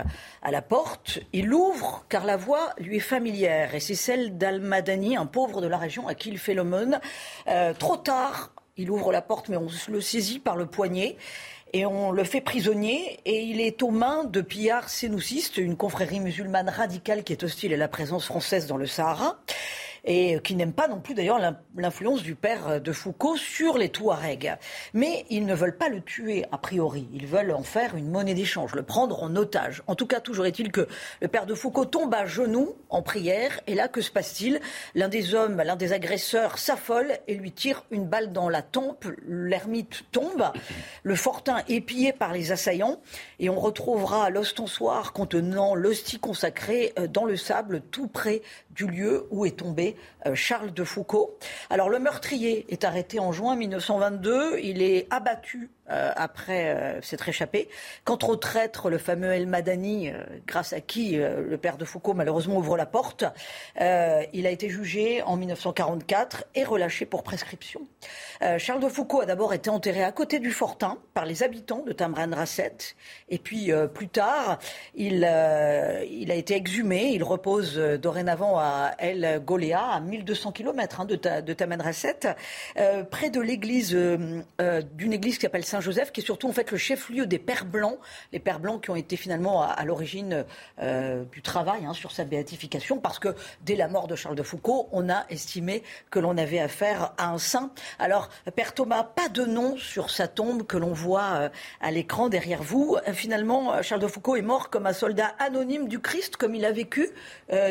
à 0.43 0.51
la 0.51 0.61
porte. 0.61 1.21
Il 1.33 1.55
ouvre 1.55 2.05
car 2.11 2.27
la 2.27 2.37
voix 2.37 2.75
lui 2.77 2.97
est 2.97 3.01
familière 3.01 3.75
et 3.75 3.81
c'est 3.81 3.95
celle 3.95 4.37
d'Al-Madani, 4.37 5.17
un 5.17 5.25
pauvre 5.25 5.63
de 5.63 5.69
la 5.69 5.79
région 5.79 6.07
à 6.07 6.15
qui 6.15 6.29
il 6.29 6.37
fait 6.37 6.53
l'aumône. 6.53 7.01
Euh, 7.49 7.73
trop 7.73 7.97
tard, 7.97 8.53
il 8.77 8.91
ouvre 8.91 9.11
la 9.11 9.23
porte 9.23 9.49
mais 9.49 9.57
on 9.57 9.69
le 9.89 10.03
saisit 10.03 10.39
par 10.39 10.55
le 10.55 10.67
poignet 10.67 11.17
et 11.73 11.87
on 11.87 12.11
le 12.11 12.25
fait 12.25 12.43
prisonnier 12.43 13.21
et 13.25 13.41
il 13.45 13.63
est 13.63 13.83
aux 13.83 13.91
mains 13.91 14.25
de 14.25 14.43
pillards 14.43 14.91
sénoucistes, 14.91 15.57
une 15.57 15.77
confrérie 15.79 16.21
musulmane 16.21 16.69
radicale 16.69 17.25
qui 17.25 17.33
est 17.33 17.43
hostile 17.43 17.73
à 17.73 17.79
la 17.79 17.89
présence 17.89 18.27
française 18.27 18.67
dans 18.67 18.77
le 18.77 18.87
Sahara 18.87 19.39
et 20.05 20.39
qui 20.43 20.55
n'aiment 20.55 20.73
pas 20.73 20.89
non 20.89 21.01
plus 21.01 21.15
d'ailleurs 21.15 21.41
l'influence 21.77 22.23
du 22.23 22.35
père 22.35 22.81
de 22.81 22.93
Foucault 22.93 23.37
sur 23.37 23.79
les 23.79 23.89
Touaregs. 23.89 24.57
Mais 24.95 25.25
ils 25.31 25.47
ne 25.47 25.55
veulent 25.55 25.77
pas 25.77 25.89
le 25.89 26.01
tuer 26.01 26.45
a 26.53 26.59
priori, 26.59 27.09
ils 27.13 27.27
veulent 27.27 27.53
en 27.53 27.63
faire 27.63 27.97
une 27.97 28.11
monnaie 28.11 28.35
d'échange, 28.35 28.75
le 28.75 28.83
prendre 28.83 29.23
en 29.23 29.35
otage. 29.37 29.83
En 29.87 29.95
tout 29.95 30.07
cas, 30.07 30.21
toujours 30.21 30.47
est-il 30.47 30.71
que 30.73 30.89
le 31.21 31.29
père 31.29 31.47
de 31.47 31.55
Foucault 31.55 31.85
tombe 31.85 32.15
à 32.15 32.27
genoux 32.27 32.75
en 32.91 33.03
prière 33.03 33.61
et 33.67 33.75
là, 33.75 33.89
que 33.89 34.01
se 34.01 34.11
passe-t-il? 34.11 34.61
L'un 34.95 35.09
des 35.09 35.35
hommes, 35.35 35.63
l'un 35.63 35.77
des 35.77 35.93
agresseurs 35.93 36.59
s'affole 36.59 37.13
et 37.27 37.35
lui 37.35 37.53
tire 37.53 37.85
une 37.91 38.07
balle 38.07 38.33
dans 38.33 38.49
la 38.49 38.63
tempe, 38.63 39.07
l'ermite 39.27 40.05
tombe, 40.13 40.45
le 41.03 41.15
fortin 41.15 41.63
est 41.69 41.81
pillé 41.81 42.13
par 42.13 42.33
les 42.33 42.53
assaillants 42.53 43.01
et 43.39 43.51
on 43.51 43.59
retrouvera 43.59 44.31
l'ostensoir 44.31 45.13
contenant 45.13 45.75
l'hostie 45.75 46.19
consacrée 46.19 46.93
euh, 46.99 47.07
dans 47.07 47.25
le 47.25 47.37
sable 47.37 47.83
tout 47.91 48.09
près 48.09 48.43
du 48.71 48.87
lieu 48.87 49.27
où 49.31 49.45
est 49.47 49.59
tombé 49.59 49.97
euh, 49.97 49.98
Charles 50.35 50.73
de 50.73 50.85
Foucault. 50.85 51.39
Alors 51.71 51.89
le 51.89 51.99
meurtrier 51.99 52.67
est 52.69 52.85
arrêté 52.85 53.19
en 53.19 53.33
juin 53.33 53.57
1922. 53.57 54.59
Il 54.61 54.83
est 54.83 55.07
abattu 55.11 55.71
euh, 55.91 56.13
après 56.17 56.75
euh, 56.75 57.03
s'être 57.03 57.29
échappé. 57.29 57.69
Quant 58.05 58.19
au 58.27 58.37
traître, 58.37 58.91
le 58.91 58.99
fameux 58.99 59.33
El 59.33 59.47
Madani, 59.47 60.11
grâce 60.47 60.73
à 60.73 60.81
qui 60.81 61.17
le 61.17 61.57
père 61.57 61.77
de 61.77 61.85
Foucault 61.85 62.15
malheureusement 62.15 62.57
ouvre 62.57 62.77
la 62.77 62.87
porte, 62.87 63.25
il 63.81 64.47
a 64.47 64.51
été 64.51 64.69
jugé 64.69 65.23
en 65.23 65.37
1944 65.37 66.45
et 66.55 66.65
relâché 66.65 67.07
pour 67.07 67.23
prescription. 67.23 67.81
Charles 68.59 68.81
de 68.81 68.89
Foucault 68.89 69.21
a 69.21 69.27
d'abord 69.27 69.53
été 69.53 69.71
enterré 69.71 70.03
à 70.03 70.13
côté 70.13 70.39
du 70.39 70.51
Fortin 70.51 70.99
par 71.15 71.27
les 71.27 71.43
habitants 71.43 71.83
de 71.85 71.93
Tamran 71.93 72.31
Rasset. 72.33 72.95
Et 73.29 73.39
puis 73.39 73.71
plus 73.95 74.09
tard, 74.09 74.59
il, 74.95 75.25
a 75.25 76.03
été 76.05 76.55
exhumé. 76.55 77.11
Il 77.13 77.25
repose 77.25 77.77
dorénavant 77.77 78.59
à 78.59 78.93
El 78.99 79.43
Goléa, 79.45 79.81
à 79.81 80.01
1200 80.01 80.53
km 80.53 81.01
hein, 81.01 81.05
de, 81.05 81.17
ta, 81.17 81.43
euh, 82.77 83.03
près 83.05 83.31
de 83.31 83.41
l'église, 83.41 83.95
euh, 83.95 84.43
euh, 84.61 84.83
d'une 84.95 85.13
église 85.13 85.37
qui 85.37 85.43
s'appelle 85.43 85.65
Saint-Joseph, 85.79 86.11
qui 86.11 86.23
est 86.23 86.25
surtout 86.25 86.49
en 86.49 86.53
fait 86.53 86.73
le 86.73 86.77
chef-lieu 86.77 87.27
des 87.27 87.39
Pères 87.39 87.65
Blancs, 87.65 87.99
les 88.33 88.41
Pères 88.41 88.59
Blancs 88.59 88.83
qui 88.83 88.91
ont 88.91 88.97
été 88.97 89.17
finalement 89.17 89.63
à, 89.63 89.85
l'origine 89.85 90.45
du 91.33 91.41
travail 91.43 91.85
hein, 91.87 91.93
sur 91.93 92.11
sa 92.11 92.25
béatification, 92.25 92.99
parce 92.99 93.21
que 93.21 93.35
dès 93.63 93.77
la 93.77 93.87
mort 93.87 94.09
de 94.09 94.17
Charles 94.17 94.35
de 94.35 94.43
Foucault, 94.43 94.89
on 94.91 95.09
a 95.09 95.25
estimé 95.31 95.85
que 96.11 96.19
l'on 96.19 96.37
avait 96.37 96.59
affaire 96.59 97.13
à 97.17 97.29
un 97.29 97.39
saint. 97.39 97.71
Alors, 98.01 98.29
Père 98.57 98.75
Thomas, 98.75 99.05
pas 99.05 99.29
de 99.29 99.45
nom 99.45 99.77
sur 99.77 100.11
sa 100.11 100.27
tombe 100.27 100.67
que 100.67 100.77
l'on 100.77 100.93
voit 100.93 101.51
à 101.81 101.91
l'écran 101.93 102.29
derrière 102.29 102.63
vous. 102.63 102.97
finalement, 103.13 103.81
Charles 103.83 104.03
de 104.03 104.09
Foucault 104.09 104.35
est 104.35 104.43
mort 104.43 104.71
comme 104.71 104.87
un 104.87 104.93
soldat 104.93 105.35
anonyme 105.39 105.87
du 105.87 106.01
Christ, 106.01 106.37
comme 106.37 106.57
il 106.57 106.65
a 106.65 106.73
vécu 106.73 107.09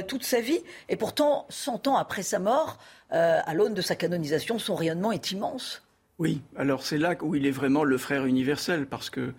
toute 0.07 0.23
sa 0.23 0.39
vie, 0.39 0.61
et 0.87 0.95
pourtant, 0.95 1.45
100 1.49 1.87
ans 1.87 1.97
après 1.97 2.23
sa 2.23 2.39
mort, 2.39 2.77
euh, 3.13 3.39
à 3.45 3.53
l'aune 3.53 3.73
de 3.73 3.81
sa 3.81 3.95
canonisation, 3.95 4.59
son 4.59 4.75
rayonnement 4.75 5.11
est 5.11 5.31
immense. 5.31 5.86
Oui, 6.19 6.41
alors 6.55 6.81
c'est 6.83 6.97
là 6.97 7.15
où 7.21 7.35
il 7.35 7.45
est 7.45 7.51
vraiment 7.51 7.83
le 7.83 7.97
frère 7.99 8.25
universel, 8.25 8.87
parce 8.87 9.11
que 9.11 9.33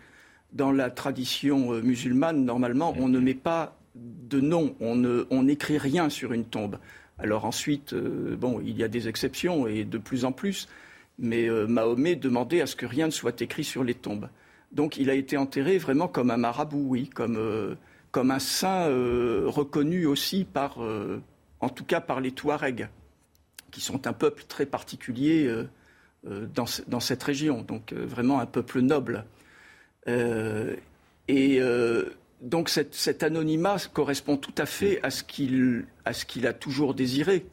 dans 0.53 0.71
la 0.71 0.91
tradition 0.91 1.73
euh, 1.73 1.83
musulmane, 1.83 2.45
normalement, 2.45 2.95
on 2.99 3.09
ne 3.09 3.19
met 3.19 3.35
pas 3.35 3.77
de 3.97 4.41
nom, 4.41 4.77
on 4.81 5.43
n'écrit 5.43 5.77
rien 5.77 6.09
sur 6.09 6.33
une 6.33 6.45
tombe. 6.45 6.79
Alors 7.19 7.47
ensuite, 7.47 7.95
euh, 7.95 8.37
bon, 8.37 8.61
il 8.65 8.77
y 8.77 8.85
a 8.85 8.89
des 8.89 9.09
exceptions 9.09 9.67
et 9.67 9.85
de 9.85 9.99
plus 9.99 10.25
en 10.25 10.31
plus, 10.31 10.69
mais 11.19 11.49
Mahomet 11.49 12.15
demandait 12.15 12.61
à 12.61 12.67
ce 12.67 12.77
que 12.77 12.87
rien 12.87 13.07
ne 13.07 13.11
soit 13.11 13.41
écrit 13.41 13.65
sur 13.65 13.83
les 13.83 13.95
tombes. 13.95 14.29
Donc 14.71 14.99
il 14.99 15.11
a 15.11 15.15
été 15.15 15.37
enterré 15.37 15.79
vraiment 15.79 16.07
comme 16.07 16.31
un 16.31 16.37
marabout, 16.37 16.85
oui, 16.87 17.09
comme, 17.09 17.77
comme 18.13 18.31
un 18.31 18.39
saint 18.39 18.87
reconnu 18.87 20.07
aussi 20.07 20.45
par, 20.45 20.79
en 21.59 21.69
tout 21.71 21.83
cas 21.83 22.01
par 22.01 22.21
les 22.21 22.31
Touaregs, 22.31 22.89
qui 23.73 23.81
sont 23.81 24.07
un 24.07 24.13
peuple 24.13 24.45
très 24.47 24.65
particulier 24.65 25.53
euh, 26.27 26.47
euh, 26.59 26.67
dans, 26.87 27.01
cette 27.01 27.23
région, 27.23 27.63
donc 27.63 27.93
euh, 27.93 28.05
vraiment 28.07 28.41
un 28.41 28.47
peuple 28.47 28.81
noble. 28.81 29.25
et 31.29 31.61
donc 32.41 32.69
cet, 32.69 33.23
anonymat 33.23 33.77
correspond 33.93 34.37
tout 34.37 34.55
à 34.57 34.65
fait 34.67 35.01
à 35.03 35.11
ce 35.11 35.23
qu'il 35.23 36.47
a 36.47 36.53
toujours 36.53 36.95
désiré. 36.95 37.47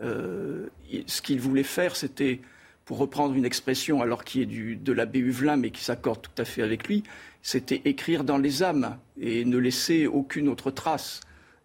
ce 0.00 1.22
qu'il 1.22 1.40
voulait 1.40 1.62
faire, 1.62 1.96
c'était, 1.96 2.40
pour 2.84 2.98
reprendre 2.98 3.34
une 3.34 3.44
expression 3.44 4.00
alors 4.00 4.24
qui 4.24 4.40
est 4.40 4.46
de 4.46 4.92
l'abbé 4.92 5.18
Huvelin, 5.18 5.56
mais 5.56 5.70
qui 5.70 5.84
s'accorde 5.84 6.22
tout 6.22 6.38
à 6.42 6.46
fait 6.46 6.62
avec 6.62 6.88
lui, 6.88 7.02
c'était 7.42 7.82
écrire 7.84 8.24
dans 8.24 8.38
les 8.38 8.62
âmes 8.62 8.96
et 9.20 9.44
ne 9.44 9.58
laisser 9.58 10.06
aucune 10.06 10.48
autre 10.48 10.70
trace. 10.70 11.20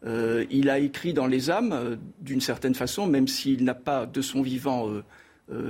Euh, 0.05 0.45
il 0.49 0.69
a 0.69 0.80
écrit 0.80 1.13
dans 1.13 1.28
les 1.28 1.49
âmes, 1.49 1.71
euh, 1.71 1.95
d'une 2.19 2.41
certaine 2.41 2.75
façon, 2.75 3.07
même 3.07 3.28
s'il 3.28 3.63
n'a 3.63 3.73
pas 3.73 4.05
de 4.05 4.21
son 4.21 4.41
vivant 4.41 4.89
euh, 4.89 5.03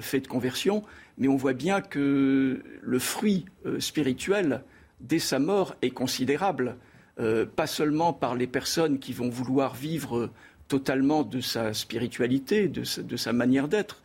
fait 0.02 0.20
de 0.20 0.28
conversion, 0.28 0.84
mais 1.18 1.28
on 1.28 1.36
voit 1.36 1.54
bien 1.54 1.82
que 1.82 2.62
le 2.82 3.00
fruit 3.00 3.46
spirituel, 3.80 4.64
dès 5.02 5.20
sa 5.20 5.40
mort, 5.40 5.76
est 5.82 5.92
considérable, 5.92 6.78
pas 7.18 7.68
seulement 7.68 8.14
par 8.14 8.36
les 8.36 8.48
personnes 8.48 9.00
qui 9.00 9.14
vont 9.14 9.30
vouloir 9.30 9.76
vivre 9.76 10.30
totalement 10.68 11.24
de 11.24 11.42
sa 11.42 11.74
spiritualité, 11.74 12.68
de 12.68 13.18
sa, 13.18 13.34
manière 13.34 13.68
d'être, 13.68 14.02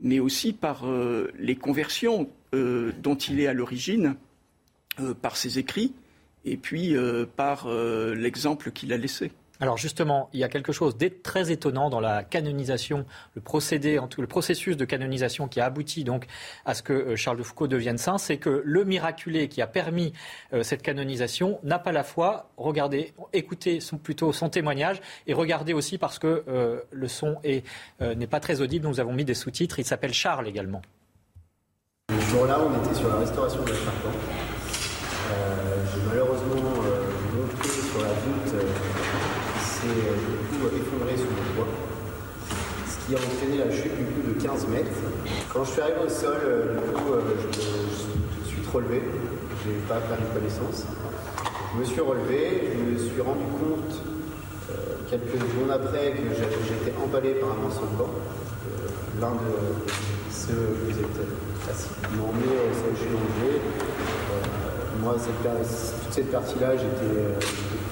mais 0.00 0.20
aussi 0.20 0.52
par 0.52 0.86
les 1.38 1.56
conversions 1.56 2.28
dont 2.52 3.16
il 3.16 3.40
est 3.40 3.46
à 3.46 3.54
l'origine 3.54 4.16
par 5.22 5.36
ses 5.36 5.58
écrits 5.58 5.94
et 6.44 6.56
puis 6.56 6.94
par 7.36 7.68
l'exemple 7.68 8.70
qu'il 8.70 8.92
a 8.92 8.96
laissé. 8.96 9.32
Alors 9.60 9.76
justement, 9.76 10.30
il 10.32 10.40
y 10.40 10.44
a 10.44 10.48
quelque 10.48 10.72
chose 10.72 10.96
de 10.96 11.08
très 11.08 11.52
étonnant 11.52 11.90
dans 11.90 12.00
la 12.00 12.24
canonisation, 12.24 13.04
le 13.34 13.42
procédé, 13.42 14.00
le 14.18 14.26
processus 14.26 14.74
de 14.76 14.86
canonisation 14.86 15.48
qui 15.48 15.60
a 15.60 15.66
abouti 15.66 16.02
donc 16.02 16.26
à 16.64 16.72
ce 16.72 16.82
que 16.82 16.94
euh, 16.94 17.16
Charles 17.16 17.36
de 17.36 17.42
Foucault 17.42 17.68
devienne 17.68 17.98
saint, 17.98 18.16
c'est 18.16 18.38
que 18.38 18.62
le 18.64 18.84
miraculé 18.84 19.48
qui 19.48 19.60
a 19.60 19.66
permis 19.66 20.14
euh, 20.54 20.62
cette 20.62 20.80
canonisation 20.80 21.58
n'a 21.62 21.78
pas 21.78 21.92
la 21.92 22.04
foi. 22.04 22.48
Regardez, 22.56 23.12
écoutez 23.34 23.80
son, 23.80 23.98
plutôt 23.98 24.32
son 24.32 24.48
témoignage 24.48 25.02
et 25.26 25.34
regardez 25.34 25.74
aussi 25.74 25.98
parce 25.98 26.18
que 26.18 26.42
euh, 26.48 26.80
le 26.90 27.08
son 27.08 27.36
n'est 27.42 28.26
pas 28.26 28.40
très 28.40 28.62
audible. 28.62 28.86
Nous 28.86 29.00
avons 29.00 29.12
mis 29.12 29.24
des 29.24 29.34
sous-titres. 29.34 29.78
Il 29.78 29.84
s'appelle 29.84 30.14
Charles 30.14 30.48
également. 30.48 30.80
Ce 32.08 32.30
jour-là, 32.30 32.58
on 32.60 32.82
était 32.82 32.94
sur 32.94 33.08
la 33.08 33.16
restauration 33.16 33.62
de 33.62 33.70
la 33.70 33.76
malheureusement 36.08 36.56
montré 36.56 37.68
sur 37.68 38.00
la 38.00 38.08
voûte 38.08 38.54
s'est 39.80 39.86
du 39.86 40.58
coup 40.58 40.66
effondré 40.76 41.16
sous 41.16 41.24
le 41.24 41.54
poids, 41.54 41.68
ce 42.86 42.99
qui 43.10 43.16
a 43.16 43.18
entraîné 43.18 43.58
la 43.58 43.70
chute 43.74 43.96
du 43.96 44.04
coup 44.04 44.22
de 44.22 44.40
15 44.40 44.68
mètres. 44.68 45.02
Quand 45.52 45.64
je 45.64 45.70
suis 45.72 45.80
arrivé 45.80 45.98
au 46.06 46.08
sol, 46.08 46.38
euh, 46.44 46.74
du 46.78 46.92
coup, 46.92 47.12
euh, 47.14 47.20
je 47.42 47.46
me 47.48 47.52
suis 47.52 48.06
tout 48.06 48.42
de 48.42 48.46
suite 48.46 48.66
relevé, 48.72 49.02
j'ai 49.64 49.74
pas 49.88 49.98
perdu 49.98 50.22
connaissance. 50.32 50.86
Je 51.74 51.80
me 51.80 51.84
suis 51.84 52.00
relevé, 52.00 52.70
je 52.70 52.92
me 52.92 52.98
suis 53.10 53.20
rendu 53.20 53.42
compte 53.58 53.98
euh, 54.70 54.94
quelques 55.10 55.42
secondes 55.42 55.72
après 55.74 56.12
que 56.12 56.22
j'étais 56.38 56.94
emballé 57.02 57.34
par 57.34 57.50
un 57.50 57.62
morceau 57.66 57.86
de 57.90 57.98
banc. 57.98 58.14
L'un 59.20 59.34
de 59.34 59.50
ceux 60.30 60.54
que 60.54 60.92
vous 60.92 60.98
êtes 61.00 62.14
m'a 62.14 62.22
emmené 62.22 62.62
sur 62.78 62.90
le 62.90 62.96
chez 62.96 63.10
moi, 65.02 65.14
toute 65.14 66.12
cette 66.12 66.30
partie-là, 66.30 66.76
j'étais 66.76 67.34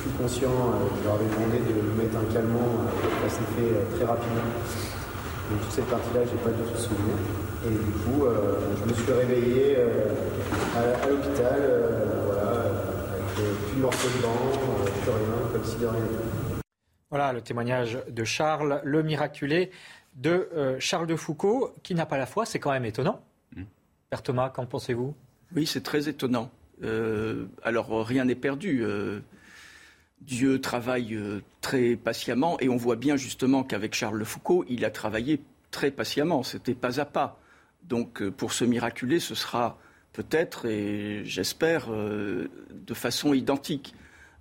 plus 0.01 0.11
conscient. 0.23 0.55
Je 1.01 1.05
leur 1.05 1.15
avais 1.15 1.25
demandé 1.25 1.59
de 1.59 1.75
me 1.75 2.03
mettre 2.03 2.19
un 2.19 2.33
calmant. 2.33 2.87
Ça 3.25 3.35
s'est 3.35 3.51
fait 3.57 3.97
très 3.97 4.05
rapidement. 4.05 4.47
Donc 5.51 5.61
toute 5.63 5.71
cette 5.71 5.87
partie-là, 5.87 6.21
j'ai 6.25 6.37
pas 6.39 6.51
du 6.51 6.63
tout 6.63 6.79
souvenir. 6.79 7.15
Et 7.67 7.71
du 7.71 7.93
coup, 7.93 8.25
je 8.79 8.89
me 8.89 8.95
suis 8.95 9.13
réveillé 9.13 9.77
à, 10.77 11.09
l'hôpital, 11.09 11.61
voilà, 12.27 12.51
avec 13.11 13.57
plus 13.67 13.77
de 13.77 13.81
morceaux 13.81 14.09
de 14.09 14.23
dents, 14.23 14.85
plus 15.03 15.11
rien, 15.11 15.53
comme 15.53 15.65
si 15.65 15.77
de 15.77 15.87
rien 15.87 16.01
n'était. 16.01 16.63
Voilà 17.11 17.33
le 17.33 17.41
témoignage 17.41 17.99
de 18.09 18.25
Charles, 18.25 18.81
le 18.85 19.03
miraculé 19.03 19.71
de 20.17 20.49
Charles 20.79 21.07
de 21.07 21.17
Foucault, 21.17 21.73
qui 21.83 21.95
n'a 21.95 22.07
pas 22.07 22.19
la 22.19 22.27
foi, 22.27 22.45
c'est 22.45 22.59
quand 22.59 22.71
même 22.71 22.85
étonnant. 22.85 23.21
Mmh. 23.57 23.63
Père 24.11 24.23
Thomas, 24.23 24.51
qu'en 24.51 24.67
pensez-vous? 24.67 25.15
Oui, 25.57 25.67
c'est 25.67 25.83
très 25.83 26.09
étonnant. 26.09 26.51
alors 27.63 28.07
rien 28.07 28.27
n'est 28.27 28.35
perdu. 28.35 28.85
Dieu 30.21 30.61
travaille 30.61 31.15
euh, 31.15 31.41
très 31.61 31.97
patiemment 31.97 32.59
et 32.61 32.69
on 32.69 32.77
voit 32.77 32.97
bien 32.97 33.17
justement 33.17 33.63
qu'avec 33.63 33.95
Charles 33.95 34.25
Foucault, 34.25 34.65
il 34.69 34.85
a 34.85 34.91
travaillé 34.91 35.41
très 35.71 35.91
patiemment, 35.91 36.43
c'était 36.43 36.75
pas 36.75 37.01
à 37.01 37.05
pas. 37.05 37.41
Donc 37.85 38.21
euh, 38.21 38.31
pour 38.31 38.53
se 38.53 38.65
miraculer, 38.65 39.21
ce 39.21 39.35
sera 39.35 39.79
peut-être, 40.13 40.67
et 40.67 41.23
j'espère, 41.25 41.87
euh, 41.91 42.49
de 42.73 42.95
façon 42.95 43.35
identique. 43.35 43.95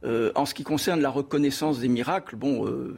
en 0.03 0.45
ce 0.45 0.53
qui 0.53 0.63
concerne 0.63 1.01
la 1.01 1.09
reconnaissance 1.09 1.79
des 1.79 1.87
miracles, 1.87 2.37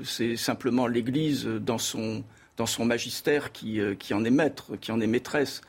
c'est 0.03 0.35
simplement 0.35 0.85
l'Église 0.85 1.45
dans 1.45 1.77
son, 1.77 2.23
dans 2.57 2.85
magistère 2.85 3.51
qui, 3.51 3.81
en 4.11 4.23
est 4.25 4.29
maître, 4.29 4.75
qui 4.75 4.91
en 4.91 4.99
est 4.99 5.07
maîtresse. 5.07 5.61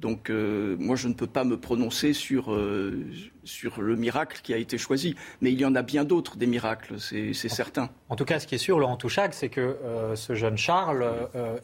Donc 0.00 0.30
euh, 0.30 0.76
moi, 0.78 0.96
je 0.96 1.08
ne 1.08 1.14
peux 1.14 1.26
pas 1.26 1.44
me 1.44 1.58
prononcer 1.58 2.12
sur, 2.12 2.52
euh, 2.52 3.04
sur 3.42 3.82
le 3.82 3.96
miracle 3.96 4.40
qui 4.42 4.54
a 4.54 4.56
été 4.56 4.78
choisi. 4.78 5.16
Mais 5.40 5.52
il 5.52 5.60
y 5.60 5.64
en 5.64 5.74
a 5.74 5.82
bien 5.82 6.04
d'autres, 6.04 6.36
des 6.36 6.46
miracles, 6.46 7.00
c'est 7.00 7.32
certain. 7.34 7.90
En 8.08 8.16
tout 8.16 8.24
cas, 8.24 8.38
ce 8.38 8.46
qui 8.46 8.54
est 8.54 8.58
sûr, 8.58 8.78
Laurent 8.78 8.96
Touchac, 8.96 9.34
c'est 9.34 9.48
que 9.48 9.60
euh, 9.60 10.14
ce 10.14 10.34
jeune 10.34 10.56
Charles 10.56 11.04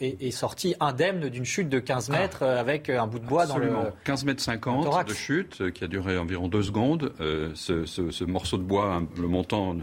est, 0.00 0.30
sorti 0.32 0.74
indemne 0.80 1.28
d'une 1.28 1.44
chute 1.44 1.68
de 1.68 1.78
15 1.78 2.10
ah. 2.10 2.18
mètres 2.18 2.42
avec 2.42 2.90
un 2.90 3.06
bout 3.06 3.20
de 3.20 3.26
bois 3.26 3.46
dans 3.46 3.58
le 3.58 3.70
15 4.04 4.24
mètres 4.24 4.42
50 4.42 5.06
de 5.06 5.14
chute 5.14 5.70
qui 5.70 5.84
a 5.84 5.86
duré 5.86 6.18
environ 6.18 6.48
deux 6.48 6.62
secondes. 6.62 7.12
Ce, 7.18 8.24
morceau 8.24 8.58
de 8.58 8.64
bois, 8.64 9.02
le 9.16 9.28
montant... 9.28 9.76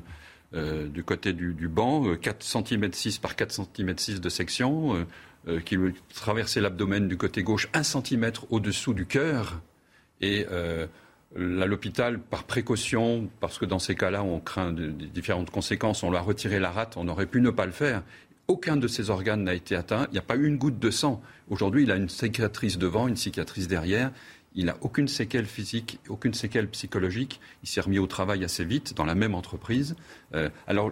du 0.54 1.04
côté 1.06 1.32
du, 1.32 1.54
du 1.54 1.70
banc, 1.70 2.04
4 2.22 2.44
cm 2.44 2.92
6 2.92 3.20
par 3.20 3.38
4 3.38 3.52
cm 3.74 3.98
6 3.98 4.20
de 4.20 4.30
section, 4.30 5.06
euh, 5.48 5.60
qui 5.60 5.76
lui 5.76 5.94
traversait 6.14 6.62
l'abdomen 6.62 7.08
du 7.08 7.18
côté 7.18 7.42
gauche 7.42 7.68
un 7.74 7.84
centimètre 7.84 8.46
au-dessous 8.52 8.94
du 8.94 9.06
cœur. 9.06 9.62
Et 10.22 10.46
euh, 10.52 10.86
à 11.36 11.66
l'hôpital, 11.66 12.20
par 12.20 12.44
précaution, 12.44 13.30
parce 13.40 13.58
que 13.58 13.66
dans 13.66 13.80
ces 13.80 13.96
cas-là, 13.96 14.24
on 14.24 14.40
craint 14.40 14.72
de, 14.72 14.90
différentes 14.90 15.50
conséquences, 15.50 16.04
on 16.04 16.12
lui 16.12 16.18
a 16.18 16.22
retiré 16.22 16.60
la 16.60 16.70
rate, 16.70 16.96
on 16.98 17.08
aurait 17.08 17.26
pu 17.26 17.42
ne 17.42 17.50
pas 17.50 17.66
le 17.66 17.72
faire. 17.72 18.04
Aucun 18.48 18.76
de 18.78 18.88
ses 18.88 19.10
organes 19.10 19.44
n'a 19.44 19.54
été 19.54 19.76
atteint, 19.76 20.08
il 20.10 20.14
n'y 20.14 20.20
a 20.20 20.24
pas 20.24 20.36
eu 20.36 20.46
une 20.46 20.58
goutte 20.58 20.78
de 20.78 20.92
sang. 20.92 21.22
Aujourd'hui, 21.50 21.84
il 21.84 21.92
a 21.92 21.96
une 21.96 22.10
cicatrice 22.10 22.78
devant, 22.78 23.08
une 23.08 23.16
cicatrice 23.16 23.68
derrière. 23.68 24.12
Il 24.56 24.66
n'a 24.66 24.76
aucune 24.82 25.08
séquelle 25.08 25.46
physique, 25.46 26.00
aucune 26.10 26.34
séquelle 26.34 26.68
psychologique. 26.70 27.40
Il 27.64 27.70
s'est 27.70 27.82
remis 27.82 28.00
au 28.00 28.08
travail 28.08 28.44
assez 28.44 28.66
vite 28.66 28.94
dans 28.96 29.06
la 29.06 29.16
même 29.16 29.34
entreprise. 29.34 29.96
Euh, 30.34 30.50
alors, 30.68 30.92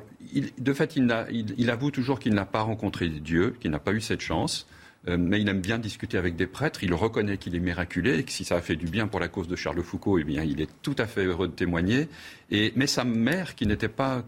de 0.58 0.74
fait, 0.74 0.96
il, 0.96 1.70
avoue 1.70 1.92
toujours 1.92 2.20
qu'il 2.20 2.34
n'a 2.34 2.46
pas 2.46 2.62
rencontré 2.62 3.10
Dieu, 3.10 3.56
qu'il 3.60 3.72
n'a 3.72 3.80
pas 3.80 3.92
eu 3.92 4.02
cette 4.02 4.22
chance. 4.22 4.68
Euh, 5.08 5.18
mais 5.18 5.40
il 5.40 5.48
aime 5.48 5.62
bien 5.62 5.78
discuter 5.78 6.18
avec 6.18 6.36
des 6.36 6.48
prêtres. 6.48 6.84
Il 6.84 6.94
reconnaît 6.94 7.38
qu'il 7.38 7.56
est 7.56 7.60
miraculé 7.60 8.20
et 8.20 8.24
que 8.24 8.32
si 8.32 8.44
ça 8.46 8.56
a 8.56 8.62
fait 8.62 8.76
du 8.76 8.86
bien 8.86 9.08
pour 9.08 9.20
la 9.20 9.28
cause 9.28 9.48
de 9.48 9.56
Charles 9.56 9.82
Foucault, 9.82 10.20
eh 10.20 10.24
bien, 10.24 10.44
il 10.44 10.62
est 10.62 10.70
tout 10.82 10.96
à 10.98 11.06
fait 11.06 11.26
heureux 11.26 11.48
de 11.48 11.54
témoigner. 11.54 12.08
Mais 12.52 12.88
sa 12.88 13.04
mère, 13.04 13.56
qui 13.56 13.66
n'était 13.66 13.88
pas 13.90 14.24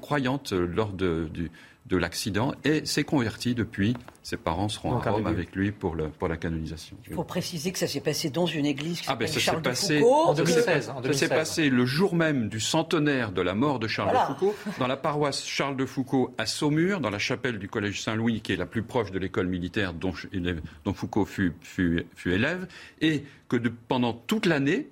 croyante 0.00 0.52
lors 0.52 0.92
de, 0.92 1.28
du, 1.32 1.50
de 1.88 1.96
l'accident 1.96 2.52
et 2.64 2.84
s'est 2.84 3.04
converti 3.04 3.54
depuis. 3.54 3.96
Ses 4.22 4.36
parents 4.36 4.68
seront 4.68 4.98
à 4.98 5.10
Rome 5.10 5.26
avec 5.26 5.54
lui 5.54 5.72
pour, 5.72 5.94
le, 5.94 6.08
pour 6.08 6.28
la 6.28 6.36
canonisation. 6.36 6.98
Il 7.08 7.14
faut 7.14 7.24
préciser 7.24 7.72
que 7.72 7.78
ça 7.78 7.86
s'est 7.86 8.00
passé 8.00 8.28
dans 8.28 8.44
une 8.44 8.66
église 8.66 9.00
qui 9.00 9.06
ah 9.08 9.16
ben 9.16 9.26
ça 9.26 9.40
Charles 9.40 9.62
passé, 9.62 10.00
Foucault. 10.00 10.26
En 10.26 10.34
2016. 10.34 10.92
Ça 11.02 11.12
s'est 11.14 11.28
passé 11.28 11.70
le 11.70 11.86
jour 11.86 12.14
même 12.14 12.50
du 12.50 12.60
centenaire 12.60 13.32
de 13.32 13.40
la 13.40 13.54
mort 13.54 13.78
de 13.78 13.88
Charles 13.88 14.12
de 14.12 14.34
Foucault 14.34 14.54
dans 14.78 14.86
la 14.86 14.98
paroisse 14.98 15.46
Charles 15.46 15.76
de 15.76 15.86
Foucault 15.86 16.34
à 16.36 16.44
Saumur, 16.44 17.00
dans 17.00 17.10
la 17.10 17.18
chapelle 17.18 17.58
du 17.58 17.68
collège 17.68 18.02
Saint-Louis, 18.02 18.42
qui 18.42 18.52
est 18.52 18.56
la 18.56 18.66
plus 18.66 18.82
proche 18.82 19.10
de 19.10 19.18
l'école 19.18 19.46
militaire 19.46 19.94
dont, 19.94 20.12
dont 20.84 20.92
Foucault 20.92 21.24
fut, 21.24 21.54
fut, 21.62 22.04
fut, 22.14 22.32
élève, 22.32 22.66
et 23.00 23.24
que 23.48 23.56
de, 23.56 23.72
pendant 23.88 24.12
toute 24.12 24.44
l'année, 24.44 24.88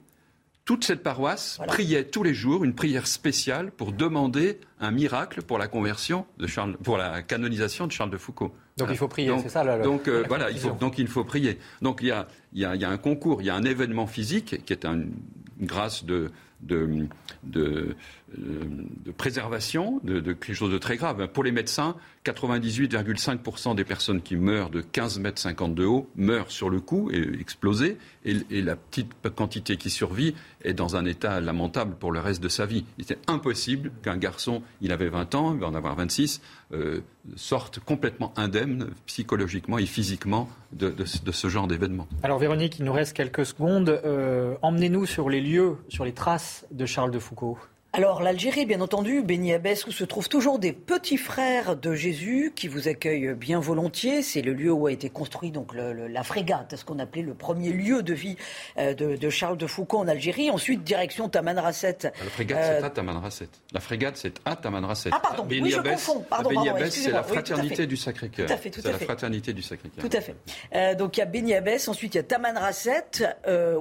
toute 0.66 0.84
cette 0.84 1.02
paroisse 1.02 1.60
priait 1.68 2.04
tous 2.04 2.24
les 2.24 2.34
jours 2.34 2.64
une 2.64 2.74
prière 2.74 3.06
spéciale 3.06 3.70
pour 3.70 3.92
demander 3.92 4.58
un 4.80 4.90
miracle 4.90 5.42
pour 5.42 5.58
la 5.58 5.68
conversion 5.68 6.26
de 6.38 6.48
Charles, 6.48 6.76
pour 6.78 6.98
la 6.98 7.22
canonisation 7.22 7.86
de 7.86 7.92
Charles 7.92 8.10
de 8.10 8.18
Foucault. 8.18 8.52
Donc 8.76 8.88
il 8.90 8.96
faut 8.96 9.08
prier, 9.08 9.32
c'est 9.40 9.48
ça 9.48 9.64
là, 9.64 9.78
Donc 9.78 10.08
euh, 10.08 10.24
voilà, 10.28 10.50
il 10.50 10.58
faut, 10.58 10.72
donc 10.72 10.98
il 10.98 11.06
faut 11.06 11.24
prier. 11.24 11.58
Donc 11.80 12.00
il 12.02 12.08
y 12.08 12.10
a, 12.10 12.26
il 12.52 12.60
y 12.60 12.64
a 12.84 12.90
un 12.90 12.98
concours, 12.98 13.40
il 13.40 13.46
y 13.46 13.50
a 13.50 13.54
un 13.54 13.62
événement 13.62 14.08
physique 14.08 14.64
qui 14.66 14.72
est 14.72 14.84
une 14.84 15.12
grâce 15.60 16.04
de, 16.04 16.32
de, 16.60 17.06
de, 17.44 17.96
de 18.38 19.10
préservation 19.10 20.00
de, 20.04 20.20
quelque 20.20 20.54
chose 20.54 20.72
de 20.72 20.78
très 20.78 20.96
grave. 20.96 21.28
Pour 21.28 21.44
les 21.44 21.52
médecins, 21.52 21.96
98,5% 22.24 23.74
des 23.74 23.84
personnes 23.84 24.20
qui 24.20 24.36
meurent 24.36 24.70
de 24.70 24.80
15 24.80 25.18
mètres 25.20 25.40
50 25.40 25.74
de 25.74 25.84
haut 25.84 26.08
meurent 26.16 26.50
sur 26.50 26.70
le 26.70 26.80
coup 26.80 27.10
et 27.10 27.22
explosées, 27.40 27.98
et, 28.24 28.62
la 28.62 28.76
petite 28.76 29.12
quantité 29.34 29.76
qui 29.76 29.90
survit 29.90 30.34
est 30.62 30.72
dans 30.72 30.96
un 30.96 31.04
état 31.04 31.40
lamentable 31.40 31.94
pour 31.98 32.10
le 32.10 32.20
reste 32.20 32.42
de 32.42 32.48
sa 32.48 32.66
vie. 32.66 32.84
Il 32.98 33.04
était 33.04 33.18
impossible 33.28 33.92
qu'un 34.02 34.16
garçon, 34.16 34.62
il 34.80 34.92
avait 34.92 35.08
20 35.08 35.34
ans, 35.34 35.54
il 35.54 35.60
va 35.60 35.68
en 35.68 35.74
avoir 35.74 35.94
26, 35.94 36.40
euh, 36.72 37.00
sorte 37.36 37.78
complètement 37.78 38.32
indemne 38.36 38.90
psychologiquement 39.06 39.78
et 39.78 39.86
physiquement 39.86 40.48
de, 40.72 40.90
de 40.90 41.32
ce 41.32 41.48
genre 41.48 41.68
d'événement. 41.68 42.08
Alors 42.22 42.38
Véronique, 42.38 42.78
il 42.78 42.84
nous 42.84 42.92
reste 42.92 43.16
quelques 43.16 43.46
secondes. 43.46 43.88
Euh, 43.88 44.56
emmenez-nous 44.62 45.06
sur 45.06 45.30
les 45.30 45.40
lieux, 45.40 45.76
sur 45.88 46.04
les 46.04 46.12
traces 46.12 46.66
de 46.70 46.86
Charles 46.86 47.10
de 47.10 47.18
Foucault. 47.18 47.58
Alors 47.96 48.22
l'Algérie, 48.22 48.66
bien 48.66 48.82
entendu, 48.82 49.22
Beni 49.22 49.54
Abbès, 49.54 49.86
où 49.86 49.90
se 49.90 50.04
trouvent 50.04 50.28
toujours 50.28 50.58
des 50.58 50.74
petits 50.74 51.16
frères 51.16 51.76
de 51.76 51.94
Jésus 51.94 52.52
qui 52.54 52.68
vous 52.68 52.88
accueillent 52.88 53.32
bien 53.32 53.58
volontiers. 53.58 54.20
C'est 54.20 54.42
le 54.42 54.52
lieu 54.52 54.70
où 54.70 54.86
a 54.86 54.92
été 54.92 55.08
construit 55.08 55.50
donc 55.50 55.70
la 55.74 56.22
frégate, 56.22 56.76
ce 56.76 56.84
qu'on 56.84 56.98
appelait 56.98 57.22
le 57.22 57.32
premier 57.32 57.70
lieu 57.70 58.02
de 58.02 58.12
vie 58.12 58.36
euh, 58.76 58.92
de, 58.92 59.30
Charles 59.30 59.56
de 59.56 59.66
Foucault 59.66 60.00
en 60.00 60.08
Algérie. 60.08 60.50
Ensuite, 60.50 60.84
direction 60.84 61.30
Tamanrasset. 61.30 61.96
La 62.02 62.30
frégate, 62.30 62.58
c'est 62.62 62.82
euh, 62.82 62.86
à 62.86 62.90
Tamanrasset. 62.90 63.48
La 63.72 63.80
frégate, 63.80 64.18
c'est 64.18 64.34
à 64.44 64.56
Tamanrasset. 64.56 65.08
Ah 65.10 65.20
pardon, 65.22 65.46
oui, 65.48 65.70
je 65.70 65.80
confonds. 65.80 66.20
Pardon, 66.28 66.50
c'est 66.90 67.10
la 67.10 67.22
fraternité 67.22 67.86
du 67.86 67.96
Sacré-Cœur. 67.96 68.46
Tout 68.46 68.52
à 68.52 68.56
fait, 68.58 68.68
tout 68.68 68.80
à 68.80 68.82
fait. 68.82 68.88
C'est 68.92 68.98
la 69.00 69.06
fraternité 69.06 69.54
du 69.54 69.62
Sacré-Cœur. 69.62 70.06
Tout 70.06 70.14
à 70.14 70.20
fait. 70.20 70.36
Euh, 70.74 70.94
donc 70.96 71.16
il 71.16 71.20
y 71.20 71.22
a 71.22 71.26
Beni 71.26 71.54
Abbès, 71.54 71.88
ensuite 71.88 72.14
il 72.14 72.18
y 72.18 72.20
a 72.20 72.24
Tamanrasset, 72.24 73.06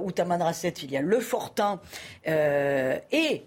où 0.00 0.10
Tamanrasset, 0.10 0.72
il 0.84 0.90
y 0.90 0.96
a 0.96 1.02
le 1.02 1.20
Fortin 1.20 1.82
et 2.24 3.42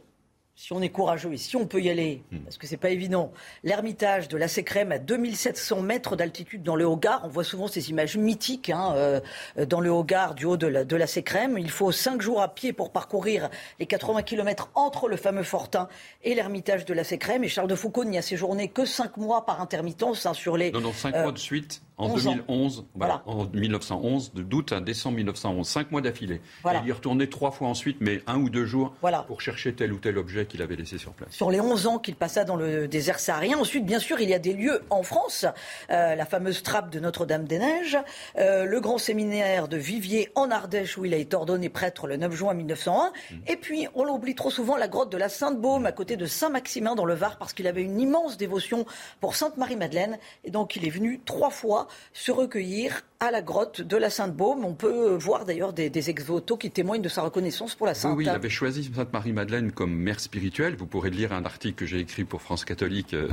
si 0.60 0.74
on 0.74 0.82
est 0.82 0.90
courageux 0.90 1.32
et 1.32 1.38
si 1.38 1.56
on 1.56 1.66
peut 1.66 1.82
y 1.82 1.90
aller, 1.90 2.22
hmm. 2.34 2.40
parce 2.40 2.58
que 2.58 2.68
c'est 2.68 2.76
pas 2.76 2.90
évident, 2.90 3.32
l'ermitage 3.64 4.28
de 4.28 4.36
la 4.36 4.50
Sécrème 4.50 4.92
à 4.92 5.00
2700 5.00 5.82
mètres 5.82 6.18
d'altitude 6.18 6.64
dans 6.64 6.76
le 6.76 6.86
Haut-Gard. 6.86 7.22
On 7.24 7.30
voit 7.30 7.46
souvent 7.46 7.68
ces 7.68 7.90
images 7.92 8.18
mythiques 8.18 8.70
hein, 8.70 8.92
euh, 8.96 9.22
dans 9.66 9.80
le 9.80 9.90
Haut-Gard, 9.90 10.36
du 10.36 10.44
haut 10.44 10.58
de 10.58 10.68
la, 10.68 10.84
de 10.84 10.96
la 10.98 11.08
Sécrème. 11.08 11.58
Il 11.58 11.70
faut 11.72 11.94
cinq 11.94 12.22
jours 12.22 12.42
à 12.42 12.54
pied 12.54 12.74
pour 12.74 12.92
parcourir 12.92 13.50
les 13.80 13.86
80 13.86 14.24
km 14.24 14.70
entre 14.76 15.08
le 15.08 15.16
fameux 15.16 15.44
Fortin 15.44 15.88
et 16.26 16.36
l'ermitage 16.36 16.84
de 16.84 16.94
la 16.94 17.06
Sécrème. 17.06 17.46
Et 17.46 17.48
Charles 17.48 17.70
de 17.70 17.76
Foucault 17.76 18.04
n'y 18.04 18.18
a 18.18 18.22
séjourné 18.22 18.68
que 18.68 18.84
cinq 18.84 19.16
mois 19.16 19.46
par 19.46 19.62
intermittence 19.62 20.26
hein, 20.26 20.34
sur 20.34 20.58
les. 20.58 20.72
Non, 20.74 20.82
non, 20.82 20.92
cinq 20.92 21.16
mois 21.16 21.32
de 21.32 21.38
suite 21.38 21.82
en 22.00 22.16
2011, 22.16 22.86
voilà, 22.96 23.22
en 23.26 23.46
1911, 23.46 24.34
de 24.34 24.42
d'août 24.42 24.72
à 24.72 24.80
décembre 24.80 25.18
1911, 25.18 25.68
cinq 25.68 25.92
mois 25.92 26.02
d'affilée. 26.02 26.42
Il 26.66 26.88
y 26.88 26.92
retournait 26.92 27.28
trois 27.28 27.52
fois 27.52 27.68
ensuite, 27.68 27.98
mais 28.00 28.22
un 28.26 28.38
ou 28.38 28.50
deux 28.50 28.66
jours 28.66 28.94
pour 29.28 29.42
chercher 29.42 29.74
tel 29.74 29.92
ou 29.92 29.98
tel 29.98 30.18
objet 30.18 30.46
qu'il 30.46 30.62
avait 30.62 30.78
laissé 30.78 30.98
sur 30.98 31.12
place. 31.12 31.32
Sur 31.32 31.52
les 31.52 31.60
11 31.60 31.88
ans 31.88 32.00
qu'il 32.00 32.16
passa 32.16 32.46
dans 32.46 32.56
le 32.56 32.88
désert 32.88 33.20
saharien. 33.20 33.58
Ensuite, 33.58 33.86
bien 33.86 34.00
sûr, 34.00 34.22
il 34.22 34.30
y 34.30 34.34
a 34.34 34.40
des 34.40 34.54
lieux 34.54 34.82
en 34.90 35.04
France, 35.04 35.46
euh, 35.90 36.16
la 36.16 36.26
fameuse 36.26 36.64
trappe 36.64 36.90
de 36.90 37.00
Notre-Dame-des-Neiges, 37.00 37.98
euh, 38.38 38.64
le 38.64 38.80
grand 38.80 38.98
séminaire 38.98 39.68
de 39.68 39.76
Viviers 39.76 40.32
en 40.36 40.52
Ardèche 40.52 40.98
où 40.98 41.04
il 41.04 41.14
a 41.14 41.18
été 41.18 41.36
ordonné 41.36 41.68
prêtre 41.68 42.08
le 42.08 42.16
9 42.16 42.34
juin 42.34 42.54
1901. 42.54 43.12
Mmh. 43.12 43.36
Et 43.48 43.58
puis, 43.58 43.88
on 43.94 44.06
l'oublie 44.06 44.36
trop 44.36 44.52
souvent, 44.52 44.78
la 44.78 44.88
grotte 44.88 45.12
de 45.12 45.18
la 45.18 45.28
Sainte-Baume 45.28 45.86
à 45.86 45.92
côté 45.92 46.16
de 46.16 46.26
Saint-Maximin 46.26 46.96
dans 46.96 47.06
le 47.06 47.14
Var 47.14 47.38
parce 47.38 47.52
qu'il 47.52 47.68
avait 47.68 47.84
une 47.84 48.00
immense 48.00 48.38
dévotion 48.38 48.86
pour 49.20 49.36
Sainte-Marie-Madeleine. 49.36 50.18
Et 50.46 50.52
donc, 50.52 50.78
il 50.78 50.86
est 50.86 50.92
venu 50.92 51.20
trois 51.26 51.50
fois 51.50 51.89
se 52.14 52.32
recueillir 52.32 53.02
à 53.20 53.32
la 53.32 53.42
grotte 53.42 53.82
de 53.82 53.98
la 53.98 54.10
Sainte-Baume. 54.10 54.64
On 54.64 54.74
peut 54.74 55.16
voir 55.16 55.46
d'ailleurs 55.46 55.74
des, 55.74 55.90
des 55.90 56.10
ex 56.10 56.24
qui 56.60 56.72
témoignent 56.72 57.02
de 57.02 57.10
sa 57.10 57.22
reconnaissance 57.22 57.76
pour 57.76 57.88
la 57.88 57.94
Sainte. 57.94 58.16
Oui, 58.18 58.26
il 58.26 58.30
avait 58.30 58.50
choisi 58.50 58.90
Sainte-Marie-Madeleine 58.94 59.72
comme 59.72 59.94
mère 59.94 60.20
spirituelle. 60.20 60.76
Vous 60.76 60.86
pourrez 60.86 61.10
lire 61.10 61.34
un 61.34 61.46
article 61.46 61.76
que 61.76 61.86
j'ai 61.86 62.00
écrit 62.00 62.24
pour 62.24 62.42
France 62.42 62.66
Catholique. 62.66 63.14
Euh, 63.14 63.30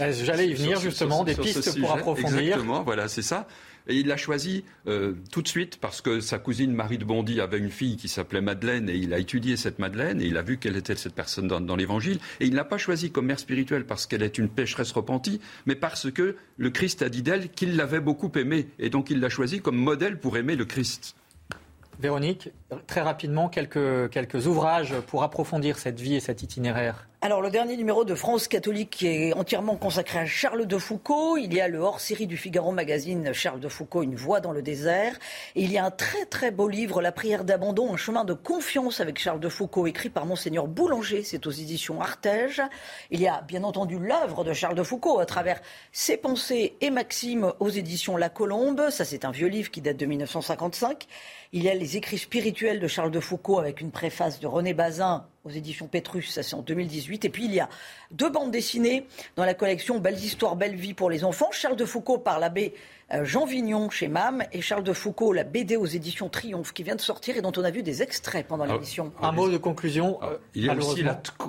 eh, 0.00 0.12
j'allais 0.12 0.48
y 0.48 0.54
venir 0.54 0.80
justement, 0.80 1.24
des 1.24 1.34
pistes 1.34 1.78
pour 1.78 1.92
approfondir. 1.92 2.38
Exactement, 2.38 2.82
voilà, 2.82 3.08
c'est 3.08 3.22
ça. 3.22 3.46
Et 3.88 3.96
il 3.96 4.06
l'a 4.06 4.18
choisi 4.18 4.64
euh, 4.86 5.14
tout 5.32 5.40
de 5.40 5.48
suite 5.48 5.78
parce 5.80 6.02
que 6.02 6.20
sa 6.20 6.38
cousine 6.38 6.72
Marie 6.72 6.98
de 6.98 7.04
Bondy 7.04 7.40
avait 7.40 7.58
une 7.58 7.70
fille 7.70 7.96
qui 7.96 8.08
s'appelait 8.08 8.42
Madeleine 8.42 8.90
et 8.90 8.96
il 8.96 9.14
a 9.14 9.18
étudié 9.18 9.56
cette 9.56 9.78
Madeleine 9.78 10.20
et 10.20 10.26
il 10.26 10.36
a 10.36 10.42
vu 10.42 10.58
quelle 10.58 10.76
était 10.76 10.94
cette 10.94 11.14
personne 11.14 11.48
dans, 11.48 11.76
l'Évangile. 11.76 12.18
Et 12.40 12.44
il 12.44 12.50
ne 12.50 12.56
l'a 12.56 12.64
pas 12.64 12.76
choisi 12.76 13.10
comme 13.10 13.26
mère 13.26 13.38
spirituelle 13.38 13.86
parce 13.86 14.06
qu'elle 14.06 14.22
est 14.22 14.36
une 14.36 14.50
pécheresse 14.50 14.92
repentie, 14.92 15.40
mais 15.64 15.74
parce 15.74 16.10
que 16.10 16.36
le 16.58 16.70
Christ 16.70 17.00
a 17.00 17.08
dit 17.08 17.22
d'elle 17.22 17.50
qu'il 17.50 17.76
l'avait 17.76 18.00
beaucoup 18.00 18.30
aimée. 18.36 18.68
Et 18.78 18.90
donc 18.90 19.10
il 19.10 19.20
l'a 19.20 19.30
choisi 19.30 19.60
comme 19.60 19.76
modèle 19.76 20.18
pour 20.20 20.36
aimer 20.36 20.54
le 20.54 20.66
Christ. 20.66 21.16
Véronique, 21.98 22.50
très 22.86 23.00
rapidement, 23.00 23.48
quelques, 23.48 24.10
quelques 24.10 24.46
ouvrages 24.46 24.94
pour 25.06 25.22
approfondir 25.22 25.78
cette 25.78 25.98
vie 25.98 26.14
et 26.14 26.20
cet 26.20 26.42
itinéraire. 26.42 27.07
Alors, 27.20 27.42
le 27.42 27.50
dernier 27.50 27.76
numéro 27.76 28.04
de 28.04 28.14
France 28.14 28.46
catholique 28.46 28.90
qui 28.90 29.08
est 29.08 29.32
entièrement 29.32 29.74
consacré 29.74 30.20
à 30.20 30.26
Charles 30.26 30.66
de 30.66 30.78
Foucault. 30.78 31.36
Il 31.36 31.52
y 31.52 31.60
a 31.60 31.66
le 31.66 31.80
hors-série 31.80 32.28
du 32.28 32.36
Figaro 32.36 32.70
Magazine, 32.70 33.32
Charles 33.32 33.58
de 33.58 33.66
Foucault, 33.66 34.04
Une 34.04 34.14
voix 34.14 34.38
dans 34.38 34.52
le 34.52 34.62
désert. 34.62 35.18
Et 35.56 35.64
il 35.64 35.72
y 35.72 35.78
a 35.78 35.84
un 35.84 35.90
très 35.90 36.26
très 36.26 36.52
beau 36.52 36.68
livre, 36.68 37.02
La 37.02 37.10
prière 37.10 37.42
d'abandon, 37.42 37.92
un 37.92 37.96
chemin 37.96 38.24
de 38.24 38.34
confiance 38.34 39.00
avec 39.00 39.18
Charles 39.18 39.40
de 39.40 39.48
Foucault, 39.48 39.88
écrit 39.88 40.10
par 40.10 40.26
Monseigneur 40.26 40.68
Boulanger. 40.68 41.24
C'est 41.24 41.44
aux 41.48 41.50
éditions 41.50 42.00
Artege. 42.00 42.62
Il 43.10 43.20
y 43.20 43.26
a 43.26 43.40
bien 43.40 43.64
entendu 43.64 43.98
l'œuvre 43.98 44.44
de 44.44 44.52
Charles 44.52 44.76
de 44.76 44.84
Foucault 44.84 45.18
à 45.18 45.26
travers 45.26 45.60
ses 45.90 46.18
pensées 46.18 46.76
et 46.80 46.90
maximes 46.90 47.52
aux 47.58 47.68
éditions 47.68 48.16
La 48.16 48.28
Colombe. 48.28 48.90
Ça, 48.90 49.04
c'est 49.04 49.24
un 49.24 49.32
vieux 49.32 49.48
livre 49.48 49.72
qui 49.72 49.80
date 49.80 49.96
de 49.96 50.06
1955. 50.06 51.08
Il 51.52 51.64
y 51.64 51.68
a 51.68 51.74
les 51.74 51.96
écrits 51.96 52.18
spirituels 52.18 52.78
de 52.78 52.86
Charles 52.86 53.10
de 53.10 53.18
Foucault 53.18 53.58
avec 53.58 53.80
une 53.80 53.90
préface 53.90 54.38
de 54.38 54.46
René 54.46 54.72
Bazin 54.72 55.26
aux 55.48 55.52
éditions 55.52 55.88
Pétrus, 55.88 56.30
ça 56.30 56.42
c'est 56.42 56.54
en 56.54 56.62
2018. 56.62 57.24
Et 57.24 57.28
puis 57.28 57.46
il 57.46 57.54
y 57.54 57.60
a 57.60 57.68
deux 58.10 58.30
bandes 58.30 58.50
dessinées 58.50 59.06
dans 59.36 59.44
la 59.44 59.54
collection 59.54 59.98
Belles 59.98 60.22
histoires, 60.22 60.56
belle 60.56 60.76
vie 60.76 60.94
pour 60.94 61.10
les 61.10 61.24
enfants. 61.24 61.48
Charles 61.50 61.76
de 61.76 61.84
Foucault 61.84 62.18
par 62.18 62.38
l'abbé 62.38 62.74
Jean 63.22 63.46
Vignon 63.46 63.88
chez 63.88 64.06
MAM 64.06 64.44
et 64.52 64.60
Charles 64.60 64.84
de 64.84 64.92
Foucault, 64.92 65.32
la 65.32 65.44
BD 65.44 65.76
aux 65.76 65.86
éditions 65.86 66.28
Triomphe, 66.28 66.74
qui 66.74 66.82
vient 66.82 66.94
de 66.94 67.00
sortir 67.00 67.38
et 67.38 67.40
dont 67.40 67.52
on 67.56 67.64
a 67.64 67.70
vu 67.70 67.82
des 67.82 68.02
extraits 68.02 68.46
pendant 68.46 68.66
l'émission. 68.66 69.12
Un 69.22 69.32
mot 69.32 69.48
de 69.48 69.56
conclusion. 69.56 70.18
Euh, 70.22 70.36
il 70.54 70.64
y 70.64 70.68
a 70.68 70.76
aussi 70.76 71.02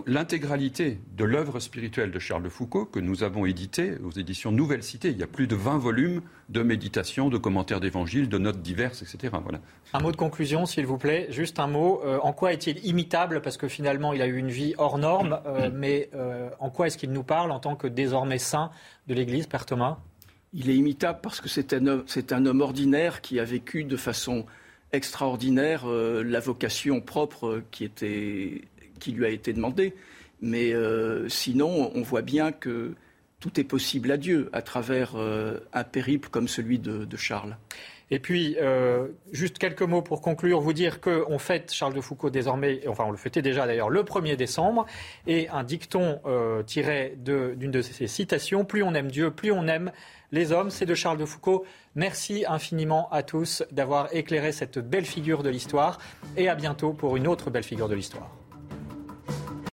l'intégralité 0.07 0.99
de 1.17 1.25
l'œuvre 1.25 1.59
spirituelle 1.59 2.11
de 2.11 2.19
Charles 2.19 2.43
de 2.43 2.49
Foucault 2.49 2.85
que 2.85 2.99
nous 2.99 3.23
avons 3.23 3.45
édité 3.45 3.95
aux 4.05 4.11
éditions 4.11 4.53
Nouvelle 4.53 4.83
Cité. 4.83 5.09
Il 5.09 5.17
y 5.17 5.23
a 5.23 5.27
plus 5.27 5.47
de 5.47 5.55
20 5.55 5.79
volumes 5.79 6.21
de 6.47 6.63
méditations, 6.63 7.27
de 7.27 7.37
commentaires 7.37 7.81
d'évangiles, 7.81 8.29
de 8.29 8.37
notes 8.37 8.61
diverses, 8.61 9.01
etc. 9.01 9.35
Voilà. 9.43 9.59
Un 9.91 9.99
mot 9.99 10.13
de 10.13 10.17
conclusion, 10.17 10.65
s'il 10.65 10.85
vous 10.85 10.97
plaît. 10.97 11.27
Juste 11.29 11.59
un 11.59 11.67
mot. 11.67 12.01
Euh, 12.05 12.19
en 12.23 12.31
quoi 12.31 12.53
est-il 12.53 12.85
imitable? 12.85 13.41
Parce 13.41 13.57
que 13.57 13.67
finalement, 13.67 14.13
il 14.13 14.21
a 14.21 14.27
eu 14.27 14.37
une 14.37 14.49
vie 14.49 14.75
hors 14.77 14.97
norme. 14.97 15.41
mais 15.73 16.09
en 16.59 16.69
quoi 16.69 16.87
est-ce 16.87 16.97
qu'il 16.97 17.11
nous 17.11 17.23
parle 17.23 17.51
en 17.51 17.59
tant 17.59 17.75
que 17.75 17.87
désormais 17.87 18.37
saint 18.37 18.71
de 19.07 19.13
l'Église, 19.13 19.47
Père 19.47 19.65
Thomas? 19.65 19.97
Il 20.53 20.69
est 20.69 20.75
imitable 20.75 21.19
parce 21.21 21.41
que 21.41 21.49
c'est 21.49 21.73
un, 21.73 21.85
homme, 22.45 22.61
ordinaire 22.61 23.21
qui 23.21 23.39
a 23.39 23.43
vécu 23.43 23.83
de 23.83 23.97
façon 23.97 24.45
extraordinaire 24.91 25.87
euh, 25.87 26.23
la 26.23 26.39
vocation 26.39 26.99
propre 27.01 27.47
euh, 27.47 27.63
qui, 27.69 27.83
était, 27.83 28.61
qui 28.99 29.11
lui 29.11 29.25
a 29.25 29.29
été 29.29 29.53
demandée. 29.53 29.93
Mais 30.41 30.73
euh, 30.73 31.29
sinon, 31.29 31.91
on 31.93 32.01
voit 32.01 32.23
bien 32.23 32.51
que 32.51 32.95
tout 33.39 33.59
est 33.59 33.63
possible 33.63 34.11
à 34.11 34.17
Dieu 34.17 34.49
à 34.51 34.61
travers 34.61 35.15
un 35.15 35.83
périple 35.85 36.27
comme 36.27 36.49
celui 36.49 36.77
de, 36.77 37.07
Charles. 37.15 37.55
Et 38.11 38.19
puis, 38.19 38.57
juste 39.31 39.57
quelques 39.57 39.81
mots 39.81 40.01
pour 40.01 40.21
conclure, 40.21 40.59
vous 40.59 40.73
dire 40.73 40.99
qu'on 40.99 41.39
fête 41.39 41.71
Charles 41.71 41.93
de 41.93 42.01
Foucault 42.01 42.29
désormais, 42.29 42.85
enfin 42.85 43.05
on 43.07 43.11
le 43.11 43.17
fêtait 43.17 43.41
déjà 43.41 43.65
d'ailleurs 43.65 43.89
le 43.89 44.03
1er 44.03 44.35
décembre, 44.35 44.87
et 45.25 45.47
un 45.47 45.63
dicton 45.63 46.19
tiré 46.65 47.15
d'une 47.17 47.55
de, 47.55 47.67
de 47.67 47.81
ses 47.81 48.07
citations, 48.07 48.65
plus 48.65 48.83
on 48.83 48.93
aime 48.93 49.09
Dieu, 49.09 49.31
plus 49.31 49.53
on 49.53 49.67
aime 49.69 49.93
les 50.31 50.51
hommes, 50.51 50.69
c'est 50.69 50.85
de 50.85 50.95
Charles 50.95 51.17
de 51.17 51.25
Foucault. 51.25 51.65
Merci 51.95 52.45
infiniment 52.47 53.09
à 53.11 53.23
tous 53.23 53.63
d'avoir 53.71 54.13
éclairé 54.15 54.51
cette 54.51 54.79
belle 54.79 55.05
figure 55.05 55.43
de 55.43 55.49
l'histoire, 55.49 55.99
et 56.37 56.49
à 56.49 56.55
bientôt 56.55 56.93
pour 56.93 57.17
une 57.17 57.27
autre 57.27 57.49
belle 57.49 57.63
figure 57.63 57.89
de 57.89 57.95
l'histoire. 57.95 58.38